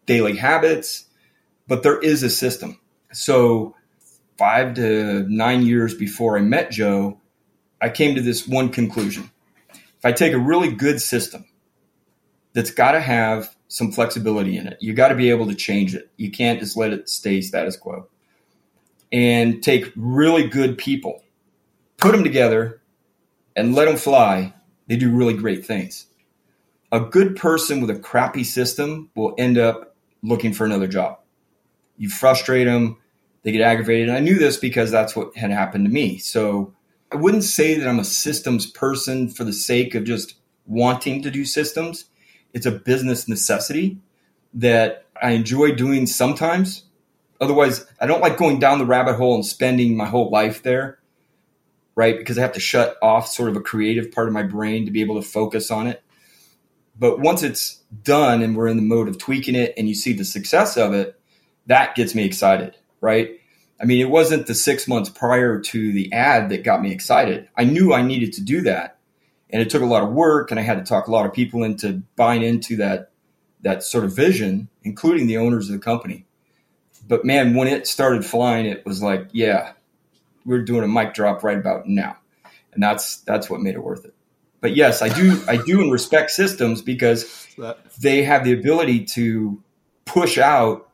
daily 0.06 0.36
habits, 0.36 1.04
but 1.68 1.82
there 1.82 2.00
is 2.00 2.22
a 2.22 2.30
system. 2.30 2.80
So, 3.12 3.74
five 4.38 4.74
to 4.74 5.26
nine 5.28 5.62
years 5.62 5.94
before 5.94 6.38
I 6.38 6.40
met 6.40 6.70
Joe, 6.70 7.20
I 7.80 7.90
came 7.90 8.14
to 8.14 8.22
this 8.22 8.48
one 8.48 8.70
conclusion. 8.70 9.30
If 9.70 10.04
I 10.04 10.12
take 10.12 10.32
a 10.32 10.38
really 10.38 10.72
good 10.72 11.00
system 11.00 11.44
that's 12.54 12.70
got 12.70 12.92
to 12.92 13.00
have 13.00 13.54
some 13.68 13.92
flexibility 13.92 14.56
in 14.56 14.66
it. 14.66 14.78
You 14.80 14.94
got 14.94 15.08
to 15.08 15.14
be 15.14 15.30
able 15.30 15.46
to 15.48 15.54
change 15.54 15.94
it. 15.94 16.10
You 16.16 16.30
can't 16.30 16.60
just 16.60 16.76
let 16.76 16.92
it 16.92 17.08
stay 17.08 17.40
status 17.40 17.76
quo. 17.76 18.06
And 19.12 19.62
take 19.62 19.92
really 19.96 20.48
good 20.48 20.78
people, 20.78 21.22
put 21.98 22.12
them 22.12 22.24
together, 22.24 22.80
and 23.54 23.74
let 23.74 23.84
them 23.84 23.96
fly. 23.96 24.54
They 24.86 24.96
do 24.96 25.14
really 25.14 25.34
great 25.34 25.66
things. 25.66 26.06
A 26.90 27.00
good 27.00 27.36
person 27.36 27.80
with 27.80 27.90
a 27.90 27.98
crappy 27.98 28.44
system 28.44 29.10
will 29.14 29.34
end 29.36 29.58
up 29.58 29.96
looking 30.22 30.52
for 30.52 30.64
another 30.64 30.86
job. 30.86 31.18
You 31.96 32.08
frustrate 32.08 32.66
them, 32.66 32.98
they 33.42 33.52
get 33.52 33.60
aggravated. 33.60 34.08
And 34.08 34.16
I 34.16 34.20
knew 34.20 34.38
this 34.38 34.56
because 34.56 34.90
that's 34.90 35.14
what 35.14 35.36
had 35.36 35.50
happened 35.50 35.86
to 35.86 35.92
me. 35.92 36.18
So 36.18 36.72
I 37.12 37.16
wouldn't 37.16 37.44
say 37.44 37.78
that 37.78 37.88
I'm 37.88 38.00
a 38.00 38.04
systems 38.04 38.66
person 38.66 39.28
for 39.28 39.44
the 39.44 39.52
sake 39.52 39.94
of 39.94 40.04
just 40.04 40.34
wanting 40.66 41.22
to 41.22 41.30
do 41.30 41.44
systems 41.44 42.06
it's 42.54 42.66
a 42.66 42.72
business 42.72 43.28
necessity 43.28 43.98
that 44.54 45.04
I 45.20 45.32
enjoy 45.32 45.74
doing 45.74 46.06
sometimes, 46.06 46.84
Otherwise, 47.40 47.86
I 48.00 48.06
don't 48.06 48.20
like 48.20 48.38
going 48.38 48.58
down 48.58 48.78
the 48.78 48.86
rabbit 48.86 49.16
hole 49.16 49.34
and 49.34 49.44
spending 49.44 49.96
my 49.96 50.06
whole 50.06 50.30
life 50.30 50.62
there, 50.62 50.98
right? 51.94 52.16
Because 52.16 52.38
I 52.38 52.42
have 52.42 52.52
to 52.52 52.60
shut 52.60 52.96
off 53.02 53.28
sort 53.28 53.50
of 53.50 53.56
a 53.56 53.60
creative 53.60 54.12
part 54.12 54.28
of 54.28 54.34
my 54.34 54.42
brain 54.42 54.84
to 54.86 54.90
be 54.90 55.02
able 55.02 55.20
to 55.20 55.28
focus 55.28 55.70
on 55.70 55.86
it. 55.86 56.02
But 56.98 57.18
once 57.18 57.42
it's 57.42 57.82
done 58.02 58.40
and 58.40 58.56
we're 58.56 58.68
in 58.68 58.76
the 58.76 58.82
mode 58.82 59.08
of 59.08 59.18
tweaking 59.18 59.56
it 59.56 59.74
and 59.76 59.88
you 59.88 59.94
see 59.94 60.12
the 60.12 60.24
success 60.24 60.76
of 60.76 60.94
it, 60.94 61.20
that 61.66 61.96
gets 61.96 62.14
me 62.14 62.24
excited, 62.24 62.76
right? 63.00 63.40
I 63.80 63.84
mean, 63.84 64.00
it 64.00 64.08
wasn't 64.10 64.46
the 64.46 64.54
six 64.54 64.86
months 64.86 65.10
prior 65.10 65.60
to 65.60 65.92
the 65.92 66.12
ad 66.12 66.50
that 66.50 66.62
got 66.62 66.80
me 66.80 66.92
excited. 66.92 67.48
I 67.56 67.64
knew 67.64 67.92
I 67.92 68.02
needed 68.02 68.32
to 68.34 68.42
do 68.42 68.60
that. 68.62 68.98
And 69.50 69.62
it 69.62 69.70
took 69.70 69.82
a 69.82 69.86
lot 69.86 70.02
of 70.02 70.10
work 70.10 70.50
and 70.50 70.58
I 70.58 70.62
had 70.62 70.78
to 70.78 70.84
talk 70.84 71.06
a 71.06 71.12
lot 71.12 71.26
of 71.26 71.32
people 71.32 71.62
into 71.62 72.02
buying 72.16 72.42
into 72.42 72.76
that 72.76 73.10
that 73.62 73.82
sort 73.82 74.04
of 74.04 74.14
vision, 74.14 74.68
including 74.82 75.26
the 75.26 75.38
owners 75.38 75.68
of 75.68 75.72
the 75.72 75.78
company. 75.78 76.26
But 77.06 77.24
man, 77.24 77.54
when 77.54 77.68
it 77.68 77.86
started 77.86 78.24
flying, 78.24 78.66
it 78.66 78.84
was 78.84 79.02
like, 79.02 79.28
yeah, 79.32 79.72
we're 80.44 80.62
doing 80.62 80.84
a 80.84 80.88
mic 80.88 81.14
drop 81.14 81.42
right 81.42 81.56
about 81.58 81.86
now. 81.88 82.16
And 82.72 82.82
that's 82.82 83.18
that's 83.18 83.48
what 83.48 83.60
made 83.60 83.74
it 83.74 83.82
worth 83.82 84.04
it. 84.04 84.14
But 84.60 84.74
yes, 84.74 85.02
I 85.02 85.08
do 85.08 85.42
I 85.46 85.56
do 85.56 85.80
and 85.80 85.92
respect 85.92 86.30
systems 86.30 86.82
because 86.82 87.46
they 88.00 88.22
have 88.22 88.44
the 88.44 88.52
ability 88.52 89.04
to 89.14 89.62
push 90.04 90.38
out 90.38 90.90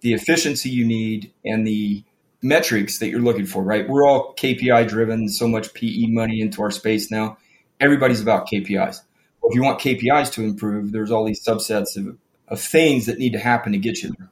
the 0.00 0.12
efficiency 0.12 0.70
you 0.70 0.86
need 0.86 1.32
and 1.44 1.66
the 1.66 2.04
metrics 2.42 2.98
that 2.98 3.08
you're 3.08 3.20
looking 3.20 3.46
for, 3.46 3.62
right? 3.62 3.88
We're 3.88 4.06
all 4.06 4.34
KPI 4.34 4.88
driven, 4.88 5.28
so 5.28 5.48
much 5.48 5.74
PE 5.74 6.06
money 6.06 6.40
into 6.40 6.62
our 6.62 6.70
space 6.70 7.10
now. 7.10 7.38
Everybody's 7.80 8.20
about 8.20 8.48
KPIs. 8.48 9.00
Well, 9.40 9.50
if 9.50 9.54
you 9.54 9.62
want 9.62 9.80
KPIs 9.80 10.32
to 10.32 10.42
improve, 10.44 10.92
there's 10.92 11.10
all 11.10 11.24
these 11.24 11.44
subsets 11.44 11.96
of, 11.96 12.16
of 12.48 12.60
things 12.60 13.06
that 13.06 13.18
need 13.18 13.32
to 13.32 13.38
happen 13.38 13.72
to 13.72 13.78
get 13.78 14.02
you 14.02 14.12
there. 14.18 14.30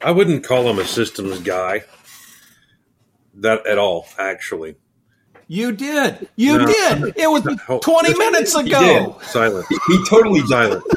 I 0.00 0.10
wouldn't 0.12 0.44
call 0.44 0.68
him 0.68 0.78
a 0.78 0.84
systems 0.84 1.40
guy 1.40 1.82
that 3.34 3.66
at 3.66 3.78
all, 3.78 4.06
actually. 4.18 4.76
You 5.48 5.72
did. 5.72 6.28
You 6.36 6.58
No. 6.58 6.66
did. 6.66 7.16
It 7.16 7.30
was 7.30 7.44
No. 7.68 7.78
20 7.78 8.18
minutes 8.18 8.54
He 8.58 8.66
ago. 8.66 9.18
Silent. 9.22 9.66
He 9.88 10.04
totally. 10.08 10.40
Silent. 10.46 10.84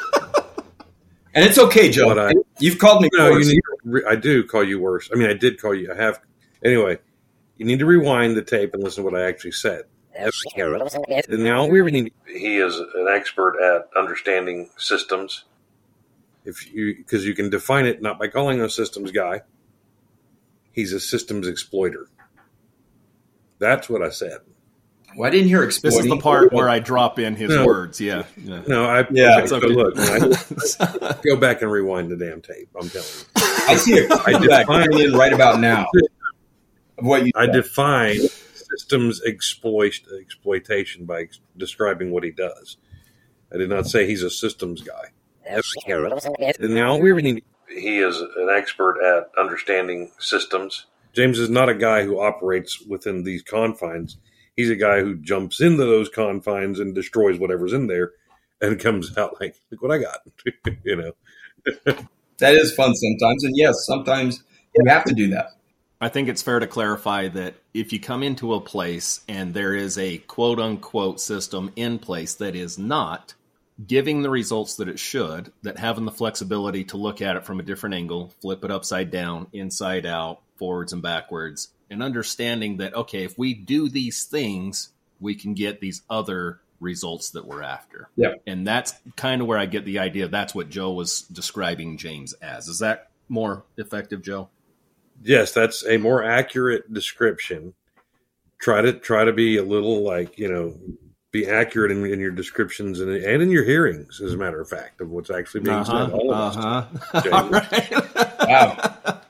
And 1.35 1.45
it's 1.45 1.59
okay, 1.59 1.91
Joe. 1.91 2.07
What 2.07 2.17
I- 2.17 2.33
You've 2.59 2.79
called 2.79 3.03
me 3.03 3.09
No, 3.13 3.29
worse. 3.29 3.45
you 3.47 3.53
need, 3.53 3.61
re- 3.85 4.03
I 4.09 4.15
do 4.15 4.43
call 4.43 4.63
you 4.63 4.79
worse. 4.79 5.11
I 5.13 5.15
mean, 5.15 5.29
I 5.29 5.33
did 5.35 5.61
call 5.61 5.75
you. 5.75 5.93
I 5.93 5.95
have. 5.95 6.19
Anyway, 6.65 6.97
you 7.55 7.65
need 7.67 7.77
to 7.79 7.85
rewind 7.85 8.35
the 8.35 8.41
tape 8.41 8.73
and 8.73 8.83
listen 8.83 9.03
to 9.03 9.09
what 9.11 9.17
I 9.19 9.27
actually 9.27 9.51
said. 9.51 9.83
And 11.29 11.43
now 11.43 11.65
we 11.65 11.81
need. 11.91 12.13
He 12.27 12.57
is 12.57 12.75
an 12.79 13.07
expert 13.09 13.59
at 13.61 13.89
understanding 13.99 14.69
systems. 14.77 15.45
If 16.45 16.71
you, 16.73 16.95
because 16.95 17.25
you 17.25 17.35
can 17.35 17.49
define 17.49 17.85
it 17.85 18.01
not 18.01 18.17
by 18.17 18.27
calling 18.27 18.59
him 18.59 18.65
a 18.65 18.69
systems 18.69 19.11
guy. 19.11 19.41
He's 20.71 20.93
a 20.93 20.99
systems 20.99 21.47
exploiter. 21.47 22.07
That's 23.59 23.89
what 23.89 24.01
I 24.01 24.09
said. 24.09 24.37
well, 25.17 25.27
I 25.27 25.31
didn't 25.31 25.49
hear 25.49 25.65
This 25.65 25.83
is 25.83 26.05
the 26.05 26.17
part 26.17 26.53
where 26.53 26.69
I 26.69 26.79
drop 26.79 27.19
in 27.19 27.35
his 27.35 27.49
No. 27.49 27.65
words. 27.65 27.99
Yeah. 27.99 28.23
yeah. 28.37 28.61
No, 28.67 28.85
I. 28.85 28.99
Yeah, 29.11 29.33
okay, 29.33 29.41
it's 29.41 29.49
so 29.49 29.57
okay. 29.57 29.67
look, 29.67 29.93
I, 29.97 31.15
go 31.23 31.35
back 31.35 31.61
and 31.61 31.69
rewind 31.71 32.09
the 32.09 32.15
damn 32.15 32.41
tape. 32.41 32.69
I'm 32.79 32.89
telling 32.89 33.07
you. 33.07 33.41
I 33.67 33.75
see 33.75 33.97
a 33.97 34.07
comeback 34.07 34.67
define- 34.67 34.93
in 34.99 35.13
right 35.13 35.33
about 35.33 35.59
now 35.59 35.87
of 36.97 37.05
what 37.05 37.25
you 37.25 37.31
I 37.35 37.47
define 37.47 38.19
systems 38.79 39.21
exploit 39.25 39.99
exploitation 40.19 41.05
by 41.05 41.21
ex- 41.21 41.39
describing 41.57 42.11
what 42.11 42.23
he 42.23 42.31
does. 42.31 42.77
I 43.53 43.57
did 43.57 43.69
not 43.69 43.87
say 43.87 44.07
he's 44.07 44.23
a 44.23 44.29
systems 44.29 44.81
guy. 44.81 45.09
Now 46.61 46.97
we 46.97 47.21
need. 47.21 47.43
He 47.69 47.99
is 47.99 48.19
an 48.21 48.49
expert 48.51 48.99
at 49.01 49.29
understanding 49.39 50.11
systems. 50.17 50.85
James 51.13 51.39
is 51.39 51.49
not 51.49 51.69
a 51.69 51.75
guy 51.75 52.03
who 52.03 52.21
operates 52.21 52.81
within 52.81 53.23
these 53.23 53.41
confines. 53.41 54.17
He's 54.55 54.69
a 54.69 54.75
guy 54.75 55.01
who 55.01 55.15
jumps 55.15 55.59
into 55.59 55.85
those 55.85 56.09
confines 56.09 56.79
and 56.79 56.95
destroys 56.95 57.39
whatever's 57.39 57.73
in 57.73 57.87
there, 57.87 58.13
and 58.61 58.79
comes 58.79 59.17
out 59.17 59.39
like, 59.41 59.55
"Look 59.71 59.81
what 59.81 59.91
I 59.91 59.97
got," 59.97 60.19
you 60.83 60.95
know. 60.95 61.11
that 62.37 62.53
is 62.53 62.73
fun 62.75 62.95
sometimes. 62.95 63.43
And 63.43 63.57
yes, 63.57 63.75
sometimes 63.85 64.43
you 64.75 64.83
have 64.87 65.03
to 65.05 65.13
do 65.13 65.29
that. 65.29 65.58
I 66.01 66.09
think 66.09 66.29
it's 66.29 66.41
fair 66.41 66.59
to 66.59 66.67
clarify 66.67 67.27
that 67.29 67.55
if 67.73 67.91
you 67.91 67.99
come 67.99 68.23
into 68.23 68.53
a 68.53 68.61
place 68.61 69.21
and 69.27 69.53
there 69.53 69.75
is 69.75 69.97
a 69.97 70.19
quote 70.19 70.59
unquote 70.59 71.19
system 71.19 71.71
in 71.75 71.99
place 71.99 72.35
that 72.35 72.55
is 72.55 72.77
not 72.77 73.33
giving 73.85 74.21
the 74.21 74.29
results 74.29 74.75
that 74.75 74.87
it 74.87 74.99
should, 74.99 75.51
that 75.63 75.77
having 75.77 76.05
the 76.05 76.11
flexibility 76.11 76.83
to 76.85 76.97
look 76.97 77.21
at 77.21 77.35
it 77.35 77.45
from 77.45 77.59
a 77.59 77.63
different 77.63 77.95
angle, 77.95 78.33
flip 78.41 78.63
it 78.63 78.71
upside 78.71 79.11
down, 79.11 79.47
inside 79.53 80.05
out, 80.05 80.41
forwards 80.55 80.93
and 80.93 81.01
backwards, 81.01 81.69
and 81.89 82.03
understanding 82.03 82.77
that, 82.77 82.93
okay, 82.93 83.23
if 83.23 83.37
we 83.37 83.53
do 83.53 83.89
these 83.89 84.25
things, 84.25 84.89
we 85.19 85.35
can 85.35 85.53
get 85.53 85.79
these 85.79 86.01
other 86.09 86.59
results 86.79 87.31
that 87.31 87.45
we're 87.45 87.63
after. 87.63 88.09
Yeah. 88.15 88.33
And 88.47 88.65
that's 88.65 88.93
kind 89.15 89.41
of 89.41 89.47
where 89.47 89.57
I 89.57 89.65
get 89.65 89.85
the 89.85 89.99
idea. 89.99 90.27
That's 90.27 90.55
what 90.55 90.69
Joe 90.69 90.93
was 90.93 91.21
describing 91.21 91.97
James 91.97 92.33
as. 92.33 92.67
Is 92.67 92.79
that 92.79 93.09
more 93.27 93.63
effective, 93.77 94.21
Joe? 94.21 94.49
Yes, 95.23 95.51
that's 95.51 95.85
a 95.85 95.97
more 95.97 96.23
accurate 96.23 96.93
description. 96.93 97.73
Try 98.59 98.81
to 98.81 98.93
try 98.93 99.25
to 99.25 99.33
be 99.33 99.57
a 99.57 99.63
little 99.63 100.03
like 100.03 100.37
you 100.37 100.51
know, 100.51 100.77
be 101.31 101.47
accurate 101.47 101.91
in, 101.91 102.05
in 102.05 102.19
your 102.19 102.31
descriptions 102.31 102.99
and, 102.99 103.11
and 103.11 103.41
in 103.41 103.51
your 103.51 103.63
hearings, 103.63 104.21
as 104.21 104.33
a 104.33 104.37
matter 104.37 104.59
of 104.59 104.69
fact, 104.69 105.01
of 105.01 105.09
what's 105.09 105.29
actually 105.29 105.61
being 105.61 105.85
said. 105.85 106.11
All 106.11 106.33
of 106.33 106.57
uh-huh. 106.57 107.21
James. 107.21 107.33
All 107.33 107.49
right. 107.49 108.47
Wow. 108.47 109.21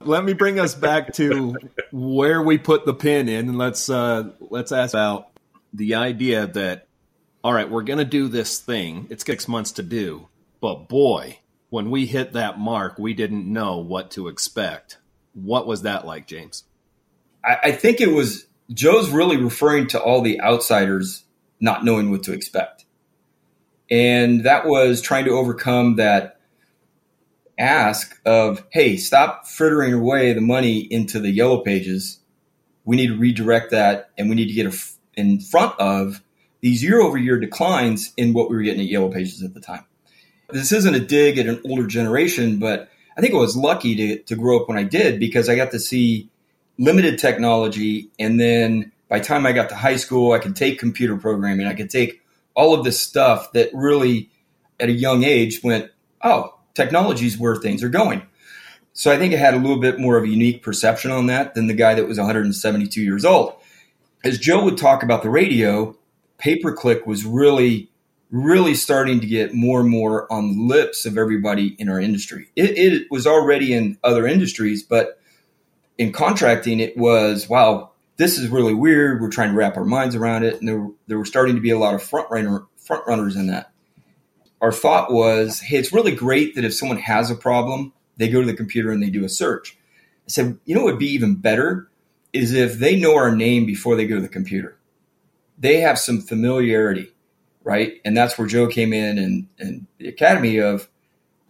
Let 0.00 0.24
me 0.24 0.32
bring 0.32 0.60
us 0.60 0.74
back 0.74 1.12
to 1.14 1.56
where 1.90 2.40
we 2.40 2.56
put 2.56 2.86
the 2.86 2.94
pin 2.94 3.28
in, 3.28 3.48
and 3.48 3.58
let's 3.58 3.90
uh, 3.90 4.30
let's 4.40 4.72
ask 4.72 4.94
about 4.94 5.28
the 5.72 5.96
idea 5.96 6.46
that 6.46 6.88
all 7.44 7.52
right, 7.52 7.70
we're 7.70 7.82
going 7.82 7.98
to 7.98 8.04
do 8.04 8.28
this 8.28 8.58
thing. 8.58 9.06
It's 9.10 9.24
six 9.24 9.46
months 9.48 9.72
to 9.72 9.82
do, 9.82 10.28
but 10.60 10.88
boy, 10.88 11.38
when 11.70 11.90
we 11.90 12.06
hit 12.06 12.32
that 12.32 12.58
mark, 12.58 12.98
we 12.98 13.14
didn't 13.14 13.50
know 13.50 13.78
what 13.78 14.10
to 14.12 14.28
expect. 14.28 14.98
What 15.42 15.66
was 15.66 15.82
that 15.82 16.06
like, 16.06 16.26
James? 16.26 16.64
I, 17.44 17.58
I 17.64 17.72
think 17.72 18.00
it 18.00 18.12
was 18.12 18.46
Joe's 18.72 19.10
really 19.10 19.36
referring 19.36 19.86
to 19.88 20.00
all 20.00 20.20
the 20.20 20.40
outsiders 20.40 21.24
not 21.60 21.84
knowing 21.84 22.10
what 22.10 22.22
to 22.24 22.32
expect. 22.32 22.84
And 23.90 24.44
that 24.44 24.66
was 24.66 25.00
trying 25.00 25.24
to 25.24 25.32
overcome 25.32 25.96
that 25.96 26.38
ask 27.58 28.20
of, 28.24 28.64
hey, 28.70 28.96
stop 28.96 29.46
frittering 29.46 29.92
away 29.92 30.32
the 30.32 30.40
money 30.40 30.78
into 30.78 31.18
the 31.18 31.30
yellow 31.30 31.60
pages. 31.60 32.20
We 32.84 32.96
need 32.96 33.08
to 33.08 33.18
redirect 33.18 33.70
that 33.72 34.10
and 34.16 34.28
we 34.28 34.36
need 34.36 34.48
to 34.48 34.54
get 34.54 34.72
in 35.16 35.40
front 35.40 35.78
of 35.80 36.22
these 36.60 36.82
year 36.82 37.00
over 37.00 37.16
year 37.16 37.38
declines 37.38 38.12
in 38.16 38.32
what 38.32 38.50
we 38.50 38.56
were 38.56 38.62
getting 38.62 38.80
at 38.80 38.86
yellow 38.88 39.10
pages 39.10 39.42
at 39.42 39.54
the 39.54 39.60
time. 39.60 39.84
This 40.50 40.72
isn't 40.72 40.94
a 40.94 41.00
dig 41.00 41.38
at 41.38 41.46
an 41.46 41.60
older 41.64 41.86
generation, 41.86 42.58
but 42.58 42.88
I 43.18 43.20
think 43.20 43.34
I 43.34 43.38
was 43.38 43.56
lucky 43.56 43.96
to, 43.96 44.22
to 44.22 44.36
grow 44.36 44.60
up 44.60 44.68
when 44.68 44.78
I 44.78 44.84
did 44.84 45.18
because 45.18 45.48
I 45.48 45.56
got 45.56 45.72
to 45.72 45.80
see 45.80 46.30
limited 46.78 47.18
technology. 47.18 48.10
And 48.16 48.38
then 48.38 48.92
by 49.08 49.18
the 49.18 49.24
time 49.24 49.44
I 49.44 49.50
got 49.50 49.70
to 49.70 49.74
high 49.74 49.96
school, 49.96 50.32
I 50.32 50.38
could 50.38 50.54
take 50.54 50.78
computer 50.78 51.16
programming. 51.16 51.66
I 51.66 51.74
could 51.74 51.90
take 51.90 52.22
all 52.54 52.74
of 52.74 52.84
this 52.84 53.00
stuff 53.00 53.52
that 53.52 53.70
really, 53.74 54.30
at 54.78 54.88
a 54.88 54.92
young 54.92 55.24
age, 55.24 55.64
went, 55.64 55.90
oh, 56.22 56.54
technology 56.74 57.26
is 57.26 57.36
where 57.36 57.56
things 57.56 57.82
are 57.82 57.88
going. 57.88 58.22
So 58.92 59.10
I 59.10 59.18
think 59.18 59.34
I 59.34 59.36
had 59.36 59.54
a 59.54 59.58
little 59.58 59.80
bit 59.80 59.98
more 59.98 60.16
of 60.16 60.22
a 60.22 60.28
unique 60.28 60.62
perception 60.62 61.10
on 61.10 61.26
that 61.26 61.54
than 61.54 61.66
the 61.66 61.74
guy 61.74 61.94
that 61.94 62.06
was 62.06 62.18
172 62.18 63.02
years 63.02 63.24
old. 63.24 63.54
As 64.22 64.38
Joe 64.38 64.62
would 64.64 64.78
talk 64.78 65.02
about 65.02 65.24
the 65.24 65.30
radio, 65.30 65.96
pay 66.38 66.56
per 66.60 66.72
click 66.72 67.04
was 67.04 67.24
really, 67.24 67.90
really 68.30 68.74
starting 68.74 69.20
to 69.20 69.26
get 69.26 69.54
more 69.54 69.80
and 69.80 69.88
more 69.88 70.30
on 70.32 70.54
the 70.54 70.62
lips 70.62 71.06
of 71.06 71.16
everybody 71.16 71.74
in 71.78 71.88
our 71.88 72.00
industry. 72.00 72.50
It, 72.56 72.76
it 72.78 73.10
was 73.10 73.26
already 73.26 73.72
in 73.72 73.98
other 74.04 74.26
industries, 74.26 74.82
but 74.82 75.20
in 75.96 76.12
contracting, 76.12 76.80
it 76.80 76.96
was 76.96 77.48
wow, 77.48 77.92
this 78.16 78.38
is 78.38 78.48
really 78.48 78.74
weird. 78.74 79.20
We're 79.20 79.30
trying 79.30 79.50
to 79.50 79.56
wrap 79.56 79.76
our 79.76 79.84
minds 79.84 80.14
around 80.14 80.44
it, 80.44 80.58
and 80.60 80.68
there, 80.68 80.88
there 81.06 81.18
were 81.18 81.24
starting 81.24 81.54
to 81.54 81.60
be 81.60 81.70
a 81.70 81.78
lot 81.78 81.94
of 81.94 82.02
front 82.02 82.30
runner 82.30 82.66
front 82.76 83.06
runners 83.06 83.36
in 83.36 83.48
that. 83.48 83.70
Our 84.60 84.72
thought 84.72 85.12
was, 85.12 85.60
hey, 85.60 85.76
it's 85.76 85.92
really 85.92 86.14
great 86.14 86.54
that 86.54 86.64
if 86.64 86.74
someone 86.74 86.98
has 86.98 87.30
a 87.30 87.36
problem, 87.36 87.92
they 88.16 88.28
go 88.28 88.40
to 88.40 88.46
the 88.46 88.56
computer 88.56 88.90
and 88.90 89.02
they 89.02 89.10
do 89.10 89.24
a 89.24 89.28
search. 89.28 89.76
I 90.26 90.30
said, 90.30 90.58
you 90.64 90.74
know 90.74 90.82
what 90.82 90.94
would 90.94 90.98
be 90.98 91.12
even 91.12 91.36
better 91.36 91.88
is 92.32 92.52
if 92.52 92.74
they 92.74 92.98
know 92.98 93.14
our 93.14 93.34
name 93.34 93.66
before 93.66 93.96
they 93.96 94.06
go 94.06 94.16
to 94.16 94.20
the 94.20 94.28
computer. 94.28 94.76
They 95.58 95.80
have 95.80 95.98
some 95.98 96.20
familiarity, 96.20 97.12
right? 97.68 98.00
And 98.02 98.16
that's 98.16 98.38
where 98.38 98.48
Joe 98.48 98.66
came 98.66 98.94
in 98.94 99.18
and, 99.18 99.46
and 99.58 99.86
the 99.98 100.08
academy 100.08 100.56
of, 100.56 100.88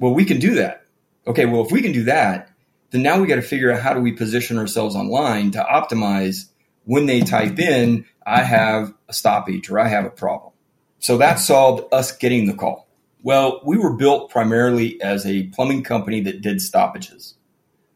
well, 0.00 0.12
we 0.12 0.24
can 0.24 0.40
do 0.40 0.56
that. 0.56 0.82
Okay, 1.28 1.46
well, 1.46 1.64
if 1.64 1.70
we 1.70 1.80
can 1.80 1.92
do 1.92 2.02
that, 2.04 2.50
then 2.90 3.02
now 3.02 3.20
we 3.20 3.28
got 3.28 3.36
to 3.36 3.42
figure 3.42 3.70
out 3.70 3.80
how 3.80 3.94
do 3.94 4.00
we 4.00 4.10
position 4.10 4.58
ourselves 4.58 4.96
online 4.96 5.52
to 5.52 5.60
optimize 5.60 6.46
when 6.86 7.06
they 7.06 7.20
type 7.20 7.60
in, 7.60 8.04
I 8.26 8.42
have 8.42 8.92
a 9.08 9.12
stoppage 9.12 9.70
or 9.70 9.78
I 9.78 9.86
have 9.86 10.06
a 10.06 10.10
problem. 10.10 10.52
So 10.98 11.18
that 11.18 11.38
solved 11.38 11.84
us 11.94 12.10
getting 12.10 12.46
the 12.46 12.54
call. 12.54 12.88
Well, 13.22 13.60
we 13.64 13.78
were 13.78 13.92
built 13.92 14.28
primarily 14.28 15.00
as 15.00 15.24
a 15.24 15.44
plumbing 15.48 15.84
company 15.84 16.20
that 16.22 16.42
did 16.42 16.60
stoppages. 16.60 17.34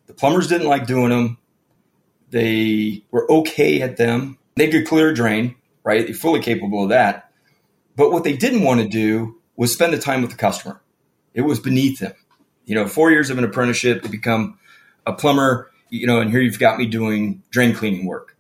The 0.07 0.15
plumbers 0.15 0.47
didn't 0.47 0.69
like 0.69 0.87
doing 0.87 1.09
them. 1.09 1.39
They 2.31 3.03
were 3.11 3.29
okay 3.33 3.83
at 3.83 3.97
them. 3.97 4.39
They 4.55 4.69
could 4.69 4.87
clear 4.87 5.09
a 5.09 5.15
drain, 5.15 5.57
right? 5.83 6.07
They're 6.07 6.15
fully 6.15 6.41
capable 6.41 6.85
of 6.85 6.91
that. 6.91 7.32
But 7.97 8.13
what 8.13 8.25
they 8.25 8.37
didn't 8.37 8.63
want 8.63 8.81
to 8.81 8.89
do 8.89 9.39
was 9.57 9.73
spend 9.73 9.93
the 9.93 9.99
time 9.99 10.23
with 10.23 10.31
the 10.31 10.37
customer. 10.37 10.81
It 11.35 11.43
was 11.43 11.61
beneath 11.61 11.99
them. 11.99 12.15
You 12.65 12.75
know, 12.75 12.87
four 12.87 13.11
years 13.11 13.31
of 13.31 13.39
an 13.39 13.45
apprenticeship 13.45 14.03
to 14.03 14.09
become 14.09 14.59
a 15.07 15.13
plumber, 15.13 15.71
you 15.91 16.07
know, 16.07 16.21
and 16.21 16.31
here 16.31 16.41
you've 16.41 16.59
got 16.59 16.79
me 16.79 16.87
doing 16.87 17.43
drain 17.51 17.75
cleaning 17.75 18.07
work. 18.07 18.37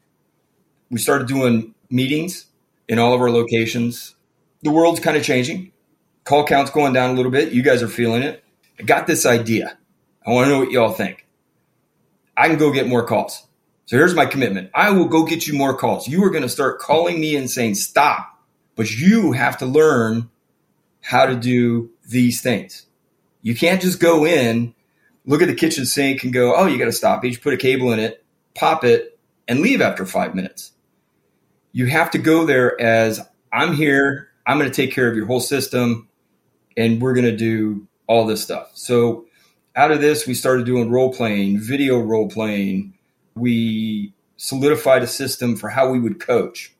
We 0.90 0.98
started 0.98 1.26
doing 1.26 1.74
meetings 1.90 2.46
in 2.88 2.98
all 2.98 3.14
of 3.14 3.20
our 3.20 3.30
locations. 3.30 4.14
The 4.62 4.70
world's 4.70 5.00
kind 5.00 5.16
of 5.16 5.24
changing. 5.24 5.72
Call 6.24 6.46
count's 6.46 6.70
going 6.70 6.92
down 6.92 7.10
a 7.10 7.14
little 7.14 7.32
bit. 7.32 7.52
You 7.52 7.62
guys 7.62 7.82
are 7.82 7.88
feeling 7.88 8.22
it. 8.22 8.44
I 8.78 8.84
got 8.84 9.06
this 9.06 9.26
idea. 9.26 9.76
I 10.24 10.30
want 10.30 10.46
to 10.46 10.50
know 10.50 10.58
what 10.60 10.70
y'all 10.70 10.92
think. 10.92 11.26
I 12.36 12.48
can 12.48 12.58
go 12.58 12.72
get 12.72 12.88
more 12.88 13.04
calls. 13.04 13.46
So 13.86 13.96
here's 13.96 14.14
my 14.14 14.26
commitment. 14.26 14.70
I 14.72 14.90
will 14.90 15.08
go 15.08 15.24
get 15.24 15.46
you 15.46 15.54
more 15.54 15.76
calls. 15.76 16.06
You 16.06 16.22
are 16.24 16.30
going 16.30 16.42
to 16.44 16.48
start 16.48 16.78
calling 16.78 17.20
me 17.20 17.36
and 17.36 17.50
saying, 17.50 17.74
stop. 17.74 18.31
But 18.76 18.90
you 18.90 19.32
have 19.32 19.58
to 19.58 19.66
learn 19.66 20.30
how 21.00 21.26
to 21.26 21.34
do 21.34 21.90
these 22.08 22.40
things. 22.40 22.86
You 23.42 23.54
can't 23.54 23.82
just 23.82 24.00
go 24.00 24.24
in, 24.24 24.74
look 25.26 25.42
at 25.42 25.48
the 25.48 25.54
kitchen 25.54 25.84
sink 25.84 26.22
and 26.24 26.32
go, 26.32 26.54
oh, 26.54 26.66
you 26.66 26.78
got 26.78 26.88
a 26.88 26.92
stoppage, 26.92 27.42
put 27.42 27.54
a 27.54 27.56
cable 27.56 27.92
in 27.92 27.98
it, 27.98 28.24
pop 28.54 28.84
it, 28.84 29.18
and 29.48 29.60
leave 29.60 29.80
after 29.80 30.06
five 30.06 30.34
minutes. 30.34 30.72
You 31.72 31.86
have 31.86 32.10
to 32.12 32.18
go 32.18 32.46
there 32.46 32.80
as 32.80 33.20
I'm 33.52 33.74
here. 33.74 34.28
I'm 34.46 34.58
going 34.58 34.70
to 34.70 34.74
take 34.74 34.92
care 34.94 35.08
of 35.08 35.16
your 35.16 35.26
whole 35.26 35.40
system 35.40 36.08
and 36.76 37.00
we're 37.00 37.14
going 37.14 37.26
to 37.26 37.36
do 37.36 37.86
all 38.06 38.26
this 38.26 38.42
stuff. 38.42 38.70
So 38.74 39.26
out 39.74 39.90
of 39.90 40.00
this, 40.00 40.26
we 40.26 40.34
started 40.34 40.66
doing 40.66 40.90
role 40.90 41.12
playing, 41.12 41.60
video 41.60 41.98
role 42.00 42.28
playing. 42.28 42.94
We 43.34 44.12
solidified 44.36 45.02
a 45.02 45.06
system 45.06 45.56
for 45.56 45.68
how 45.68 45.90
we 45.90 45.98
would 45.98 46.20
coach. 46.20 46.74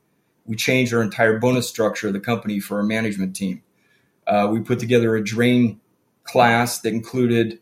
We 0.52 0.56
changed 0.56 0.92
our 0.92 1.00
entire 1.00 1.38
bonus 1.38 1.66
structure 1.66 2.08
of 2.08 2.12
the 2.12 2.20
company 2.20 2.60
for 2.60 2.76
our 2.76 2.82
management 2.82 3.34
team. 3.34 3.62
Uh, 4.26 4.50
we 4.52 4.60
put 4.60 4.78
together 4.78 5.16
a 5.16 5.24
drain 5.24 5.80
class 6.24 6.80
that 6.80 6.92
included 6.92 7.58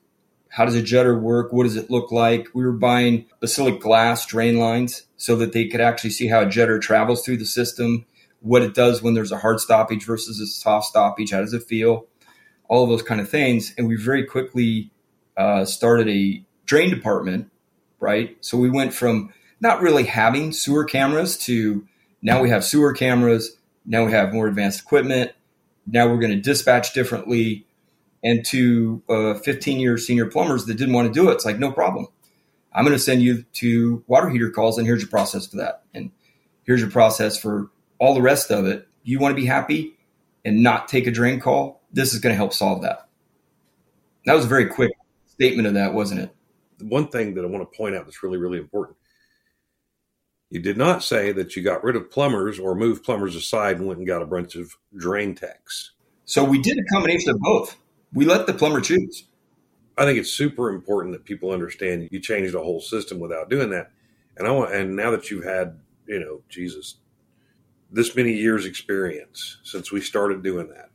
how 0.49 0.65
does 0.65 0.75
a 0.75 0.83
jetter 0.83 1.21
work? 1.21 1.53
What 1.53 1.63
does 1.63 1.77
it 1.77 1.89
look 1.89 2.11
like? 2.11 2.49
We 2.53 2.65
were 2.65 2.73
buying 2.73 3.27
basilic 3.39 3.79
glass 3.79 4.27
drain 4.27 4.59
lines 4.59 5.05
so 5.17 5.37
that 5.37 5.53
they 5.53 5.69
could 5.69 5.81
actually 5.81 6.11
see 6.11 6.27
how 6.27 6.41
a 6.41 6.47
jetter 6.47 6.81
travels 6.81 7.25
through 7.25 7.37
the 7.37 7.47
system, 7.47 8.07
what 8.41 8.63
it 8.63 8.75
does 8.75 9.01
when 9.01 9.15
there's 9.15 9.31
a 9.31 9.39
hard 9.39 9.61
stoppage 9.61 10.05
versus 10.05 10.41
a 10.41 10.49
soft 10.49 10.87
stoppage, 10.87 11.31
how 11.31 11.43
does 11.43 11.55
it 11.55 11.63
feel, 11.63 12.09
all 12.67 12.83
of 12.83 12.91
those 12.91 13.05
kind 13.05 13.21
of 13.21 13.31
things. 13.31 13.73
And 13.79 13.87
we 13.87 13.95
very 13.95 14.25
quickly 14.25 14.91
uh, 15.37 15.65
started 15.65 16.09
a 16.09 16.45
drain 16.67 16.91
department, 16.91 17.53
right? 18.01 18.37
So 18.41 18.59
we 18.59 18.69
went 18.69 18.93
from 18.93 19.33
not 19.61 19.81
really 19.81 20.07
having 20.07 20.51
sewer 20.51 20.85
cameras 20.85 21.39
to 21.45 21.87
now 22.23 22.43
we 22.43 22.51
have 22.51 22.65
sewer 22.65 22.93
cameras. 22.93 23.57
Now 23.87 24.05
we 24.05 24.13
have 24.13 24.33
more 24.33 24.47
advanced 24.47 24.81
equipment. 24.81 25.33
Now 25.87 26.07
we're 26.09 26.21
going 26.21 26.33
to 26.33 26.41
dispatch 26.41 26.93
differently. 26.93 27.67
And 28.23 28.45
to 28.47 29.03
uh, 29.09 29.35
15 29.35 29.81
year 29.81 29.97
senior 29.97 30.27
plumbers 30.27 30.67
that 30.67 30.75
didn't 30.75 30.95
want 30.95 31.09
to 31.09 31.15
do 31.15 31.31
it, 31.31 31.35
it's 31.35 31.45
like, 31.45 31.59
no 31.59 31.73
problem. 31.73 32.07
I'm 32.73 32.85
going 32.85 32.97
to 32.97 33.03
send 33.03 33.23
you 33.23 33.45
to 33.55 34.05
water 34.07 34.29
heater 34.29 34.51
calls, 34.51 34.79
and 34.79 34.87
here's 34.87 35.01
your 35.01 35.09
process 35.09 35.47
for 35.47 35.57
that. 35.57 35.83
And 35.95 36.11
here's 36.65 36.81
your 36.81 36.91
process 36.91 37.39
for 37.39 37.71
all 37.99 38.15
the 38.15 38.23
rest 38.23 38.51
of 38.51 38.67
it. 38.67 38.87
You 39.03 39.19
want 39.19 39.35
to 39.35 39.41
be 39.41 39.47
happy 39.47 39.97
and 40.45 40.63
not 40.63 40.87
take 40.87 41.07
a 41.07 41.11
drain 41.11 41.41
call? 41.41 41.83
This 41.93 42.13
is 42.13 42.21
going 42.21 42.33
to 42.33 42.37
help 42.37 42.53
solve 42.53 42.83
that. 42.83 43.09
That 44.27 44.35
was 44.35 44.45
a 44.45 44.49
very 44.49 44.67
quick 44.67 44.93
statement 45.27 45.67
of 45.67 45.75
that, 45.75 45.95
wasn't 45.95 46.21
it? 46.21 46.37
One 46.81 47.09
thing 47.09 47.35
that 47.35 47.45
I 47.45 47.49
want 47.49 47.69
to 47.69 47.77
point 47.77 47.97
out 47.97 48.05
that's 48.05 48.23
really, 48.23 48.39
really 48.39 48.59
important 48.59 48.97
you 50.51 50.61
did 50.61 50.77
not 50.77 51.03
say 51.05 51.33
that 51.33 51.55
you 51.55 51.63
got 51.63 51.85
rid 51.85 51.97
of 51.97 52.11
plumbers 52.11 52.59
or 52.59 52.75
moved 52.75 53.05
plumbers 53.05 53.37
aside 53.37 53.77
and 53.77 53.87
went 53.87 53.99
and 53.99 54.07
got 54.07 54.23
a 54.23 54.27
bunch 54.27 54.57
of 54.57 54.77
drain 54.97 55.35
techs. 55.35 55.93
So 56.25 56.45
we 56.45 56.61
did 56.61 56.77
a 56.77 56.93
combination 56.93 57.31
of 57.31 57.41
both. 57.41 57.77
We 58.13 58.25
let 58.25 58.47
the 58.47 58.55
plumber 58.55 58.81
choose. 58.81 59.25
I 59.97 60.05
think 60.05 60.19
it's 60.19 60.33
super 60.33 60.69
important 60.69 61.13
that 61.15 61.25
people 61.25 61.51
understand 61.51 62.09
you 62.11 62.21
changed 62.21 62.55
a 62.55 62.61
whole 62.61 62.81
system 62.81 63.21
without 63.21 63.49
doing 63.49 63.71
that. 63.71 63.93
And 64.37 64.49
I 64.49 64.51
want, 64.51 64.75
and 64.75 64.97
now 64.97 65.11
that 65.13 65.31
you've 65.31 65.45
had, 65.45 65.79
you 66.07 66.19
know, 66.19 66.43
Jesus, 66.49 66.97
this 67.91 68.17
many 68.17 68.33
years 68.33 68.65
experience 68.65 69.59
since 69.63 69.93
we 69.93 70.01
started 70.01 70.43
doing 70.43 70.69
that, 70.71 70.91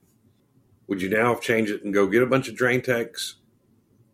would 0.88 1.02
you 1.02 1.10
now 1.10 1.36
change 1.36 1.70
it 1.70 1.84
and 1.84 1.94
go 1.94 2.08
get 2.08 2.24
a 2.24 2.28
bunch 2.28 2.48
of 2.48 2.56
drain 2.56 2.82
techs 2.82 3.36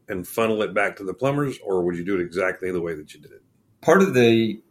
and 0.07 0.27
funnel 0.27 0.61
it 0.61 0.73
back 0.73 0.97
to 0.97 1.03
the 1.03 1.13
plumbers, 1.13 1.57
or 1.63 1.83
would 1.83 1.95
you 1.95 2.03
do 2.03 2.15
it 2.15 2.21
exactly 2.21 2.71
the 2.71 2.81
way 2.81 2.93
that 2.93 3.13
you 3.13 3.21
did 3.21 3.31
it? 3.31 3.41
Part 3.81 4.01
of 4.01 4.13
the 4.13 4.61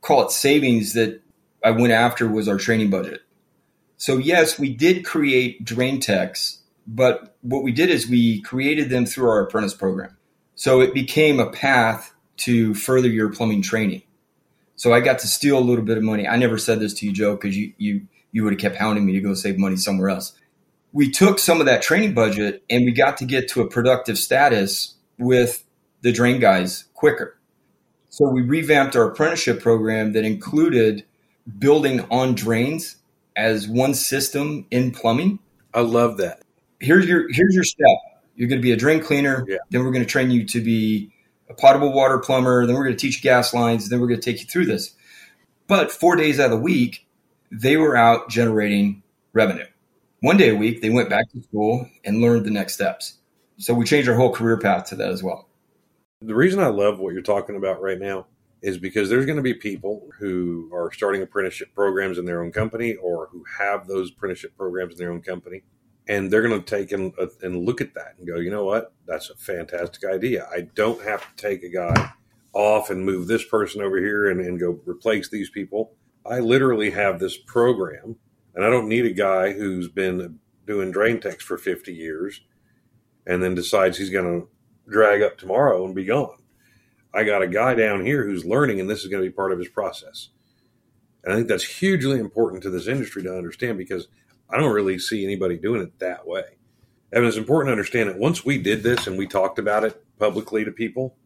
call 0.00 0.24
it 0.24 0.30
savings 0.30 0.94
that 0.94 1.22
I 1.64 1.70
went 1.72 1.92
after 1.92 2.28
was 2.28 2.48
our 2.48 2.56
training 2.56 2.90
budget. 2.90 3.22
So 3.96 4.16
yes, 4.16 4.58
we 4.58 4.74
did 4.74 5.04
create 5.04 5.64
drain 5.64 6.00
techs, 6.00 6.62
but 6.86 7.36
what 7.42 7.64
we 7.64 7.72
did 7.72 7.90
is 7.90 8.08
we 8.08 8.40
created 8.42 8.90
them 8.90 9.06
through 9.06 9.28
our 9.28 9.42
apprentice 9.42 9.74
program. 9.74 10.16
So 10.54 10.80
it 10.80 10.94
became 10.94 11.40
a 11.40 11.50
path 11.50 12.14
to 12.38 12.74
further 12.74 13.08
your 13.08 13.30
plumbing 13.30 13.62
training. 13.62 14.02
So 14.76 14.92
I 14.92 15.00
got 15.00 15.18
to 15.20 15.26
steal 15.26 15.58
a 15.58 15.60
little 15.60 15.84
bit 15.84 15.96
of 15.96 16.04
money. 16.04 16.28
I 16.28 16.36
never 16.36 16.58
said 16.58 16.78
this 16.78 16.94
to 16.94 17.06
you, 17.06 17.12
Joe, 17.12 17.34
because 17.34 17.56
you 17.56 17.72
you 17.78 18.06
you 18.30 18.44
would 18.44 18.52
have 18.52 18.60
kept 18.60 18.76
hounding 18.76 19.04
me 19.04 19.12
to 19.12 19.20
go 19.20 19.34
save 19.34 19.58
money 19.58 19.76
somewhere 19.76 20.10
else. 20.10 20.32
We 20.92 21.10
took 21.10 21.38
some 21.38 21.60
of 21.60 21.66
that 21.66 21.82
training 21.82 22.14
budget 22.14 22.62
and 22.70 22.84
we 22.84 22.92
got 22.92 23.16
to 23.18 23.24
get 23.24 23.48
to 23.50 23.62
a 23.62 23.68
productive 23.68 24.18
status 24.18 24.94
with 25.18 25.64
the 26.02 26.12
drain 26.12 26.40
guys 26.40 26.84
quicker. 26.94 27.37
So 28.18 28.28
we 28.28 28.42
revamped 28.42 28.96
our 28.96 29.04
apprenticeship 29.04 29.62
program 29.62 30.12
that 30.14 30.24
included 30.24 31.04
building 31.56 32.00
on 32.10 32.34
drains 32.34 32.96
as 33.36 33.68
one 33.68 33.94
system 33.94 34.66
in 34.72 34.90
plumbing. 34.90 35.38
I 35.72 35.82
love 35.82 36.16
that. 36.16 36.42
Here's 36.80 37.06
your 37.06 37.32
here's 37.32 37.54
your 37.54 37.62
step. 37.62 37.96
You're 38.34 38.48
going 38.48 38.60
to 38.60 38.62
be 38.62 38.72
a 38.72 38.76
drain 38.76 38.98
cleaner. 38.98 39.44
Yeah. 39.46 39.58
Then 39.70 39.84
we're 39.84 39.92
going 39.92 40.04
to 40.04 40.10
train 40.10 40.32
you 40.32 40.44
to 40.46 40.60
be 40.60 41.12
a 41.48 41.54
potable 41.54 41.92
water 41.92 42.18
plumber. 42.18 42.66
Then 42.66 42.74
we're 42.74 42.86
going 42.86 42.96
to 42.96 43.00
teach 43.00 43.22
gas 43.22 43.54
lines. 43.54 43.88
Then 43.88 44.00
we're 44.00 44.08
going 44.08 44.20
to 44.20 44.32
take 44.32 44.40
you 44.40 44.48
through 44.48 44.66
this. 44.66 44.96
But 45.68 45.92
four 45.92 46.16
days 46.16 46.40
out 46.40 46.46
of 46.46 46.50
the 46.50 46.56
week, 46.56 47.06
they 47.52 47.76
were 47.76 47.96
out 47.96 48.30
generating 48.30 49.04
revenue. 49.32 49.66
One 50.22 50.38
day 50.38 50.50
a 50.50 50.56
week, 50.56 50.82
they 50.82 50.90
went 50.90 51.08
back 51.08 51.30
to 51.30 51.42
school 51.42 51.88
and 52.04 52.20
learned 52.20 52.46
the 52.46 52.50
next 52.50 52.74
steps. 52.74 53.14
So 53.58 53.74
we 53.74 53.84
changed 53.84 54.08
our 54.08 54.16
whole 54.16 54.32
career 54.34 54.58
path 54.58 54.86
to 54.86 54.96
that 54.96 55.12
as 55.12 55.22
well. 55.22 55.47
The 56.20 56.34
reason 56.34 56.58
I 56.58 56.66
love 56.66 56.98
what 56.98 57.12
you're 57.12 57.22
talking 57.22 57.54
about 57.54 57.80
right 57.80 57.98
now 57.98 58.26
is 58.60 58.76
because 58.76 59.08
there's 59.08 59.24
going 59.24 59.36
to 59.36 59.42
be 59.42 59.54
people 59.54 60.08
who 60.18 60.68
are 60.74 60.90
starting 60.92 61.22
apprenticeship 61.22 61.72
programs 61.76 62.18
in 62.18 62.24
their 62.24 62.42
own 62.42 62.50
company 62.50 62.96
or 62.96 63.28
who 63.30 63.44
have 63.56 63.86
those 63.86 64.10
apprenticeship 64.10 64.56
programs 64.56 64.94
in 64.94 64.98
their 64.98 65.12
own 65.12 65.22
company. 65.22 65.62
And 66.08 66.28
they're 66.28 66.42
going 66.42 66.60
to 66.60 66.66
take 66.66 66.90
and, 66.90 67.12
uh, 67.20 67.28
and 67.42 67.64
look 67.64 67.80
at 67.80 67.94
that 67.94 68.14
and 68.18 68.26
go, 68.26 68.36
you 68.40 68.50
know 68.50 68.64
what? 68.64 68.92
That's 69.06 69.30
a 69.30 69.36
fantastic 69.36 70.04
idea. 70.10 70.48
I 70.50 70.62
don't 70.74 71.00
have 71.04 71.20
to 71.20 71.36
take 71.40 71.62
a 71.62 71.68
guy 71.68 72.12
off 72.52 72.90
and 72.90 73.04
move 73.04 73.28
this 73.28 73.44
person 73.44 73.80
over 73.80 73.98
here 73.98 74.28
and, 74.28 74.40
and 74.40 74.58
go 74.58 74.80
replace 74.86 75.28
these 75.28 75.50
people. 75.50 75.92
I 76.26 76.40
literally 76.40 76.90
have 76.90 77.20
this 77.20 77.36
program 77.36 78.16
and 78.56 78.64
I 78.64 78.70
don't 78.70 78.88
need 78.88 79.06
a 79.06 79.12
guy 79.12 79.52
who's 79.52 79.86
been 79.86 80.40
doing 80.66 80.90
drain 80.90 81.20
techs 81.20 81.44
for 81.44 81.58
50 81.58 81.94
years 81.94 82.40
and 83.24 83.40
then 83.40 83.54
decides 83.54 83.98
he's 83.98 84.10
going 84.10 84.40
to 84.40 84.48
drag 84.88 85.22
up 85.22 85.38
tomorrow 85.38 85.84
and 85.84 85.94
be 85.94 86.04
gone. 86.04 86.38
I 87.12 87.24
got 87.24 87.42
a 87.42 87.48
guy 87.48 87.74
down 87.74 88.04
here 88.04 88.24
who's 88.24 88.44
learning, 88.44 88.80
and 88.80 88.88
this 88.88 89.02
is 89.02 89.08
going 89.08 89.22
to 89.22 89.28
be 89.28 89.34
part 89.34 89.52
of 89.52 89.58
his 89.58 89.68
process. 89.68 90.28
And 91.24 91.32
I 91.32 91.36
think 91.36 91.48
that's 91.48 91.64
hugely 91.64 92.20
important 92.20 92.62
to 92.62 92.70
this 92.70 92.86
industry 92.86 93.22
to 93.24 93.36
understand 93.36 93.78
because 93.78 94.08
I 94.48 94.58
don't 94.58 94.72
really 94.72 94.98
see 94.98 95.24
anybody 95.24 95.56
doing 95.56 95.82
it 95.82 95.98
that 95.98 96.26
way. 96.26 96.58
And 97.12 97.24
it's 97.24 97.36
important 97.36 97.68
to 97.68 97.72
understand 97.72 98.08
that 98.08 98.18
once 98.18 98.44
we 98.44 98.58
did 98.58 98.82
this 98.82 99.06
and 99.06 99.18
we 99.18 99.26
talked 99.26 99.58
about 99.58 99.84
it 99.84 100.02
publicly 100.18 100.64
to 100.64 100.70
people, 100.70 101.16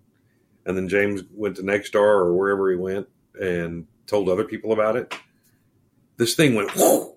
and 0.65 0.77
then 0.77 0.89
James 0.89 1.23
went 1.33 1.57
to 1.57 1.63
Nexstar 1.63 1.97
or 1.97 2.35
wherever 2.35 2.71
he 2.71 2.77
went 2.77 3.09
and 3.41 3.87
told 4.07 4.29
other 4.29 4.45
people 4.45 4.73
about 4.73 4.97
it, 4.97 5.15
this 6.17 6.35
thing 6.35 6.55
went 6.55 6.75
whoo. 6.77 7.15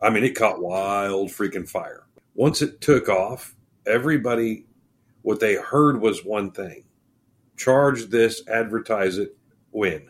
I 0.00 0.10
mean, 0.10 0.24
it 0.24 0.36
caught 0.36 0.60
wild 0.60 1.30
freaking 1.30 1.68
fire. 1.68 2.06
Once 2.34 2.62
it 2.62 2.80
took 2.80 3.08
off, 3.08 3.56
everybody 3.86 4.66
what 5.22 5.40
they 5.40 5.54
heard 5.54 6.00
was 6.00 6.24
one 6.24 6.50
thing 6.50 6.84
charge 7.56 8.06
this, 8.06 8.46
advertise 8.48 9.18
it, 9.18 9.36
win. 9.72 10.08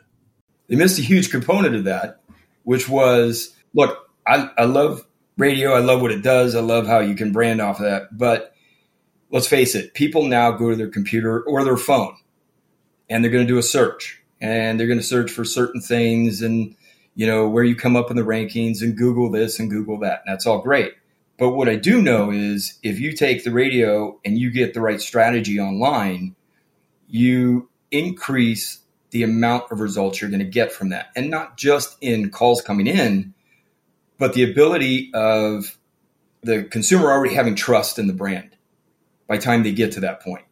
They 0.69 0.77
missed 0.77 0.99
a 0.99 1.03
huge 1.03 1.31
component 1.31 1.75
of 1.75 1.85
that, 1.85 2.21
which 2.65 2.89
was 2.89 3.55
look, 3.75 4.11
I, 4.27 4.51
I 4.59 4.65
love 4.65 5.07
radio. 5.39 5.73
I 5.73 5.79
love 5.79 6.03
what 6.03 6.13
it 6.13 6.23
does. 6.23 6.55
I 6.55 6.61
love 6.61 6.87
how 6.87 7.01
you 7.01 7.15
can 7.15 7.33
brand 7.33 7.61
off 7.61 7.81
of 7.81 7.87
that. 7.87 8.17
But 8.17 8.53
let's 9.31 9.47
face 9.47 9.75
it, 9.75 9.95
people 9.95 10.25
now 10.25 10.53
go 10.53 10.71
to 10.71 10.77
their 10.77 10.91
computer 10.91 11.41
or 11.43 11.65
their 11.65 11.77
phone 11.77 12.17
and 13.09 13.25
they're 13.25 13.31
going 13.31 13.47
to 13.47 13.53
do 13.53 13.59
a 13.59 13.63
search 13.63 14.23
and 14.41 14.79
they're 14.79 14.87
going 14.87 14.99
to 14.99 15.05
search 15.05 15.31
for 15.31 15.45
certain 15.45 15.81
things 15.81 16.43
and, 16.43 16.77
you 17.15 17.27
know, 17.27 17.49
where 17.49 17.65
you 17.65 17.75
come 17.75 17.97
up 17.97 18.11
in 18.11 18.17
the 18.17 18.23
rankings 18.23 18.83
and 18.83 18.97
Google 18.97 19.31
this 19.31 19.59
and 19.59 19.71
Google 19.71 20.01
that. 20.01 20.23
And 20.27 20.35
that's 20.35 20.47
all 20.47 20.61
great. 20.61 20.93
But 21.39 21.51
what 21.51 21.69
I 21.69 21.77
do 21.77 22.03
know 22.03 22.31
is 22.31 22.79
if 22.83 22.99
you 22.99 23.13
take 23.13 23.45
the 23.45 23.53
radio 23.53 24.19
and 24.25 24.37
you 24.37 24.51
get 24.51 24.75
the 24.75 24.81
right 24.81 25.01
strategy 25.01 25.59
online, 25.59 26.35
you 27.07 27.71
increase 27.91 28.81
the 29.11 29.23
amount 29.23 29.71
of 29.71 29.81
results 29.81 30.21
you're 30.21 30.31
going 30.31 30.41
to 30.41 30.47
get 30.47 30.73
from 30.73 30.91
that. 30.91 31.11
And 31.17 31.31
not 31.31 31.57
just 31.57 31.97
in 32.01 32.31
calls 32.31 32.61
coming 32.61 32.89
in, 32.89 33.35
but 34.19 34.35
the 34.35 34.51
ability 34.51 35.11
of 35.15 35.79
the 36.43 36.65
consumer 36.65 37.11
already 37.11 37.35
having 37.35 37.55
trust 37.55 37.99
in 37.99 38.09
the 38.09 38.13
brand 38.13 38.57
by 39.29 39.37
the 39.37 39.43
time 39.43 39.63
they 39.63 39.73
get 39.73 39.93
to 39.93 40.01
that 40.01 40.21
point. 40.21 40.45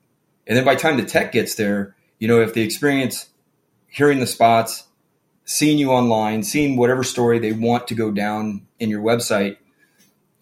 And 0.47 0.57
then 0.57 0.65
by 0.65 0.75
the 0.75 0.81
time 0.81 0.97
the 0.97 1.05
tech 1.05 1.33
gets 1.33 1.57
there, 1.57 1.97
you 2.21 2.29
know, 2.29 2.41
if 2.41 2.55
they 2.55 2.63
experience 2.63 3.29
hearing 3.89 4.21
the 4.21 4.27
spots, 4.27 4.85
seeing 5.45 5.79
you 5.79 5.91
online, 5.91 6.45
seeing 6.45 6.77
whatever 6.77 7.03
story 7.03 7.41
they 7.41 7.53
want 7.53 7.89
to 7.89 7.95
go 7.95 8.13
down 8.13 8.67
in 8.79 8.89
your 8.89 9.03
website, 9.03 9.57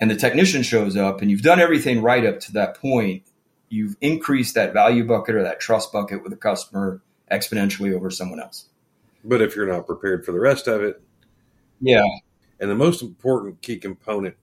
and 0.00 0.10
the 0.10 0.16
technician 0.16 0.62
shows 0.62 0.96
up 0.96 1.20
and 1.20 1.30
you've 1.30 1.42
done 1.42 1.60
everything 1.60 2.02
right 2.02 2.24
up 2.24 2.40
to 2.40 2.52
that 2.52 2.76
point, 2.76 3.22
you've 3.68 3.96
increased 4.00 4.54
that 4.54 4.72
value 4.72 5.06
bucket 5.06 5.34
or 5.34 5.42
that 5.42 5.60
trust 5.60 5.92
bucket 5.92 6.22
with 6.22 6.30
the 6.30 6.36
customer 6.36 7.00
exponentially 7.30 7.94
over 7.94 8.10
someone 8.10 8.40
else. 8.40 8.66
But 9.24 9.40
if 9.40 9.56
you're 9.56 9.66
not 9.66 9.86
prepared 9.86 10.24
for 10.24 10.32
the 10.32 10.40
rest 10.40 10.66
of 10.66 10.82
it, 10.82 11.00
yeah. 11.80 12.04
And 12.60 12.70
the 12.70 12.74
most 12.74 13.02
important 13.02 13.62
key 13.62 13.78
component 13.78 14.36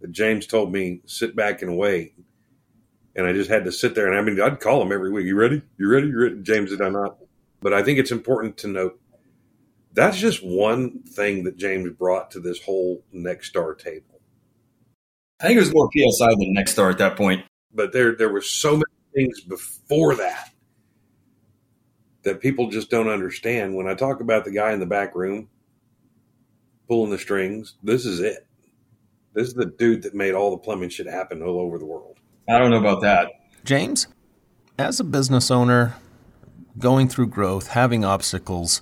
that 0.00 0.12
James 0.12 0.46
told 0.46 0.72
me, 0.72 1.00
sit 1.06 1.34
back 1.34 1.62
and 1.62 1.76
wait. 1.76 2.14
And 3.16 3.26
I 3.26 3.32
just 3.32 3.50
had 3.50 3.64
to 3.64 3.72
sit 3.72 3.94
there 3.94 4.06
and 4.06 4.18
I 4.18 4.22
mean, 4.22 4.40
I'd 4.40 4.60
call 4.60 4.82
him 4.82 4.92
every 4.92 5.10
week. 5.10 5.26
You 5.26 5.36
ready? 5.36 5.62
You 5.78 5.88
ready? 5.88 6.08
You 6.08 6.22
ready? 6.22 6.42
James, 6.42 6.70
did 6.70 6.82
I 6.82 6.88
not? 6.88 7.18
But 7.62 7.72
I 7.72 7.82
think 7.82 7.98
it's 7.98 8.10
important 8.10 8.56
to 8.58 8.68
note 8.68 9.00
that's 9.92 10.18
just 10.18 10.44
one 10.44 11.02
thing 11.04 11.44
that 11.44 11.56
James 11.56 11.92
brought 11.92 12.32
to 12.32 12.40
this 12.40 12.60
whole 12.62 13.04
Nexstar 13.14 13.78
table. 13.78 14.13
I 15.44 15.48
think 15.48 15.58
it 15.58 15.60
was 15.60 15.74
more 15.74 15.90
PSI 15.92 16.30
than 16.30 16.54
Nexstar 16.56 16.90
at 16.90 16.96
that 16.98 17.16
point. 17.18 17.44
But 17.74 17.92
there, 17.92 18.16
there 18.16 18.30
were 18.30 18.40
so 18.40 18.72
many 18.72 18.84
things 19.14 19.42
before 19.42 20.14
that 20.14 20.50
that 22.22 22.40
people 22.40 22.70
just 22.70 22.88
don't 22.88 23.08
understand. 23.08 23.74
When 23.74 23.86
I 23.86 23.92
talk 23.92 24.20
about 24.20 24.46
the 24.46 24.52
guy 24.52 24.72
in 24.72 24.80
the 24.80 24.86
back 24.86 25.14
room 25.14 25.50
pulling 26.88 27.10
the 27.10 27.18
strings, 27.18 27.74
this 27.82 28.06
is 28.06 28.20
it. 28.20 28.46
This 29.34 29.48
is 29.48 29.52
the 29.52 29.66
dude 29.66 30.04
that 30.04 30.14
made 30.14 30.32
all 30.32 30.50
the 30.50 30.56
plumbing 30.56 30.88
shit 30.88 31.06
happen 31.06 31.42
all 31.42 31.60
over 31.60 31.78
the 31.78 31.84
world. 31.84 32.20
I 32.48 32.58
don't 32.58 32.70
know 32.70 32.78
about 32.78 33.02
that. 33.02 33.30
James, 33.64 34.06
as 34.78 34.98
a 34.98 35.04
business 35.04 35.50
owner, 35.50 35.96
going 36.78 37.06
through 37.06 37.26
growth, 37.26 37.68
having 37.68 38.02
obstacles, 38.02 38.80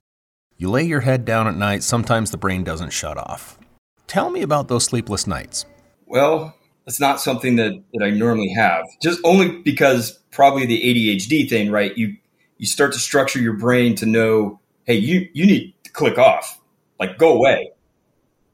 you 0.58 0.70
lay 0.70 0.84
your 0.84 1.00
head 1.00 1.24
down 1.24 1.48
at 1.48 1.56
night, 1.56 1.82
sometimes 1.82 2.30
the 2.30 2.38
brain 2.38 2.62
doesn't 2.62 2.90
shut 2.90 3.18
off. 3.18 3.58
Tell 4.06 4.30
me 4.30 4.42
about 4.42 4.68
those 4.68 4.84
sleepless 4.84 5.26
nights. 5.26 5.66
Well, 6.12 6.54
it's 6.86 7.00
not 7.00 7.22
something 7.22 7.56
that, 7.56 7.72
that 7.94 8.04
I 8.04 8.10
normally 8.10 8.52
have, 8.52 8.84
just 9.00 9.18
only 9.24 9.48
because 9.62 10.12
probably 10.30 10.66
the 10.66 10.78
ADHD 10.78 11.48
thing, 11.48 11.70
right? 11.70 11.96
You 11.96 12.18
you 12.58 12.66
start 12.66 12.92
to 12.92 12.98
structure 12.98 13.40
your 13.40 13.54
brain 13.54 13.94
to 13.94 14.04
know, 14.04 14.60
hey, 14.84 14.96
you 14.96 15.30
you 15.32 15.46
need 15.46 15.74
to 15.84 15.90
click 15.90 16.18
off, 16.18 16.60
like 17.00 17.16
go 17.16 17.32
away, 17.32 17.70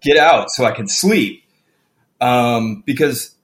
get 0.00 0.16
out, 0.16 0.50
so 0.50 0.66
I 0.66 0.70
can 0.70 0.86
sleep, 0.86 1.42
um, 2.20 2.84
because 2.86 3.34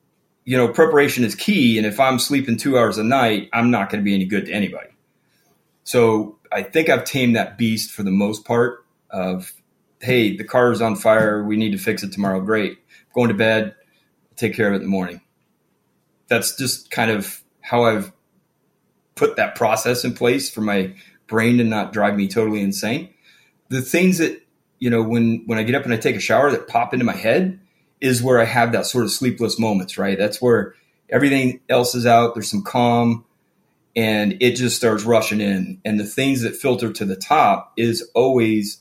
you 0.44 0.56
know 0.56 0.68
preparation 0.68 1.24
is 1.24 1.34
key, 1.34 1.76
and 1.76 1.84
if 1.84 1.98
I'm 1.98 2.20
sleeping 2.20 2.56
two 2.56 2.78
hours 2.78 2.98
a 2.98 3.04
night, 3.04 3.48
I'm 3.52 3.72
not 3.72 3.90
going 3.90 4.00
to 4.00 4.04
be 4.04 4.14
any 4.14 4.26
good 4.26 4.46
to 4.46 4.52
anybody. 4.52 4.90
So 5.82 6.38
I 6.52 6.62
think 6.62 6.88
I've 6.88 7.02
tamed 7.02 7.34
that 7.34 7.58
beast 7.58 7.90
for 7.90 8.04
the 8.04 8.12
most 8.12 8.44
part. 8.44 8.86
Of 9.10 9.52
hey, 10.00 10.36
the 10.36 10.44
car 10.44 10.70
is 10.70 10.80
on 10.80 10.94
fire, 10.94 11.42
we 11.42 11.56
need 11.56 11.72
to 11.72 11.78
fix 11.78 12.04
it 12.04 12.12
tomorrow. 12.12 12.40
Great, 12.40 12.78
going 13.12 13.28
to 13.28 13.34
bed, 13.34 13.74
take 14.36 14.54
care 14.54 14.68
of 14.68 14.72
it 14.74 14.76
in 14.76 14.82
the 14.82 14.88
morning. 14.88 15.20
That's 16.28 16.56
just 16.56 16.90
kind 16.90 17.10
of 17.10 17.42
how 17.60 17.84
I've 17.84 18.12
put 19.14 19.36
that 19.36 19.54
process 19.54 20.04
in 20.04 20.14
place 20.14 20.50
for 20.50 20.60
my 20.60 20.94
brain 21.26 21.58
to 21.58 21.64
not 21.64 21.92
drive 21.92 22.16
me 22.16 22.28
totally 22.28 22.60
insane. 22.60 23.12
The 23.68 23.82
things 23.82 24.18
that, 24.18 24.42
you 24.78 24.90
know, 24.90 25.02
when, 25.02 25.44
when 25.46 25.58
I 25.58 25.62
get 25.62 25.74
up 25.74 25.84
and 25.84 25.94
I 25.94 25.96
take 25.96 26.16
a 26.16 26.20
shower 26.20 26.50
that 26.50 26.68
pop 26.68 26.92
into 26.92 27.04
my 27.04 27.14
head 27.14 27.60
is 28.00 28.22
where 28.22 28.40
I 28.40 28.44
have 28.44 28.72
that 28.72 28.86
sort 28.86 29.04
of 29.04 29.10
sleepless 29.10 29.58
moments, 29.58 29.96
right? 29.96 30.18
That's 30.18 30.42
where 30.42 30.74
everything 31.08 31.60
else 31.68 31.94
is 31.94 32.06
out. 32.06 32.34
There's 32.34 32.50
some 32.50 32.62
calm 32.62 33.24
and 33.96 34.36
it 34.40 34.56
just 34.56 34.76
starts 34.76 35.04
rushing 35.04 35.40
in. 35.40 35.80
And 35.84 35.98
the 35.98 36.04
things 36.04 36.42
that 36.42 36.56
filter 36.56 36.92
to 36.92 37.04
the 37.04 37.16
top 37.16 37.72
is 37.76 38.08
always, 38.14 38.78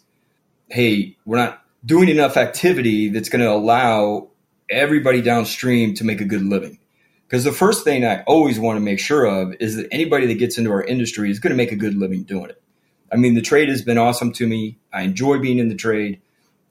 hey, 0.69 1.15
we're 1.25 1.37
not 1.37 1.63
doing 1.85 2.09
enough 2.09 2.37
activity 2.37 3.09
that's 3.09 3.29
going 3.29 3.43
to 3.43 3.51
allow 3.51 4.29
everybody 4.73 5.21
downstream 5.21 5.93
to 5.95 6.03
make 6.03 6.21
a 6.21 6.25
good 6.25 6.43
living. 6.43 6.79
Because 7.27 7.43
the 7.43 7.51
first 7.51 7.83
thing 7.83 8.05
I 8.05 8.23
always 8.23 8.59
want 8.59 8.77
to 8.77 8.81
make 8.81 8.99
sure 8.99 9.25
of 9.25 9.55
is 9.59 9.75
that 9.75 9.87
anybody 9.91 10.27
that 10.27 10.39
gets 10.39 10.57
into 10.57 10.71
our 10.71 10.83
industry 10.83 11.31
is 11.31 11.39
going 11.39 11.51
to 11.51 11.57
make 11.57 11.71
a 11.71 11.75
good 11.75 11.95
living 11.95 12.23
doing 12.23 12.49
it. 12.49 12.61
I 13.11 13.15
mean, 13.15 13.33
the 13.33 13.41
trade 13.41 13.69
has 13.69 13.81
been 13.81 13.97
awesome 13.97 14.33
to 14.33 14.47
me. 14.47 14.77
I 14.91 15.03
enjoy 15.03 15.39
being 15.39 15.59
in 15.59 15.69
the 15.69 15.75
trade. 15.75 16.21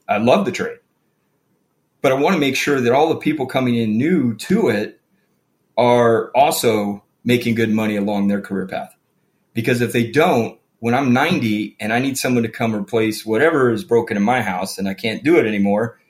I 0.09 0.19
love 0.19 0.45
the 0.45 0.53
trade. 0.53 0.79
But 2.01 2.13
I 2.13 2.17
want 2.17 2.35
to 2.35 2.41
make 2.41 2.57
sure 2.57 2.81
that 2.81 2.93
all 2.93 3.09
the 3.09 3.17
people 3.17 3.47
coming 3.47 3.77
in 3.77 3.97
new 3.97 4.35
to 4.35 4.69
it 4.69 5.01
are 5.77 6.31
also 6.35 7.05
making 7.25 7.55
good 7.55 7.71
money 7.71 7.97
along 7.97 8.29
their 8.29 8.41
career 8.41 8.67
path. 8.67 8.95
Because 9.55 9.81
if 9.81 9.93
they 9.93 10.11
don't, 10.11 10.59
when 10.81 10.95
I'm 10.95 11.13
90 11.13 11.77
and 11.79 11.93
I 11.93 12.01
need 12.01 12.19
someone 12.19 12.43
to 12.43 12.49
come 12.49 12.75
replace 12.75 13.25
whatever 13.25 13.71
is 13.71 13.85
broken 13.85 14.17
in 14.17 14.23
my 14.25 14.43
house 14.43 14.79
and 14.79 14.89
I 14.89 14.95
can't 14.95 15.23
do 15.23 15.39
it 15.39 15.47
anymore, 15.47 16.01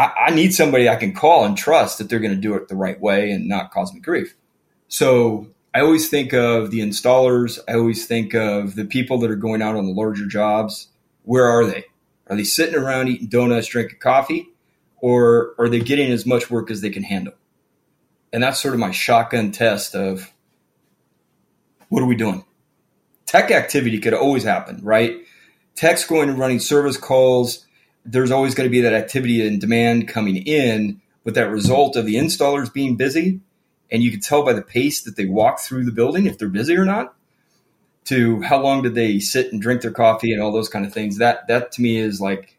I, 0.00 0.28
I 0.28 0.30
need 0.30 0.54
somebody 0.54 0.88
I 0.88 0.96
can 0.96 1.12
call 1.12 1.44
and 1.44 1.56
trust 1.56 1.98
that 1.98 2.08
they're 2.08 2.20
going 2.20 2.34
to 2.34 2.40
do 2.40 2.54
it 2.54 2.68
the 2.68 2.74
right 2.74 2.98
way 2.98 3.30
and 3.30 3.46
not 3.46 3.70
cause 3.70 3.92
me 3.92 4.00
grief. 4.00 4.34
So 4.88 5.48
I 5.74 5.82
always 5.82 6.08
think 6.08 6.32
of 6.32 6.70
the 6.70 6.80
installers. 6.80 7.58
I 7.68 7.74
always 7.74 8.06
think 8.06 8.34
of 8.34 8.76
the 8.76 8.86
people 8.86 9.18
that 9.18 9.30
are 9.30 9.36
going 9.36 9.60
out 9.60 9.76
on 9.76 9.84
the 9.84 9.92
larger 9.92 10.26
jobs. 10.26 10.88
Where 11.24 11.44
are 11.44 11.66
they? 11.66 11.84
Are 12.28 12.36
they 12.36 12.44
sitting 12.44 12.76
around 12.76 13.08
eating 13.08 13.28
donuts, 13.28 13.66
drinking 13.66 13.98
coffee, 13.98 14.48
or 14.96 15.54
are 15.58 15.68
they 15.68 15.80
getting 15.80 16.10
as 16.12 16.24
much 16.24 16.50
work 16.50 16.70
as 16.70 16.80
they 16.80 16.90
can 16.90 17.02
handle? 17.02 17.34
And 18.32 18.42
that's 18.42 18.58
sort 18.58 18.72
of 18.72 18.80
my 18.80 18.92
shotgun 18.92 19.52
test 19.52 19.94
of 19.94 20.32
what 21.90 22.02
are 22.02 22.06
we 22.06 22.16
doing? 22.16 22.44
Tech 23.26 23.50
activity 23.50 23.98
could 23.98 24.14
always 24.14 24.44
happen, 24.44 24.80
right? 24.82 25.18
Tech's 25.74 26.06
going 26.06 26.30
and 26.30 26.38
running 26.38 26.60
service 26.60 26.96
calls, 26.96 27.66
there's 28.04 28.30
always 28.30 28.54
going 28.54 28.68
to 28.68 28.72
be 28.72 28.80
that 28.82 28.94
activity 28.94 29.46
and 29.46 29.60
demand 29.60 30.08
coming 30.08 30.36
in 30.36 31.00
with 31.24 31.34
that 31.34 31.50
result 31.50 31.96
of 31.96 32.06
the 32.06 32.16
installers 32.16 32.72
being 32.72 32.96
busy. 32.96 33.40
And 33.90 34.02
you 34.02 34.10
can 34.10 34.20
tell 34.20 34.44
by 34.44 34.52
the 34.52 34.62
pace 34.62 35.02
that 35.02 35.16
they 35.16 35.26
walk 35.26 35.60
through 35.60 35.84
the 35.84 35.92
building 35.92 36.26
if 36.26 36.38
they're 36.38 36.48
busy 36.48 36.76
or 36.76 36.84
not, 36.84 37.14
to 38.04 38.40
how 38.42 38.60
long 38.60 38.82
did 38.82 38.94
they 38.94 39.18
sit 39.18 39.52
and 39.52 39.60
drink 39.60 39.82
their 39.82 39.90
coffee 39.90 40.32
and 40.32 40.40
all 40.40 40.52
those 40.52 40.68
kind 40.68 40.86
of 40.86 40.92
things. 40.92 41.18
That 41.18 41.48
that 41.48 41.72
to 41.72 41.82
me 41.82 41.98
is 41.98 42.20
like 42.20 42.56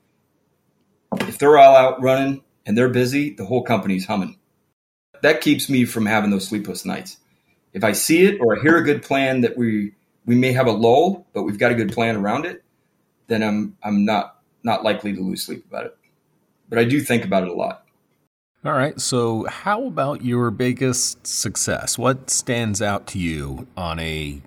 if 1.21 1.37
they're 1.37 1.57
all 1.57 1.75
out 1.75 2.01
running 2.01 2.43
and 2.65 2.77
they're 2.77 2.89
busy, 2.89 3.33
the 3.33 3.45
whole 3.45 3.63
company's 3.63 4.05
humming. 4.05 4.37
That 5.21 5.41
keeps 5.41 5.69
me 5.69 5.85
from 5.85 6.05
having 6.05 6.31
those 6.31 6.47
sleepless 6.47 6.85
nights. 6.85 7.17
If 7.73 7.83
I 7.83 7.93
see 7.93 8.25
it 8.25 8.39
or 8.41 8.57
I 8.57 8.61
hear 8.61 8.77
a 8.77 8.83
good 8.83 9.03
plan 9.03 9.41
that 9.41 9.57
we 9.57 9.93
we 10.25 10.35
may 10.35 10.51
have 10.51 10.67
a 10.67 10.71
lull, 10.71 11.25
but 11.33 11.43
we've 11.43 11.57
got 11.57 11.71
a 11.71 11.75
good 11.75 11.93
plan 11.93 12.17
around 12.17 12.45
it, 12.45 12.63
then 13.27 13.41
I'm 13.41 13.77
I'm 13.81 14.03
not 14.05 14.40
not 14.64 14.84
likely 14.84 15.14
to 15.14 15.22
lose 15.22 15.45
sleep 15.45 15.66
about 15.68 15.86
it. 15.86 15.97
But 16.70 16.80
I 16.80 16.84
do 16.86 17.01
think 17.01 17.26
about 17.26 17.43
it 17.43 17.49
a 17.49 17.53
lot. 17.53 17.86
All 18.64 18.74
right. 18.74 18.99
So, 19.01 19.45
how 19.45 19.86
about 19.88 20.24
your 20.24 20.51
biggest 20.51 21.26
success? 21.26 21.97
What 21.97 22.30
stands 22.30 22.82
out 22.82 23.07
to 23.07 23.20
you 23.20 23.68
on 23.76 23.99
a 23.99 24.41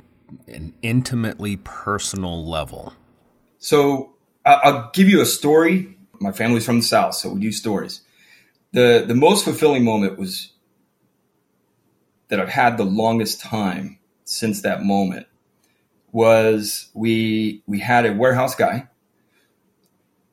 an 0.47 0.73
intimately 0.83 1.57
personal 1.59 2.49
level? 2.49 2.93
So, 3.59 4.15
I'll 4.47 4.91
give 4.93 5.09
you 5.09 5.21
a 5.21 5.27
story. 5.27 5.97
My 6.21 6.31
family's 6.31 6.65
from 6.65 6.79
the 6.79 6.85
South, 6.85 7.15
so 7.15 7.31
we 7.31 7.41
do 7.41 7.51
stories. 7.51 8.03
the 8.73 9.05
The 9.07 9.15
most 9.15 9.45
fulfilling 9.45 9.85
moment 9.85 10.19
was 10.19 10.53
that 12.29 12.39
I've 12.39 12.49
had 12.49 12.77
the 12.77 12.85
longest 12.85 13.41
time 13.41 13.99
since 14.25 14.63
that 14.63 14.83
moment 14.83 15.27
was 16.13 16.89
we 16.95 17.63
we 17.67 17.81
had 17.81 18.07
a 18.07 18.15
warehouse 18.15 18.55
guy 18.55 18.89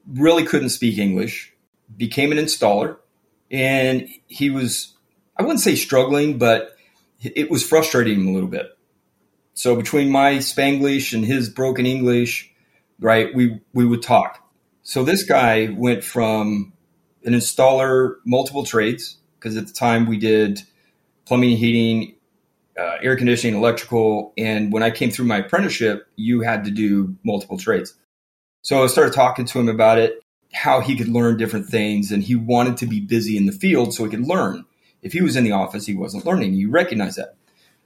really 0.08 0.46
couldn't 0.46 0.70
speak 0.70 0.98
English, 0.98 1.54
became 1.96 2.32
an 2.32 2.38
installer, 2.38 2.98
and 3.50 4.08
he 4.28 4.50
was, 4.50 4.94
I 5.38 5.44
wouldn't 5.44 5.60
say 5.60 5.76
struggling, 5.76 6.38
but 6.38 6.76
it 7.20 7.52
was 7.52 7.68
frustrating 7.68 8.22
him 8.22 8.28
a 8.28 8.32
little 8.32 8.50
bit. 8.50 8.78
So 9.54 9.76
between 9.76 10.10
my 10.10 10.36
Spanglish 10.36 11.14
and 11.14 11.26
his 11.26 11.50
broken 11.50 11.86
English, 11.86 12.52
right, 13.00 13.34
we, 13.36 13.60
we 13.74 13.86
would 13.86 14.02
talk. 14.02 14.50
So 14.84 15.04
this 15.04 15.24
guy 15.24 15.70
went 15.78 16.04
from 16.04 16.74
an 17.24 17.34
installer, 17.34 18.16
multiple 18.26 18.66
trades, 18.66 19.18
because 19.38 19.58
at 19.58 19.68
the 19.68 19.74
time 19.74 20.08
we 20.08 20.18
did 20.18 20.62
plumbing, 21.26 21.58
heating, 21.58 22.16
uh, 22.80 22.98
air 23.02 23.16
conditioning, 23.16 23.56
electrical. 23.56 24.34
And 24.38 24.72
when 24.72 24.82
I 24.82 24.90
came 24.90 25.12
through 25.12 25.26
my 25.26 25.38
apprenticeship, 25.38 26.08
you 26.16 26.42
had 26.42 26.64
to 26.66 26.72
do 26.72 27.16
multiple 27.24 27.58
trades. 27.58 27.94
So 28.64 28.84
I 28.84 28.88
started 28.88 29.14
talking 29.14 29.46
to 29.46 29.60
him 29.60 29.70
about 29.70 29.98
it, 29.98 30.24
how 30.54 30.82
he 30.82 30.96
could 30.96 31.08
learn 31.08 31.38
different 31.38 31.68
things, 31.68 32.12
and 32.12 32.22
he 32.22 32.36
wanted 32.36 32.78
to 32.78 32.86
be 32.86 33.00
busy 33.00 33.38
in 33.38 33.46
the 33.46 33.52
field 33.52 33.94
so 33.94 34.04
he 34.04 34.10
could 34.10 34.28
learn. 34.28 34.66
If 35.02 35.14
he 35.14 35.22
was 35.22 35.36
in 35.36 35.44
the 35.44 35.52
office, 35.52 35.86
he 35.86 35.96
wasn't 35.96 36.26
learning. 36.26 36.54
You 36.54 36.70
recognize 36.70 37.16
that. 37.16 37.36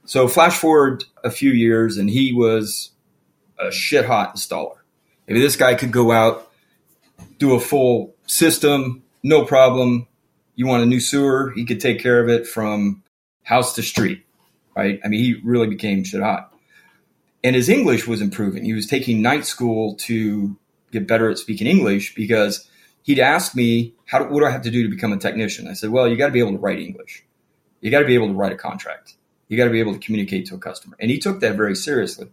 So 0.04 0.28
flash 0.28 0.58
forward 0.58 1.04
a 1.24 1.30
few 1.30 1.50
years, 1.50 1.96
and 1.96 2.10
he 2.10 2.32
was 2.32 2.90
a 3.58 3.72
shit 3.72 4.04
hot 4.04 4.36
installer. 4.36 4.76
Maybe 5.26 5.40
this 5.40 5.56
guy 5.56 5.74
could 5.74 5.92
go 5.92 6.12
out, 6.12 6.50
do 7.38 7.54
a 7.54 7.60
full 7.60 8.14
system, 8.26 9.02
no 9.22 9.44
problem. 9.44 10.06
You 10.54 10.66
want 10.66 10.82
a 10.82 10.86
new 10.86 11.00
sewer, 11.00 11.52
he 11.54 11.64
could 11.64 11.80
take 11.80 12.00
care 12.00 12.22
of 12.22 12.28
it 12.28 12.46
from 12.46 13.02
house 13.42 13.74
to 13.74 13.82
street, 13.82 14.24
right? 14.76 15.00
I 15.04 15.08
mean, 15.08 15.20
he 15.20 15.40
really 15.42 15.66
became 15.68 16.04
shit 16.04 16.22
hot. 16.22 16.52
And 17.42 17.56
his 17.56 17.68
English 17.68 18.06
was 18.06 18.20
improving. 18.20 18.64
He 18.64 18.72
was 18.72 18.86
taking 18.86 19.22
night 19.22 19.46
school 19.46 19.94
to 19.96 20.56
get 20.98 21.08
better 21.08 21.30
at 21.30 21.38
speaking 21.38 21.66
English 21.66 22.14
because 22.14 22.68
he'd 23.02 23.18
ask 23.18 23.54
me, 23.54 23.94
"How? 24.06 24.18
Do, 24.18 24.26
what 24.26 24.40
do 24.40 24.46
I 24.46 24.50
have 24.50 24.62
to 24.62 24.70
do 24.70 24.82
to 24.82 24.88
become 24.88 25.12
a 25.12 25.18
technician?" 25.18 25.68
I 25.68 25.74
said, 25.74 25.90
"Well, 25.90 26.08
you 26.08 26.16
got 26.16 26.26
to 26.26 26.32
be 26.32 26.40
able 26.40 26.52
to 26.52 26.58
write 26.58 26.78
English. 26.78 27.24
You 27.80 27.90
got 27.90 28.00
to 28.00 28.06
be 28.06 28.14
able 28.14 28.28
to 28.28 28.34
write 28.34 28.52
a 28.52 28.56
contract. 28.56 29.14
You 29.48 29.56
got 29.56 29.64
to 29.64 29.70
be 29.70 29.80
able 29.80 29.92
to 29.92 29.98
communicate 29.98 30.46
to 30.46 30.54
a 30.54 30.58
customer." 30.58 30.96
And 31.00 31.10
he 31.10 31.18
took 31.18 31.40
that 31.40 31.56
very 31.56 31.74
seriously. 31.74 32.28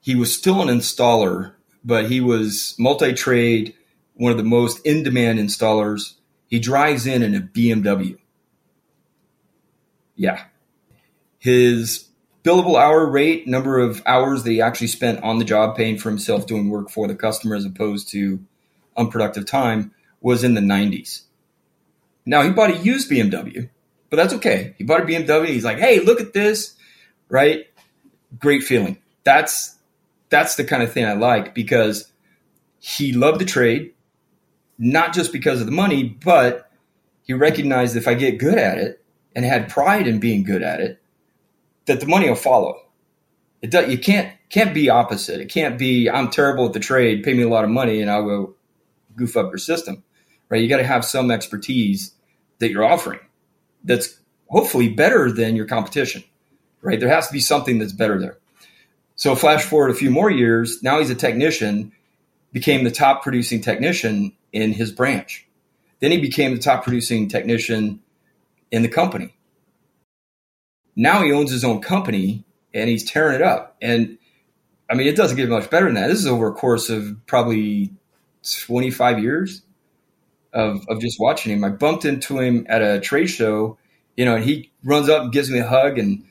He 0.00 0.14
was 0.14 0.36
still 0.36 0.60
an 0.62 0.68
installer, 0.68 1.52
but 1.84 2.10
he 2.10 2.20
was 2.20 2.74
multi-trade, 2.78 3.74
one 4.14 4.32
of 4.32 4.38
the 4.38 4.44
most 4.44 4.84
in-demand 4.84 5.38
installers. 5.38 6.14
He 6.46 6.58
drives 6.58 7.06
in 7.06 7.22
in 7.22 7.34
a 7.34 7.40
BMW. 7.40 8.18
Yeah, 10.14 10.44
his 11.38 12.08
billable 12.44 12.78
hour 12.78 13.06
rate, 13.06 13.48
number 13.48 13.78
of 13.80 14.02
hours 14.06 14.42
that 14.44 14.50
he 14.50 14.60
actually 14.60 14.86
spent 14.86 15.22
on 15.22 15.38
the 15.38 15.44
job 15.44 15.76
paying 15.76 15.98
for 15.98 16.10
himself 16.10 16.46
doing 16.46 16.68
work 16.68 16.90
for 16.90 17.08
the 17.08 17.16
customer 17.16 17.56
as 17.56 17.64
opposed 17.64 18.08
to 18.10 18.44
unproductive 18.96 19.46
time 19.46 19.92
was 20.20 20.44
in 20.44 20.54
the 20.54 20.60
90s. 20.60 21.22
Now 22.26 22.42
he 22.42 22.50
bought 22.50 22.70
a 22.70 22.76
used 22.76 23.10
BMW, 23.10 23.68
but 24.10 24.16
that's 24.16 24.34
okay. 24.34 24.74
He 24.78 24.84
bought 24.84 25.02
a 25.02 25.04
BMW. 25.04 25.46
He's 25.48 25.64
like, 25.64 25.78
"Hey, 25.78 26.00
look 26.00 26.20
at 26.20 26.32
this." 26.32 26.74
Right? 27.28 27.66
Great 28.38 28.62
feeling. 28.62 28.98
That's 29.24 29.76
that's 30.30 30.54
the 30.56 30.64
kind 30.64 30.82
of 30.82 30.92
thing 30.92 31.04
I 31.04 31.14
like 31.14 31.54
because 31.54 32.10
he 32.78 33.12
loved 33.12 33.40
the 33.40 33.44
trade, 33.44 33.92
not 34.78 35.12
just 35.14 35.32
because 35.32 35.60
of 35.60 35.66
the 35.66 35.72
money, 35.72 36.04
but 36.04 36.70
he 37.22 37.32
recognized 37.32 37.96
if 37.96 38.08
I 38.08 38.14
get 38.14 38.38
good 38.38 38.58
at 38.58 38.78
it 38.78 39.04
and 39.34 39.44
had 39.44 39.68
pride 39.68 40.06
in 40.06 40.18
being 40.18 40.44
good 40.44 40.62
at 40.62 40.80
it, 40.80 41.00
that 41.86 42.00
the 42.00 42.06
money 42.06 42.28
will 42.28 42.36
follow. 42.36 42.80
It 43.62 43.70
does, 43.70 43.90
you 43.90 43.98
can't 43.98 44.32
can't 44.50 44.74
be 44.74 44.90
opposite. 44.90 45.40
It 45.40 45.48
can't 45.48 45.78
be 45.78 46.08
I'm 46.08 46.30
terrible 46.30 46.66
at 46.66 46.72
the 46.72 46.80
trade, 46.80 47.22
pay 47.22 47.34
me 47.34 47.42
a 47.42 47.48
lot 47.48 47.64
of 47.64 47.70
money, 47.70 48.00
and 48.00 48.10
I'll 48.10 48.24
go 48.24 48.54
goof 49.16 49.36
up 49.36 49.50
your 49.50 49.58
system. 49.58 50.02
Right? 50.48 50.62
You 50.62 50.68
got 50.68 50.76
to 50.76 50.86
have 50.86 51.04
some 51.04 51.30
expertise 51.30 52.12
that 52.58 52.70
you're 52.70 52.84
offering 52.84 53.20
that's 53.82 54.18
hopefully 54.48 54.88
better 54.88 55.32
than 55.32 55.56
your 55.56 55.66
competition. 55.66 56.22
Right? 56.82 57.00
There 57.00 57.08
has 57.08 57.26
to 57.28 57.32
be 57.32 57.40
something 57.40 57.78
that's 57.78 57.92
better 57.92 58.20
there. 58.20 58.38
So 59.16 59.34
flash 59.36 59.64
forward 59.64 59.90
a 59.90 59.94
few 59.94 60.10
more 60.10 60.30
years, 60.30 60.82
now 60.82 60.98
he's 60.98 61.10
a 61.10 61.14
technician, 61.14 61.92
became 62.52 62.84
the 62.84 62.90
top 62.90 63.22
producing 63.22 63.60
technician 63.60 64.32
in 64.52 64.72
his 64.72 64.90
branch. 64.92 65.46
Then 66.00 66.10
he 66.10 66.20
became 66.20 66.54
the 66.54 66.60
top 66.60 66.84
producing 66.84 67.28
technician 67.28 68.00
in 68.70 68.82
the 68.82 68.88
company. 68.88 69.34
Now 70.96 71.22
he 71.22 71.32
owns 71.32 71.50
his 71.50 71.64
own 71.64 71.80
company 71.80 72.44
and 72.72 72.88
he's 72.88 73.04
tearing 73.04 73.36
it 73.36 73.42
up. 73.42 73.76
And 73.80 74.18
I 74.90 74.94
mean, 74.94 75.06
it 75.06 75.16
doesn't 75.16 75.36
get 75.36 75.48
much 75.48 75.70
better 75.70 75.86
than 75.86 75.94
that. 75.94 76.08
This 76.08 76.18
is 76.18 76.26
over 76.26 76.48
a 76.48 76.52
course 76.52 76.90
of 76.90 77.16
probably 77.26 77.92
25 78.66 79.18
years 79.18 79.62
of, 80.52 80.86
of 80.88 81.00
just 81.00 81.18
watching 81.18 81.52
him. 81.52 81.64
I 81.64 81.70
bumped 81.70 82.04
into 82.04 82.38
him 82.38 82.66
at 82.68 82.82
a 82.82 83.00
trade 83.00 83.26
show, 83.26 83.78
you 84.16 84.24
know, 84.24 84.36
and 84.36 84.44
he 84.44 84.70
runs 84.84 85.08
up 85.08 85.22
and 85.22 85.32
gives 85.32 85.50
me 85.50 85.58
a 85.58 85.66
hug. 85.66 85.98
And 85.98 86.24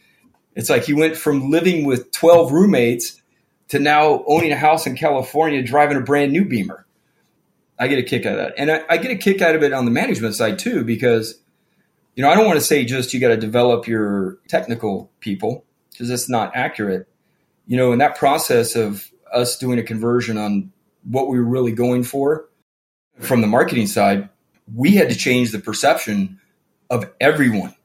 it's 0.56 0.70
like 0.70 0.84
he 0.84 0.94
went 0.94 1.18
from 1.18 1.50
living 1.50 1.86
with 1.86 2.12
12 2.12 2.52
roommates 2.52 3.22
to 3.70 3.80
now 3.80 4.24
owning 4.28 4.52
a 4.52 4.58
house 4.58 4.86
in 4.86 4.96
California, 4.96 5.64
driving 5.64 5.98
a 5.98 6.02
brand 6.02 6.32
new 6.32 6.46
Beamer. 6.46 6.86
I 7.80 7.88
get 7.88 8.00
a 8.00 8.04
kick 8.04 8.26
out 8.26 8.34
of 8.34 8.38
that. 8.38 8.54
And 8.58 8.72
I, 8.72 8.84
I 8.88 8.98
get 8.98 9.12
a 9.12 9.16
kick 9.16 9.42
out 9.42 9.56
of 9.56 9.64
it 9.64 9.74
on 9.74 9.86
the 9.86 9.92
management 9.92 10.36
side 10.36 10.60
too, 10.60 10.84
because 10.84 11.42
you 12.16 12.24
know, 12.24 12.30
I 12.30 12.36
don't 12.36 12.46
want 12.46 12.60
to 12.60 12.66
say 12.66 12.86
just 12.86 13.14
you 13.14 13.20
got 13.20 13.30
to 13.30 13.38
develop 13.38 13.88
your 13.88 14.38
technical 14.48 15.12
people 15.20 15.66
because 15.92 16.10
that's 16.10 16.30
not 16.30 16.56
accurate. 16.56 17.08
You 17.66 17.78
know, 17.78 17.92
in 17.92 18.00
that 18.00 18.18
process 18.18 18.76
of 18.76 19.10
us 19.32 19.58
doing 19.58 19.80
a 19.80 19.84
conversion 19.84 20.38
on 20.38 20.72
what 21.04 21.28
we 21.28 21.40
were 21.40 21.46
really 21.46 21.72
going 21.72 22.04
for 22.04 22.48
from 23.20 23.42
the 23.42 23.48
marketing 23.48 23.88
side, 23.88 24.30
we 24.74 24.92
had 24.92 25.10
to 25.10 25.16
change 25.16 25.52
the 25.52 25.60
perception 25.60 26.40
of 26.90 27.12
everyone 27.20 27.76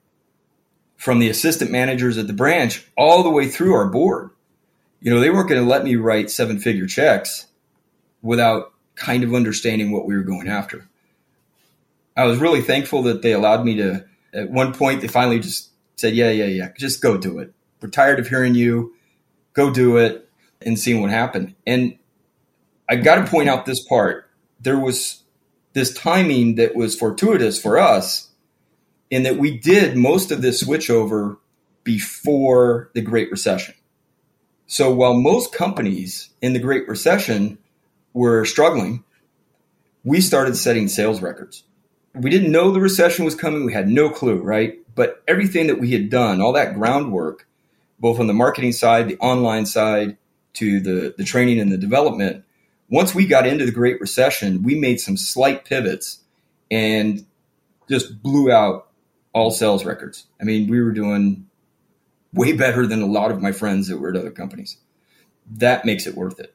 from 0.97 1.21
the 1.21 1.31
assistant 1.31 1.71
managers 1.71 2.19
at 2.19 2.27
the 2.27 2.33
branch 2.33 2.87
all 2.97 3.23
the 3.23 3.31
way 3.31 3.49
through 3.49 3.75
our 3.75 3.89
board. 3.89 4.31
You 5.01 5.15
know, 5.15 5.21
they 5.21 5.31
weren't 5.31 5.49
going 5.49 5.63
to 5.63 5.69
let 5.69 5.85
me 5.85 5.97
write 5.97 6.31
seven 6.31 6.59
figure 6.59 6.87
checks 6.87 7.47
without 8.21 8.73
kind 8.97 9.23
of 9.23 9.33
understanding 9.33 9.93
what 9.93 10.07
we 10.07 10.17
were 10.17 10.23
going 10.23 10.49
after. 10.49 10.89
I 12.17 12.25
was 12.25 12.39
really 12.39 12.63
thankful 12.63 13.05
that 13.05 13.23
they 13.23 13.33
allowed 13.33 13.65
me 13.65 13.77
to 13.77 14.05
at 14.33 14.51
one 14.51 14.75
point 14.75 15.01
they 15.01 15.09
finally 15.09 15.41
just 15.41 15.71
said, 15.97 16.15
"Yeah, 16.15 16.31
yeah, 16.31 16.47
yeah, 16.47 16.69
just 16.79 17.03
go 17.03 17.17
do 17.17 17.39
it. 17.39 17.53
We're 17.81 17.91
tired 17.91 18.19
of 18.19 18.29
hearing 18.29 18.55
you. 18.55 18.95
Go 19.53 19.73
do 19.73 19.97
it 19.97 20.29
and 20.63 20.79
seeing 20.79 21.01
what 21.01 21.11
happened." 21.11 21.55
And 21.67 21.99
I 22.89 22.97
got 22.97 23.17
to 23.17 23.31
point 23.31 23.49
out 23.49 23.67
this 23.67 23.85
part. 23.85 24.29
There 24.61 24.79
was 24.79 25.23
this 25.73 25.95
timing 25.95 26.57
that 26.57 26.75
was 26.75 26.97
fortuitous 26.97 27.61
for 27.61 27.79
us 27.79 28.31
in 29.11 29.23
that 29.23 29.37
we 29.37 29.59
did 29.59 29.97
most 29.97 30.31
of 30.31 30.43
this 30.43 30.63
switchover 30.63 31.37
before 31.85 32.91
the 32.95 33.01
Great 33.01 33.31
Recession. 33.31 33.75
So 34.67 34.93
while 34.93 35.15
most 35.15 35.55
companies 35.55 36.31
in 36.43 36.53
the 36.53 36.59
Great 36.59 36.89
Recession 36.89 37.59
were 38.13 38.45
struggling, 38.45 39.05
we 40.05 40.21
started 40.21 40.57
setting 40.57 40.89
sales 40.89 41.23
records 41.23 41.65
we 42.21 42.31
didn't 42.31 42.53
know 42.53 42.71
the 42.71 42.81
recession 42.81 43.25
was 43.25 43.35
coming. 43.35 43.65
We 43.65 43.73
had 43.73 43.89
no 43.89 44.11
clue, 44.11 44.41
right? 44.41 44.79
But 44.95 45.23
everything 45.29 45.69
that 45.69 45.79
we 45.79 45.93
had 45.93 46.11
done, 46.11 46.41
all 46.41 46.53
that 46.55 46.75
groundwork, 46.75 47.47
both 47.99 48.19
on 48.21 48.27
the 48.27 48.35
marketing 48.35 48.73
side, 48.73 49.09
the 49.09 49.19
online 49.19 49.67
side, 49.67 50.17
to 50.55 50.81
the, 50.81 51.15
the 51.17 51.25
training 51.25 51.61
and 51.61 51.71
the 51.71 51.79
development, 51.79 52.45
once 52.91 53.15
we 53.15 53.27
got 53.27 53.47
into 53.47 53.65
the 53.65 53.73
Great 53.73 54.01
Recession, 54.01 54.63
we 54.63 54.75
made 54.75 54.99
some 54.99 55.17
slight 55.17 55.65
pivots 55.65 56.21
and 56.71 57.25
just 57.89 58.23
blew 58.23 58.51
out 58.51 58.89
all 59.33 59.51
sales 59.51 59.85
records. 59.85 60.27
I 60.41 60.45
mean, 60.45 60.69
we 60.69 60.83
were 60.83 60.93
doing 60.93 61.47
way 62.33 62.53
better 62.53 62.87
than 62.87 63.03
a 63.03 63.07
lot 63.07 63.31
of 63.31 63.41
my 63.41 63.53
friends 63.53 63.89
that 63.89 63.99
were 63.99 64.11
at 64.11 64.17
other 64.17 64.31
companies. 64.31 64.79
That 65.51 65.85
makes 65.85 66.07
it 66.07 66.15
worth 66.15 66.41
it 66.41 66.55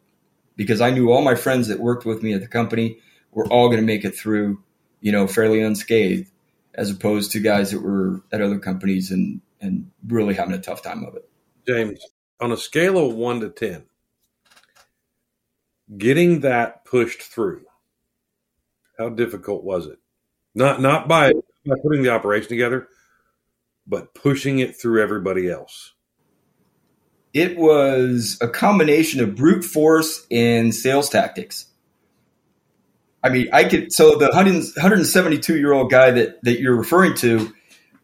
because 0.55 0.82
I 0.82 0.91
knew 0.91 1.11
all 1.11 1.22
my 1.22 1.36
friends 1.36 1.68
that 1.68 1.80
worked 1.80 2.05
with 2.05 2.22
me 2.22 2.34
at 2.34 2.41
the 2.41 2.47
company 2.47 2.99
were 3.32 3.47
all 3.47 3.68
going 3.68 3.80
to 3.80 3.86
make 3.86 4.05
it 4.05 4.16
through 4.16 4.61
you 5.04 5.12
know, 5.12 5.28
fairly 5.28 5.62
unscathed, 5.62 6.32
as 6.74 6.89
opposed 6.89 7.34
to 7.34 7.41
guys 7.41 7.72
that 7.72 7.82
were 7.82 8.24
at 8.32 8.41
other 8.41 8.58
companies 8.58 9.12
and 9.12 9.41
and 9.60 9.91
really 10.08 10.34
having 10.34 10.56
a 10.56 10.62
tough 10.62 10.82
time 10.82 11.04
of 11.04 11.16
it. 11.16 11.30
James, 11.68 11.99
on 12.39 12.54
a 12.54 12.58
scale 12.58 12.97
of 12.97 13.14
one 13.14 13.41
to 13.41 13.49
ten, 13.49 13.84
getting 15.97 16.39
that 16.39 16.86
pushed 16.86 17.22
through, 17.22 17.66
how 18.97 19.10
difficult 19.10 19.66
was 19.66 19.88
it? 19.88 19.99
Not 20.56 20.80
not 20.82 21.10
by, 21.10 21.34
by 21.66 21.76
putting 21.84 22.04
the 22.04 22.12
operation 22.12 22.47
together, 22.47 22.88
but 23.86 24.14
pushing 24.14 24.60
it 24.60 24.80
through 24.80 25.04
everybody 25.04 25.49
else. 25.49 25.91
It 27.34 27.58
was 27.58 28.38
a 28.39 28.47
combination 28.47 29.20
of 29.20 29.36
brute 29.36 29.66
force 29.66 30.26
and 30.32 30.74
sales 30.74 31.10
tactics. 31.10 31.66
I 33.24 33.30
mean, 33.30 33.47
I 33.53 33.63
could. 33.63 33.93
So 33.93 34.17
the 34.17 34.28
172 34.28 35.57
year 35.57 35.71
old 35.71 35.89
guy 35.89 36.11
that 36.11 36.43
that 36.43 36.59
you're 36.59 36.76
referring 36.76 37.15
to, 37.15 37.53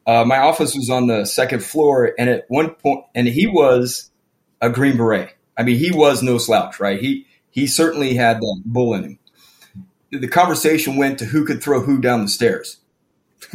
uh, 0.07 0.23
my 0.23 0.37
office 0.37 0.73
was 0.75 0.89
on 0.89 1.07
the 1.07 1.25
second 1.25 1.63
floor, 1.63 2.13
and 2.17 2.29
at 2.29 2.45
one 2.47 2.71
point, 2.75 3.03
and 3.13 3.27
he 3.27 3.45
was 3.45 4.09
a 4.61 4.69
Green 4.69 4.95
Beret. 4.97 5.35
I 5.57 5.63
mean, 5.63 5.77
he 5.77 5.91
was 5.91 6.23
no 6.23 6.37
slouch, 6.37 6.79
right? 6.79 7.01
He 7.01 7.27
he 7.51 7.67
certainly 7.67 8.15
had 8.15 8.37
that 8.37 8.61
bull 8.65 8.93
in 8.93 9.03
him. 9.03 9.19
The 10.11 10.27
conversation 10.27 10.95
went 10.95 11.19
to 11.19 11.25
who 11.25 11.45
could 11.45 11.61
throw 11.61 11.81
who 11.81 11.99
down 11.99 12.21
the 12.21 12.29
stairs. 12.29 12.77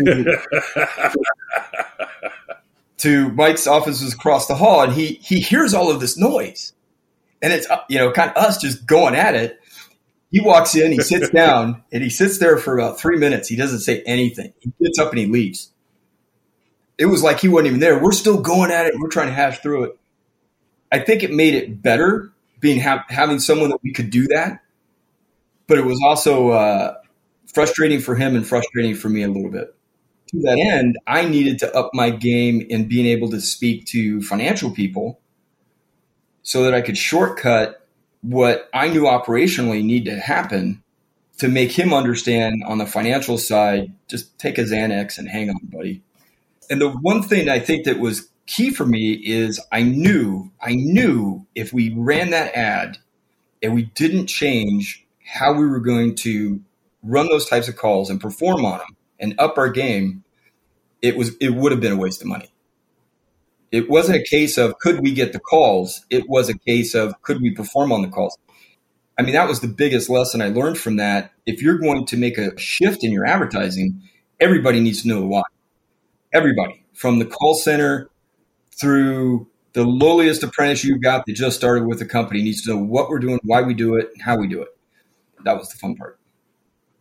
to 2.98 3.28
Mike's 3.30 3.66
office 3.66 4.02
was 4.02 4.12
across 4.12 4.46
the 4.46 4.54
hall, 4.54 4.82
and 4.82 4.92
he 4.92 5.14
he 5.22 5.40
hears 5.40 5.72
all 5.72 5.90
of 5.90 6.00
this 6.00 6.18
noise, 6.18 6.74
and 7.40 7.54
it's 7.54 7.66
you 7.88 7.98
know 7.98 8.12
kind 8.12 8.30
of 8.30 8.36
us 8.36 8.58
just 8.58 8.86
going 8.86 9.14
at 9.14 9.34
it 9.34 9.58
he 10.34 10.40
walks 10.40 10.74
in, 10.74 10.90
he 10.90 11.00
sits 11.00 11.30
down, 11.30 11.84
and 11.92 12.02
he 12.02 12.10
sits 12.10 12.38
there 12.38 12.58
for 12.58 12.76
about 12.76 12.98
three 12.98 13.18
minutes. 13.18 13.46
He 13.46 13.54
doesn't 13.54 13.78
say 13.78 14.02
anything. 14.02 14.52
He 14.58 14.72
gets 14.82 14.98
up 14.98 15.10
and 15.10 15.18
he 15.20 15.26
leaves. 15.26 15.70
It 16.98 17.06
was 17.06 17.22
like 17.22 17.38
he 17.38 17.46
wasn't 17.46 17.68
even 17.68 17.78
there. 17.78 18.02
We're 18.02 18.10
still 18.10 18.40
going 18.40 18.72
at 18.72 18.86
it. 18.86 18.94
We're 18.98 19.10
trying 19.10 19.28
to 19.28 19.32
hash 19.32 19.60
through 19.60 19.84
it. 19.84 19.98
I 20.90 20.98
think 20.98 21.22
it 21.22 21.30
made 21.30 21.54
it 21.54 21.80
better 21.80 22.32
being 22.58 22.80
ha- 22.80 23.04
having 23.08 23.38
someone 23.38 23.70
that 23.70 23.78
we 23.84 23.92
could 23.92 24.10
do 24.10 24.26
that, 24.26 24.58
but 25.68 25.78
it 25.78 25.84
was 25.84 26.00
also 26.04 26.50
uh, 26.50 26.94
frustrating 27.46 28.00
for 28.00 28.16
him 28.16 28.34
and 28.34 28.44
frustrating 28.44 28.96
for 28.96 29.08
me 29.08 29.22
a 29.22 29.28
little 29.28 29.52
bit. 29.52 29.72
to 30.30 30.40
that 30.40 30.58
end, 30.58 30.98
I 31.06 31.28
needed 31.28 31.60
to 31.60 31.72
up 31.76 31.90
my 31.94 32.10
game 32.10 32.60
in 32.68 32.88
being 32.88 33.06
able 33.06 33.30
to 33.30 33.40
speak 33.40 33.86
to 33.86 34.20
financial 34.20 34.72
people 34.72 35.20
so 36.42 36.64
that 36.64 36.74
I 36.74 36.80
could 36.80 36.98
shortcut 36.98 37.83
what 38.24 38.70
I 38.72 38.88
knew 38.88 39.02
operationally 39.02 39.84
needed 39.84 40.14
to 40.14 40.20
happen 40.20 40.82
to 41.38 41.48
make 41.48 41.72
him 41.72 41.92
understand 41.92 42.62
on 42.66 42.78
the 42.78 42.86
financial 42.86 43.36
side, 43.36 43.92
just 44.08 44.38
take 44.38 44.56
a 44.56 44.62
Xanax 44.62 45.18
and 45.18 45.28
hang 45.28 45.50
on, 45.50 45.60
buddy. 45.64 46.02
And 46.70 46.80
the 46.80 46.88
one 46.88 47.22
thing 47.22 47.50
I 47.50 47.58
think 47.58 47.84
that 47.84 47.98
was 47.98 48.28
key 48.46 48.70
for 48.70 48.86
me 48.86 49.12
is 49.12 49.60
I 49.70 49.82
knew, 49.82 50.50
I 50.60 50.74
knew 50.74 51.46
if 51.54 51.72
we 51.72 51.92
ran 51.94 52.30
that 52.30 52.54
ad 52.54 52.96
and 53.62 53.74
we 53.74 53.82
didn't 53.94 54.28
change 54.28 55.06
how 55.26 55.52
we 55.52 55.66
were 55.66 55.80
going 55.80 56.14
to 56.16 56.62
run 57.02 57.26
those 57.26 57.46
types 57.46 57.68
of 57.68 57.76
calls 57.76 58.08
and 58.08 58.20
perform 58.20 58.64
on 58.64 58.78
them 58.78 58.96
and 59.18 59.34
up 59.38 59.58
our 59.58 59.68
game, 59.68 60.24
it 61.02 61.18
was 61.18 61.36
it 61.42 61.50
would 61.50 61.72
have 61.72 61.80
been 61.82 61.92
a 61.92 61.96
waste 61.96 62.22
of 62.22 62.28
money. 62.28 62.50
It 63.74 63.90
wasn't 63.90 64.18
a 64.18 64.22
case 64.22 64.56
of 64.56 64.78
could 64.78 65.00
we 65.00 65.12
get 65.12 65.32
the 65.32 65.40
calls. 65.40 66.06
It 66.08 66.28
was 66.28 66.48
a 66.48 66.56
case 66.56 66.94
of 66.94 67.20
could 67.22 67.42
we 67.42 67.50
perform 67.50 67.90
on 67.90 68.02
the 68.02 68.08
calls. 68.08 68.38
I 69.18 69.22
mean, 69.22 69.32
that 69.32 69.48
was 69.48 69.62
the 69.62 69.66
biggest 69.66 70.08
lesson 70.08 70.40
I 70.40 70.46
learned 70.46 70.78
from 70.78 70.94
that. 70.98 71.32
If 71.44 71.60
you're 71.60 71.78
going 71.78 72.06
to 72.06 72.16
make 72.16 72.38
a 72.38 72.56
shift 72.56 73.02
in 73.02 73.10
your 73.10 73.26
advertising, 73.26 74.00
everybody 74.38 74.78
needs 74.78 75.02
to 75.02 75.08
know 75.08 75.26
why. 75.26 75.42
Everybody, 76.32 76.84
from 76.92 77.18
the 77.18 77.24
call 77.24 77.56
center 77.56 78.10
through 78.70 79.48
the 79.72 79.82
lowliest 79.82 80.44
apprentice 80.44 80.84
you've 80.84 81.02
got 81.02 81.26
that 81.26 81.32
just 81.32 81.56
started 81.56 81.84
with 81.84 81.98
the 81.98 82.06
company, 82.06 82.44
needs 82.44 82.62
to 82.62 82.70
know 82.70 82.80
what 82.80 83.08
we're 83.08 83.18
doing, 83.18 83.40
why 83.42 83.62
we 83.62 83.74
do 83.74 83.96
it, 83.96 84.08
and 84.14 84.22
how 84.22 84.38
we 84.38 84.46
do 84.46 84.62
it. 84.62 84.68
That 85.42 85.58
was 85.58 85.68
the 85.70 85.78
fun 85.78 85.96
part. 85.96 86.20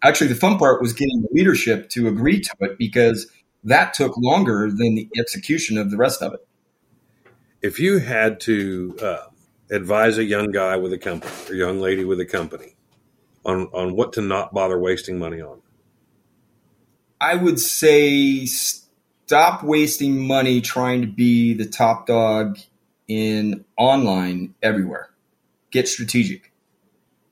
Actually, 0.01 0.29
the 0.29 0.35
fun 0.35 0.57
part 0.57 0.81
was 0.81 0.91
getting 0.91 1.21
the 1.21 1.29
leadership 1.33 1.89
to 1.89 2.07
agree 2.07 2.41
to 2.41 2.55
it 2.61 2.79
because 2.79 3.27
that 3.63 3.93
took 3.93 4.17
longer 4.17 4.71
than 4.71 4.95
the 4.95 5.07
execution 5.19 5.77
of 5.77 5.91
the 5.91 5.97
rest 5.97 6.23
of 6.23 6.33
it. 6.33 6.47
If 7.63 7.79
you 7.79 7.99
had 7.99 8.41
to 8.41 8.97
uh, 9.01 9.27
advise 9.71 10.17
a 10.17 10.23
young 10.25 10.51
guy 10.51 10.75
with 10.75 10.91
a 10.91 10.97
company 10.97 11.33
or 11.49 11.55
young 11.55 11.79
lady 11.79 12.03
with 12.03 12.19
a 12.19 12.25
company 12.25 12.75
on 13.45 13.67
on 13.73 13.95
what 13.95 14.13
to 14.13 14.21
not 14.21 14.53
bother 14.53 14.77
wasting 14.77 15.17
money 15.17 15.41
on? 15.41 15.61
I 17.21 17.35
would 17.35 17.61
say 17.61 18.45
stop 18.45 19.63
wasting 19.63 20.27
money 20.27 20.59
trying 20.59 21.01
to 21.01 21.07
be 21.07 21.53
the 21.53 21.65
top 21.65 22.05
dog 22.05 22.59
in 23.07 23.63
online 23.77 24.55
everywhere. 24.61 25.09
Get 25.71 25.87
strategic. 25.87 26.51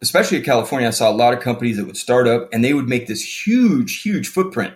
Especially 0.01 0.37
in 0.37 0.43
California, 0.43 0.87
I 0.87 0.91
saw 0.91 1.11
a 1.11 1.13
lot 1.13 1.33
of 1.33 1.41
companies 1.41 1.75
that 1.75 1.85
would 1.85 1.97
start 1.97 2.25
up 2.25 2.49
and 2.53 2.63
they 2.63 2.73
would 2.73 2.87
make 2.87 3.07
this 3.07 3.45
huge, 3.45 4.01
huge 4.01 4.29
footprint. 4.29 4.73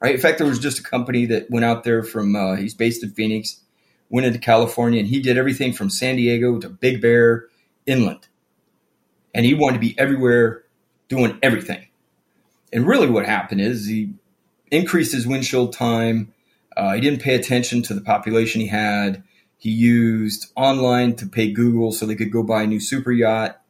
Right. 0.00 0.14
In 0.14 0.20
fact, 0.20 0.38
there 0.38 0.46
was 0.46 0.60
just 0.60 0.78
a 0.78 0.82
company 0.82 1.26
that 1.26 1.50
went 1.50 1.64
out 1.64 1.82
there 1.82 2.04
from. 2.04 2.36
Uh, 2.36 2.54
he's 2.54 2.74
based 2.74 3.02
in 3.02 3.10
Phoenix 3.10 3.62
went 4.10 4.26
into 4.26 4.38
California 4.38 5.00
and 5.00 5.08
he 5.08 5.20
did 5.20 5.36
everything 5.36 5.72
from 5.72 5.90
San 5.90 6.16
Diego 6.16 6.58
to 6.58 6.68
Big 6.68 7.00
Bear 7.00 7.46
inland. 7.86 8.28
And 9.34 9.44
he 9.44 9.54
wanted 9.54 9.74
to 9.74 9.80
be 9.80 9.98
everywhere 9.98 10.64
doing 11.08 11.38
everything. 11.42 11.86
And 12.72 12.86
really, 12.86 13.08
what 13.08 13.26
happened 13.26 13.60
is 13.60 13.86
he 13.86 14.12
increased 14.70 15.12
his 15.12 15.26
windshield 15.26 15.72
time. 15.72 16.32
Uh, 16.76 16.94
he 16.94 17.00
didn't 17.00 17.22
pay 17.22 17.34
attention 17.34 17.82
to 17.82 17.94
the 17.94 18.00
population 18.00 18.60
he 18.60 18.66
had. 18.66 19.22
He 19.56 19.70
used 19.70 20.52
online 20.54 21.16
to 21.16 21.26
pay 21.26 21.50
Google 21.50 21.92
so 21.92 22.06
they 22.06 22.14
could 22.14 22.30
go 22.30 22.42
buy 22.42 22.62
a 22.62 22.66
new 22.66 22.80
super 22.80 23.10
yacht 23.10 23.60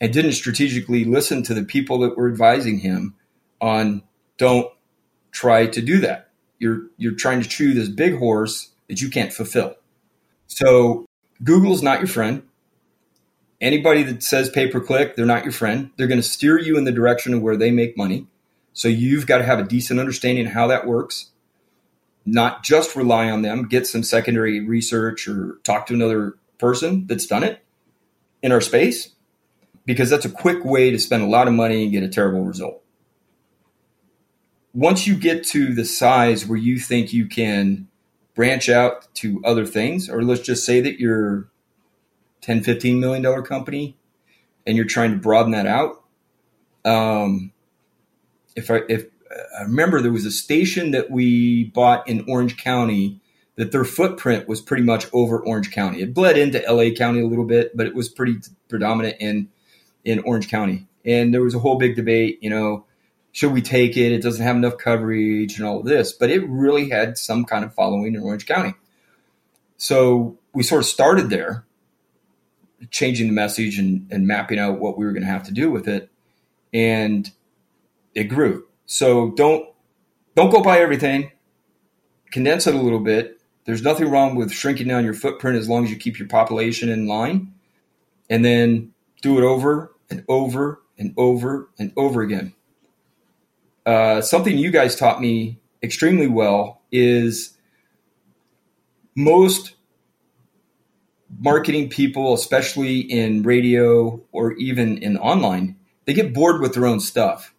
and 0.00 0.12
didn't 0.12 0.32
strategically 0.32 1.04
listen 1.04 1.42
to 1.44 1.54
the 1.54 1.62
people 1.62 1.98
that 2.00 2.16
were 2.16 2.28
advising 2.28 2.80
him 2.80 3.14
on 3.60 4.02
don't 4.36 4.70
try 5.30 5.66
to 5.66 5.80
do 5.80 6.00
that. 6.00 6.28
You're, 6.58 6.82
you're 6.96 7.14
trying 7.14 7.42
to 7.42 7.48
chew 7.48 7.72
this 7.72 7.88
big 7.88 8.18
horse 8.18 8.71
that 8.92 9.00
you 9.00 9.08
can't 9.08 9.32
fulfill. 9.32 9.74
So 10.48 11.06
Google's 11.42 11.82
not 11.82 12.00
your 12.00 12.08
friend. 12.08 12.42
Anybody 13.58 14.02
that 14.02 14.22
says 14.22 14.50
pay 14.50 14.68
per 14.68 14.80
click, 14.80 15.16
they're 15.16 15.24
not 15.24 15.44
your 15.44 15.52
friend. 15.52 15.90
They're 15.96 16.08
going 16.08 16.20
to 16.20 16.28
steer 16.28 16.58
you 16.58 16.76
in 16.76 16.84
the 16.84 16.92
direction 16.92 17.32
of 17.32 17.40
where 17.40 17.56
they 17.56 17.70
make 17.70 17.96
money. 17.96 18.26
So 18.74 18.88
you've 18.88 19.26
got 19.26 19.38
to 19.38 19.44
have 19.44 19.58
a 19.58 19.64
decent 19.64 19.98
understanding 19.98 20.46
of 20.46 20.52
how 20.52 20.66
that 20.66 20.86
works. 20.86 21.30
Not 22.26 22.64
just 22.64 22.94
rely 22.94 23.30
on 23.30 23.40
them, 23.40 23.66
get 23.66 23.86
some 23.86 24.02
secondary 24.02 24.60
research 24.60 25.26
or 25.26 25.58
talk 25.64 25.86
to 25.86 25.94
another 25.94 26.34
person 26.58 27.06
that's 27.06 27.26
done 27.26 27.44
it 27.44 27.64
in 28.42 28.52
our 28.52 28.60
space 28.60 29.08
because 29.86 30.10
that's 30.10 30.26
a 30.26 30.30
quick 30.30 30.66
way 30.66 30.90
to 30.90 30.98
spend 30.98 31.22
a 31.22 31.26
lot 31.26 31.48
of 31.48 31.54
money 31.54 31.82
and 31.82 31.92
get 31.92 32.02
a 32.02 32.10
terrible 32.10 32.44
result. 32.44 32.82
Once 34.74 35.06
you 35.06 35.16
get 35.16 35.44
to 35.44 35.74
the 35.74 35.86
size 35.86 36.46
where 36.46 36.58
you 36.58 36.78
think 36.78 37.14
you 37.14 37.26
can 37.26 37.88
branch 38.34 38.68
out 38.68 39.12
to 39.16 39.42
other 39.44 39.66
things, 39.66 40.08
or 40.08 40.22
let's 40.22 40.40
just 40.40 40.64
say 40.64 40.80
that 40.80 40.98
you're 40.98 41.48
10, 42.42 42.62
15 42.62 43.00
million 43.00 43.22
dollar 43.22 43.42
company 43.42 43.96
and 44.66 44.76
you're 44.76 44.86
trying 44.86 45.12
to 45.12 45.18
broaden 45.18 45.52
that 45.52 45.66
out. 45.66 46.02
Um, 46.84 47.52
if 48.56 48.70
I, 48.70 48.80
if 48.88 49.06
I 49.58 49.62
remember 49.62 50.00
there 50.00 50.12
was 50.12 50.26
a 50.26 50.30
station 50.30 50.90
that 50.92 51.10
we 51.10 51.64
bought 51.64 52.08
in 52.08 52.24
Orange 52.28 52.56
County 52.56 53.20
that 53.56 53.70
their 53.70 53.84
footprint 53.84 54.48
was 54.48 54.60
pretty 54.60 54.82
much 54.82 55.06
over 55.12 55.38
Orange 55.38 55.70
County. 55.70 56.00
It 56.00 56.14
bled 56.14 56.38
into 56.38 56.62
LA 56.68 56.90
County 56.90 57.20
a 57.20 57.26
little 57.26 57.44
bit, 57.44 57.76
but 57.76 57.86
it 57.86 57.94
was 57.94 58.08
pretty 58.08 58.38
predominant 58.68 59.16
in, 59.20 59.48
in 60.04 60.20
Orange 60.20 60.48
County. 60.48 60.86
And 61.04 61.34
there 61.34 61.42
was 61.42 61.54
a 61.54 61.58
whole 61.58 61.76
big 61.76 61.96
debate, 61.96 62.38
you 62.40 62.50
know, 62.50 62.86
should 63.32 63.52
we 63.52 63.62
take 63.62 63.96
it? 63.96 64.12
It 64.12 64.22
doesn't 64.22 64.44
have 64.44 64.56
enough 64.56 64.76
coverage 64.76 65.56
and 65.56 65.66
all 65.66 65.80
of 65.80 65.86
this, 65.86 66.12
but 66.12 66.30
it 66.30 66.46
really 66.48 66.90
had 66.90 67.16
some 67.16 67.44
kind 67.44 67.64
of 67.64 67.74
following 67.74 68.14
in 68.14 68.22
Orange 68.22 68.46
County. 68.46 68.74
So 69.78 70.38
we 70.52 70.62
sort 70.62 70.82
of 70.82 70.86
started 70.86 71.30
there, 71.30 71.64
changing 72.90 73.26
the 73.28 73.32
message 73.32 73.78
and, 73.78 74.06
and 74.12 74.26
mapping 74.26 74.58
out 74.58 74.78
what 74.78 74.98
we 74.98 75.06
were 75.06 75.12
going 75.12 75.24
to 75.24 75.30
have 75.30 75.44
to 75.44 75.52
do 75.52 75.70
with 75.70 75.88
it, 75.88 76.10
and 76.74 77.30
it 78.14 78.24
grew. 78.24 78.66
So 78.84 79.30
don't 79.30 79.66
don't 80.34 80.50
go 80.50 80.62
buy 80.62 80.78
everything. 80.78 81.32
Condense 82.30 82.66
it 82.66 82.74
a 82.74 82.78
little 82.78 83.00
bit. 83.00 83.40
There's 83.64 83.82
nothing 83.82 84.10
wrong 84.10 84.34
with 84.34 84.52
shrinking 84.52 84.88
down 84.88 85.04
your 85.04 85.14
footprint 85.14 85.56
as 85.56 85.68
long 85.68 85.84
as 85.84 85.90
you 85.90 85.96
keep 85.96 86.18
your 86.18 86.28
population 86.28 86.90
in 86.90 87.06
line, 87.06 87.54
and 88.28 88.44
then 88.44 88.92
do 89.22 89.38
it 89.38 89.44
over 89.44 89.94
and 90.10 90.22
over 90.28 90.82
and 90.98 91.14
over 91.16 91.70
and 91.78 91.92
over 91.96 92.20
again 92.20 92.54
uh, 93.86 94.20
something 94.20 94.56
you 94.56 94.70
guys 94.70 94.96
taught 94.96 95.20
me 95.20 95.60
extremely 95.82 96.26
well 96.26 96.82
is 96.90 97.56
most 99.16 99.74
marketing 101.38 101.88
people, 101.88 102.34
especially 102.34 103.00
in 103.00 103.42
radio 103.42 104.22
or 104.32 104.52
even 104.52 104.98
in 104.98 105.16
online, 105.16 105.76
they 106.04 106.14
get 106.14 106.32
bored 106.32 106.60
with 106.60 106.74
their 106.74 106.86
own 106.86 107.00
stuff. 107.00 107.54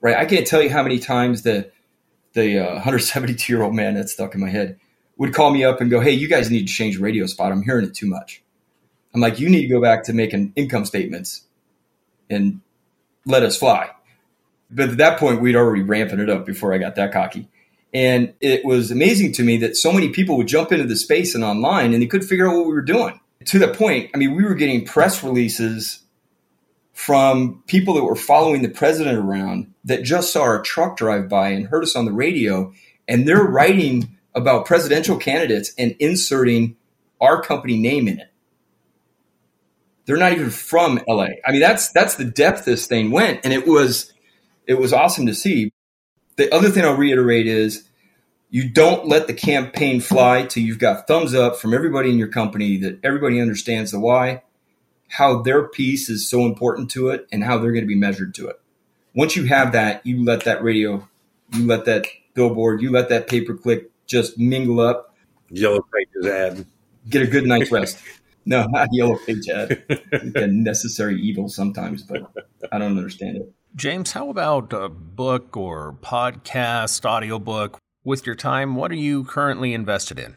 Right? 0.00 0.16
I 0.16 0.24
can't 0.24 0.46
tell 0.46 0.62
you 0.62 0.70
how 0.70 0.82
many 0.82 0.98
times 0.98 1.42
the 1.42 1.70
the 2.32 2.60
uh, 2.60 2.74
172 2.74 3.52
year 3.52 3.62
old 3.62 3.74
man 3.74 3.94
that's 3.94 4.12
stuck 4.12 4.34
in 4.34 4.40
my 4.40 4.48
head 4.48 4.78
would 5.16 5.34
call 5.34 5.50
me 5.50 5.64
up 5.64 5.80
and 5.80 5.90
go, 5.90 6.00
"Hey, 6.00 6.12
you 6.12 6.28
guys 6.28 6.50
need 6.50 6.68
to 6.68 6.72
change 6.72 6.98
radio 6.98 7.26
spot. 7.26 7.52
I'm 7.52 7.62
hearing 7.62 7.84
it 7.84 7.94
too 7.94 8.06
much." 8.06 8.42
I'm 9.12 9.20
like, 9.20 9.40
"You 9.40 9.50
need 9.50 9.62
to 9.62 9.68
go 9.68 9.82
back 9.82 10.04
to 10.04 10.12
making 10.12 10.52
income 10.56 10.86
statements 10.86 11.42
and 12.30 12.60
let 13.26 13.42
us 13.42 13.58
fly." 13.58 13.90
But 14.70 14.90
at 14.90 14.96
that 14.98 15.18
point, 15.18 15.40
we'd 15.40 15.56
already 15.56 15.82
ramping 15.82 16.20
it 16.20 16.30
up 16.30 16.46
before 16.46 16.72
I 16.72 16.78
got 16.78 16.94
that 16.96 17.12
cocky. 17.12 17.48
And 17.92 18.34
it 18.40 18.64
was 18.64 18.90
amazing 18.90 19.32
to 19.32 19.42
me 19.42 19.56
that 19.58 19.76
so 19.76 19.92
many 19.92 20.10
people 20.10 20.36
would 20.36 20.46
jump 20.46 20.70
into 20.70 20.84
the 20.84 20.96
space 20.96 21.34
and 21.34 21.42
online 21.42 21.92
and 21.92 22.02
they 22.02 22.06
couldn't 22.06 22.28
figure 22.28 22.48
out 22.48 22.56
what 22.56 22.66
we 22.66 22.72
were 22.72 22.82
doing. 22.82 23.18
To 23.46 23.58
that 23.60 23.74
point, 23.74 24.10
I 24.14 24.18
mean, 24.18 24.36
we 24.36 24.44
were 24.44 24.54
getting 24.54 24.84
press 24.84 25.24
releases 25.24 26.00
from 26.92 27.62
people 27.66 27.94
that 27.94 28.04
were 28.04 28.14
following 28.14 28.62
the 28.62 28.68
president 28.68 29.18
around 29.18 29.72
that 29.84 30.04
just 30.04 30.32
saw 30.32 30.42
our 30.42 30.60
truck 30.60 30.96
drive 30.96 31.28
by 31.28 31.48
and 31.48 31.66
heard 31.66 31.82
us 31.82 31.96
on 31.96 32.04
the 32.04 32.12
radio. 32.12 32.72
And 33.08 33.26
they're 33.26 33.42
writing 33.42 34.18
about 34.34 34.66
presidential 34.66 35.16
candidates 35.16 35.72
and 35.78 35.96
inserting 35.98 36.76
our 37.20 37.42
company 37.42 37.78
name 37.78 38.06
in 38.06 38.20
it. 38.20 38.28
They're 40.04 40.16
not 40.16 40.32
even 40.32 40.50
from 40.50 41.00
LA. 41.08 41.28
I 41.46 41.52
mean, 41.52 41.60
that's 41.60 41.90
that's 41.92 42.16
the 42.16 42.24
depth 42.24 42.64
this 42.64 42.86
thing 42.86 43.10
went. 43.10 43.40
And 43.44 43.52
it 43.52 43.66
was 43.66 44.12
it 44.70 44.78
was 44.78 44.92
awesome 44.92 45.26
to 45.26 45.34
see. 45.34 45.72
The 46.36 46.54
other 46.54 46.70
thing 46.70 46.84
I'll 46.84 46.94
reiterate 46.94 47.48
is 47.48 47.88
you 48.50 48.70
don't 48.70 49.08
let 49.08 49.26
the 49.26 49.34
campaign 49.34 50.00
fly 50.00 50.46
till 50.46 50.62
you've 50.62 50.78
got 50.78 51.08
thumbs 51.08 51.34
up 51.34 51.56
from 51.56 51.74
everybody 51.74 52.08
in 52.08 52.18
your 52.18 52.28
company 52.28 52.76
that 52.76 53.00
everybody 53.02 53.40
understands 53.40 53.90
the 53.90 53.98
why, 53.98 54.44
how 55.08 55.42
their 55.42 55.66
piece 55.66 56.08
is 56.08 56.30
so 56.30 56.46
important 56.46 56.88
to 56.92 57.08
it, 57.08 57.26
and 57.32 57.42
how 57.42 57.58
they're 57.58 57.72
going 57.72 57.82
to 57.82 57.88
be 57.88 57.96
measured 57.96 58.32
to 58.36 58.46
it. 58.46 58.60
Once 59.12 59.34
you 59.34 59.46
have 59.46 59.72
that, 59.72 60.06
you 60.06 60.24
let 60.24 60.44
that 60.44 60.62
radio, 60.62 61.08
you 61.52 61.66
let 61.66 61.84
that 61.86 62.06
billboard, 62.34 62.80
you 62.80 62.92
let 62.92 63.08
that 63.08 63.26
pay 63.26 63.40
per 63.40 63.54
click 63.54 63.90
just 64.06 64.38
mingle 64.38 64.78
up. 64.78 65.16
Yellow 65.50 65.84
pages 65.92 66.30
ad. 66.30 66.64
Get 67.08 67.22
a 67.22 67.26
good 67.26 67.44
night's 67.44 67.72
rest. 67.72 67.98
No, 68.46 68.64
not 68.70 68.88
yellow 68.90 69.18
page 69.26 69.50
ad. 69.50 69.82
a 70.10 70.46
necessary 70.46 71.20
evil 71.20 71.50
sometimes, 71.50 72.02
but 72.02 72.22
I 72.72 72.78
don't 72.78 72.96
understand 72.96 73.36
it. 73.36 73.52
James, 73.76 74.10
how 74.12 74.30
about 74.30 74.72
a 74.72 74.88
book 74.88 75.56
or 75.56 75.96
podcast, 76.02 77.04
audiobook? 77.04 77.78
With 78.02 78.26
your 78.26 78.34
time, 78.34 78.74
what 78.74 78.90
are 78.90 78.96
you 78.96 79.22
currently 79.22 79.74
invested 79.74 80.18
in? 80.18 80.34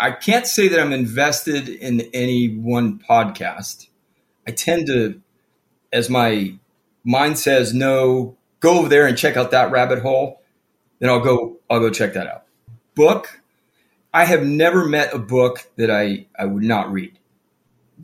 I 0.00 0.10
can't 0.10 0.48
say 0.48 0.66
that 0.66 0.80
I'm 0.80 0.92
invested 0.92 1.68
in 1.68 2.00
any 2.12 2.48
one 2.48 2.98
podcast. 2.98 3.86
I 4.48 4.50
tend 4.50 4.88
to, 4.88 5.20
as 5.92 6.10
my 6.10 6.54
mind 7.04 7.38
says, 7.38 7.72
no, 7.72 8.36
go 8.58 8.80
over 8.80 8.88
there 8.88 9.06
and 9.06 9.16
check 9.16 9.36
out 9.36 9.52
that 9.52 9.70
rabbit 9.70 10.00
hole. 10.00 10.42
Then 10.98 11.08
I'll 11.08 11.20
go, 11.20 11.58
I'll 11.70 11.80
go 11.80 11.90
check 11.90 12.14
that 12.14 12.26
out. 12.26 12.46
Book. 12.96 13.40
I 14.12 14.24
have 14.24 14.44
never 14.44 14.86
met 14.86 15.14
a 15.14 15.18
book 15.18 15.68
that 15.76 15.90
I, 15.90 16.26
I 16.36 16.46
would 16.46 16.64
not 16.64 16.90
read. 16.90 17.16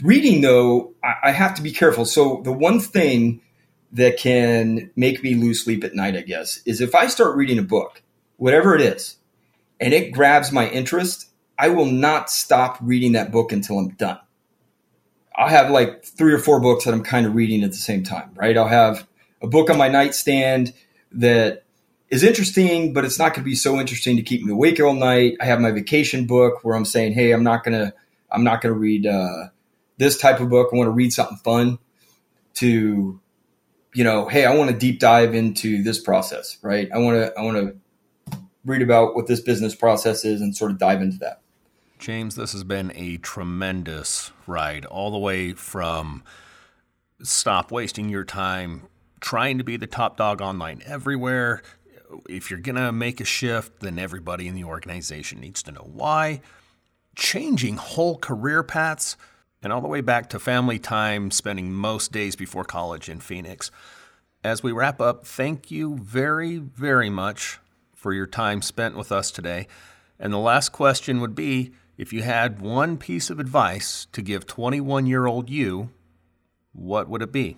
Reading 0.02 0.40
though, 0.40 0.94
I, 1.02 1.30
I 1.30 1.30
have 1.32 1.54
to 1.56 1.62
be 1.62 1.72
careful. 1.72 2.04
So 2.04 2.42
the 2.44 2.52
one 2.52 2.78
thing 2.78 3.40
that 3.92 4.18
can 4.18 4.90
make 4.96 5.22
me 5.22 5.34
lose 5.34 5.62
sleep 5.62 5.84
at 5.84 5.94
night, 5.94 6.16
I 6.16 6.20
guess, 6.20 6.60
is 6.66 6.80
if 6.80 6.94
I 6.94 7.06
start 7.06 7.36
reading 7.36 7.58
a 7.58 7.62
book, 7.62 8.02
whatever 8.36 8.74
it 8.74 8.80
is, 8.80 9.16
and 9.80 9.94
it 9.94 10.12
grabs 10.12 10.52
my 10.52 10.68
interest, 10.68 11.28
I 11.58 11.70
will 11.70 11.86
not 11.86 12.30
stop 12.30 12.78
reading 12.80 13.12
that 13.12 13.32
book 13.32 13.52
until 13.52 13.78
I'm 13.78 13.90
done. 13.90 14.18
I'll 15.34 15.48
have 15.48 15.70
like 15.70 16.04
three 16.04 16.32
or 16.32 16.38
four 16.38 16.60
books 16.60 16.84
that 16.84 16.92
I'm 16.92 17.04
kind 17.04 17.26
of 17.26 17.34
reading 17.34 17.62
at 17.62 17.70
the 17.70 17.76
same 17.76 18.02
time, 18.02 18.30
right? 18.34 18.56
I'll 18.56 18.68
have 18.68 19.06
a 19.40 19.46
book 19.46 19.70
on 19.70 19.78
my 19.78 19.88
nightstand 19.88 20.72
that 21.12 21.64
is 22.10 22.24
interesting, 22.24 22.92
but 22.92 23.04
it's 23.04 23.18
not 23.18 23.34
going 23.34 23.44
to 23.44 23.50
be 23.50 23.54
so 23.54 23.78
interesting 23.78 24.16
to 24.16 24.22
keep 24.22 24.42
me 24.42 24.52
awake 24.52 24.80
all 24.80 24.94
night. 24.94 25.36
I 25.40 25.44
have 25.44 25.60
my 25.60 25.70
vacation 25.70 26.26
book 26.26 26.64
where 26.64 26.76
I'm 26.76 26.84
saying, 26.84 27.12
"Hey, 27.12 27.32
I'm 27.32 27.44
not 27.44 27.64
gonna, 27.64 27.92
I'm 28.30 28.42
not 28.42 28.60
gonna 28.60 28.74
read 28.74 29.06
uh, 29.06 29.48
this 29.98 30.18
type 30.18 30.40
of 30.40 30.48
book. 30.48 30.70
I 30.72 30.76
want 30.76 30.88
to 30.88 30.92
read 30.92 31.12
something 31.12 31.38
fun 31.38 31.78
to 32.54 33.20
you 33.94 34.04
know, 34.04 34.28
hey, 34.28 34.44
I 34.44 34.54
want 34.54 34.70
to 34.70 34.76
deep 34.76 35.00
dive 35.00 35.34
into 35.34 35.82
this 35.82 35.98
process, 35.98 36.58
right? 36.62 36.88
I 36.92 36.98
want 36.98 37.16
to 37.16 37.38
I 37.38 37.42
want 37.42 37.56
to 37.56 38.38
read 38.64 38.82
about 38.82 39.14
what 39.14 39.26
this 39.26 39.40
business 39.40 39.74
process 39.74 40.24
is 40.24 40.40
and 40.40 40.56
sort 40.56 40.70
of 40.70 40.78
dive 40.78 41.00
into 41.00 41.18
that. 41.18 41.40
James, 41.98 42.36
this 42.36 42.52
has 42.52 42.64
been 42.64 42.92
a 42.94 43.16
tremendous 43.18 44.30
ride 44.46 44.84
all 44.84 45.10
the 45.10 45.18
way 45.18 45.52
from 45.52 46.22
stop 47.22 47.72
wasting 47.72 48.08
your 48.08 48.24
time 48.24 48.82
trying 49.20 49.58
to 49.58 49.64
be 49.64 49.76
the 49.76 49.86
top 49.86 50.16
dog 50.16 50.40
online 50.40 50.82
everywhere. 50.86 51.62
If 52.28 52.50
you're 52.50 52.60
going 52.60 52.76
to 52.76 52.92
make 52.92 53.20
a 53.20 53.24
shift, 53.24 53.80
then 53.80 53.98
everybody 53.98 54.46
in 54.46 54.54
the 54.54 54.64
organization 54.64 55.40
needs 55.40 55.62
to 55.64 55.72
know 55.72 55.88
why. 55.92 56.40
Changing 57.16 57.76
whole 57.76 58.16
career 58.16 58.62
paths 58.62 59.16
and 59.62 59.72
all 59.72 59.80
the 59.80 59.88
way 59.88 60.00
back 60.00 60.28
to 60.30 60.38
family 60.38 60.78
time, 60.78 61.30
spending 61.30 61.72
most 61.72 62.12
days 62.12 62.36
before 62.36 62.64
college 62.64 63.08
in 63.08 63.20
Phoenix. 63.20 63.70
As 64.44 64.62
we 64.62 64.72
wrap 64.72 65.00
up, 65.00 65.26
thank 65.26 65.70
you 65.70 65.98
very, 65.98 66.58
very 66.58 67.10
much 67.10 67.58
for 67.94 68.12
your 68.12 68.26
time 68.26 68.62
spent 68.62 68.96
with 68.96 69.10
us 69.10 69.30
today. 69.30 69.66
And 70.20 70.32
the 70.32 70.38
last 70.38 70.70
question 70.70 71.20
would 71.20 71.34
be 71.34 71.72
if 71.96 72.12
you 72.12 72.22
had 72.22 72.60
one 72.60 72.96
piece 72.96 73.30
of 73.30 73.40
advice 73.40 74.06
to 74.12 74.22
give 74.22 74.46
21 74.46 75.06
year 75.06 75.26
old 75.26 75.50
you, 75.50 75.90
what 76.72 77.08
would 77.08 77.22
it 77.22 77.32
be? 77.32 77.56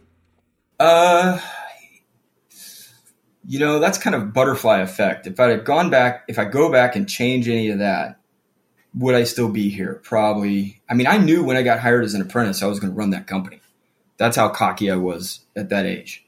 Uh, 0.78 1.38
you 3.44 3.58
know, 3.58 3.78
that's 3.78 3.98
kind 3.98 4.16
of 4.16 4.32
butterfly 4.32 4.78
effect. 4.78 5.26
If 5.26 5.38
I 5.40 5.50
had 5.50 5.64
gone 5.64 5.90
back, 5.90 6.24
if 6.28 6.38
I 6.38 6.44
go 6.46 6.70
back 6.70 6.96
and 6.96 7.08
change 7.08 7.48
any 7.48 7.68
of 7.68 7.78
that, 7.80 8.19
would 8.94 9.14
I 9.14 9.24
still 9.24 9.48
be 9.48 9.68
here? 9.68 10.00
Probably. 10.02 10.80
I 10.88 10.94
mean, 10.94 11.06
I 11.06 11.18
knew 11.18 11.44
when 11.44 11.56
I 11.56 11.62
got 11.62 11.80
hired 11.80 12.04
as 12.04 12.14
an 12.14 12.22
apprentice, 12.22 12.62
I 12.62 12.66
was 12.66 12.80
going 12.80 12.92
to 12.92 12.98
run 12.98 13.10
that 13.10 13.26
company. 13.26 13.60
That's 14.16 14.36
how 14.36 14.48
cocky 14.48 14.90
I 14.90 14.96
was 14.96 15.40
at 15.56 15.68
that 15.70 15.86
age. 15.86 16.24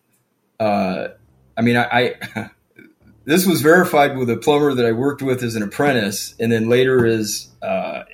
Uh, 0.59 1.09
I 1.57 1.63
mean, 1.63 1.77
I, 1.77 2.15
I 2.35 2.51
this 3.25 3.47
was 3.47 3.61
verified 3.61 4.17
with 4.17 4.31
a 4.31 4.37
plumber 4.37 4.75
that 4.75 4.87
I 4.87 4.93
worked 4.93 5.23
with 5.23 5.43
as 5.43 5.57
an 5.57 5.63
apprentice, 5.63 6.35
and 6.39 6.51
then 6.51 6.69
later 6.69 7.07
as 7.07 7.49
uh, 7.61 8.05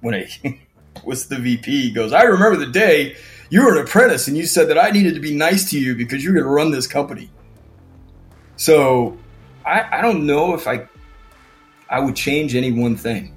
when 0.00 0.14
I 0.14 0.60
was 1.04 1.28
the 1.28 1.36
VP. 1.36 1.92
goes, 1.92 2.12
I 2.12 2.22
remember 2.22 2.56
the 2.56 2.70
day 2.70 3.16
you 3.50 3.64
were 3.64 3.78
an 3.78 3.84
apprentice 3.84 4.26
and 4.26 4.36
you 4.36 4.46
said 4.46 4.68
that 4.68 4.78
I 4.78 4.90
needed 4.90 5.14
to 5.14 5.20
be 5.20 5.34
nice 5.34 5.70
to 5.70 5.78
you 5.78 5.94
because 5.94 6.24
you're 6.24 6.32
going 6.32 6.44
to 6.44 6.50
run 6.50 6.70
this 6.70 6.86
company. 6.86 7.30
So 8.56 9.18
I, 9.64 9.98
I 9.98 10.00
don't 10.00 10.26
know 10.26 10.54
if 10.54 10.66
I 10.66 10.88
I 11.88 12.00
would 12.00 12.16
change 12.16 12.54
any 12.54 12.72
one 12.72 12.96
thing 12.96 13.33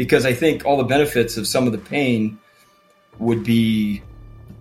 because 0.00 0.24
I 0.24 0.32
think 0.32 0.64
all 0.64 0.78
the 0.78 0.84
benefits 0.84 1.36
of 1.36 1.46
some 1.46 1.66
of 1.66 1.72
the 1.72 1.78
pain 1.78 2.38
would 3.18 3.44
be 3.44 4.02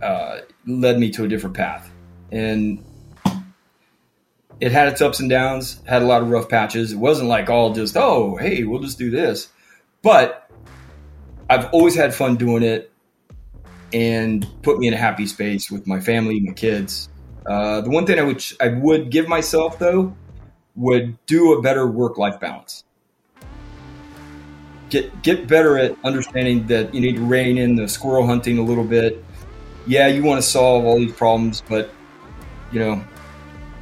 uh, 0.02 0.40
led 0.68 1.00
me 1.00 1.12
to 1.12 1.24
a 1.24 1.30
different 1.30 1.56
path, 1.56 1.90
and 2.30 2.84
it 4.60 4.74
had 4.74 4.90
its 4.90 5.00
ups 5.00 5.22
and 5.22 5.30
downs, 5.30 5.82
had 5.86 6.02
a 6.02 6.06
lot 6.06 6.22
of 6.22 6.30
rough 6.30 6.50
patches. 6.50 6.92
It 6.92 6.98
wasn't 6.98 7.30
like 7.30 7.50
all 7.50 7.74
just 7.74 7.96
oh 7.96 8.36
hey 8.36 8.66
we'll 8.66 8.82
just 8.82 8.98
do 8.98 9.10
this, 9.10 9.48
but 10.02 10.52
I've 11.50 11.70
always 11.72 11.96
had 11.96 12.14
fun 12.14 12.36
doing 12.36 12.62
it, 12.62 12.92
and 13.94 14.46
put 14.62 14.78
me 14.78 14.90
in 14.90 14.94
a 14.94 14.98
happy 14.98 15.26
space 15.26 15.72
with 15.72 15.88
my 15.88 16.02
family, 16.02 16.42
my 16.42 16.52
kids. 16.52 17.08
Uh, 17.46 17.80
the 17.80 17.90
one 17.90 18.06
thing 18.06 18.20
I 18.20 18.24
would 18.24 18.44
I 18.60 18.68
would 18.68 19.10
give 19.10 19.30
myself 19.30 19.80
though 19.80 20.14
would 20.76 21.18
do 21.28 21.54
a 21.54 21.62
better 21.62 21.88
work 21.88 22.18
life 22.18 22.42
balance 22.42 22.84
get 24.90 25.22
get 25.22 25.48
better 25.48 25.78
at 25.78 25.96
understanding 26.04 26.68
that 26.68 26.94
you 26.94 27.02
need 27.02 27.16
to 27.16 27.26
rein 27.26 27.58
in 27.58 27.76
the 27.76 27.88
squirrel 27.88 28.26
hunting 28.26 28.58
a 28.58 28.64
little 28.64 28.84
bit. 28.84 29.24
Yeah, 29.88 30.08
you 30.08 30.24
want 30.24 30.42
to 30.42 30.48
solve 30.48 30.86
all 30.86 30.98
these 30.98 31.14
problems, 31.14 31.64
but 31.68 31.90
you 32.72 32.80
know, 32.80 33.04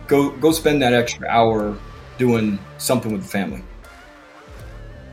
go 0.08 0.32
go 0.32 0.52
spend 0.52 0.82
that 0.82 0.94
extra 0.94 1.28
hour 1.28 1.78
doing 2.18 2.60
something 2.78 3.12
with 3.12 3.24
the 3.24 3.28
family. 3.28 3.64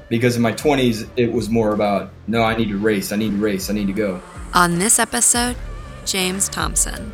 Because 0.09 0.37
in 0.37 0.43
my 0.43 0.53
20s, 0.53 1.09
it 1.17 1.33
was 1.33 1.49
more 1.49 1.73
about, 1.73 2.11
no, 2.27 2.43
I 2.43 2.55
need 2.57 2.69
to 2.69 2.77
race, 2.77 3.11
I 3.11 3.17
need 3.17 3.31
to 3.31 3.37
race, 3.39 3.71
I 3.71 3.73
need 3.73 3.87
to 3.87 3.93
go. 3.93 4.21
On 4.53 4.79
this 4.79 4.99
episode, 4.99 5.57
James 6.05 6.49
Thompson, 6.49 7.13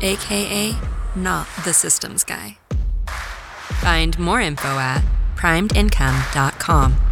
aka 0.00 0.74
not 1.14 1.46
the 1.64 1.72
systems 1.72 2.24
guy. 2.24 2.56
Find 3.80 4.18
more 4.18 4.40
info 4.40 4.68
at 4.68 5.04
primedincome.com 5.36 7.09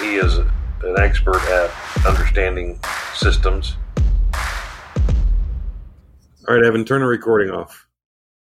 he 0.00 0.16
is 0.16 0.38
an 0.38 0.50
expert 0.98 1.40
at 1.48 1.70
understanding 2.06 2.78
systems. 3.14 3.76
All 6.48 6.54
right, 6.54 6.64
Evan, 6.64 6.84
turn 6.84 7.00
the 7.00 7.06
recording 7.06 7.50
off. 7.50 7.85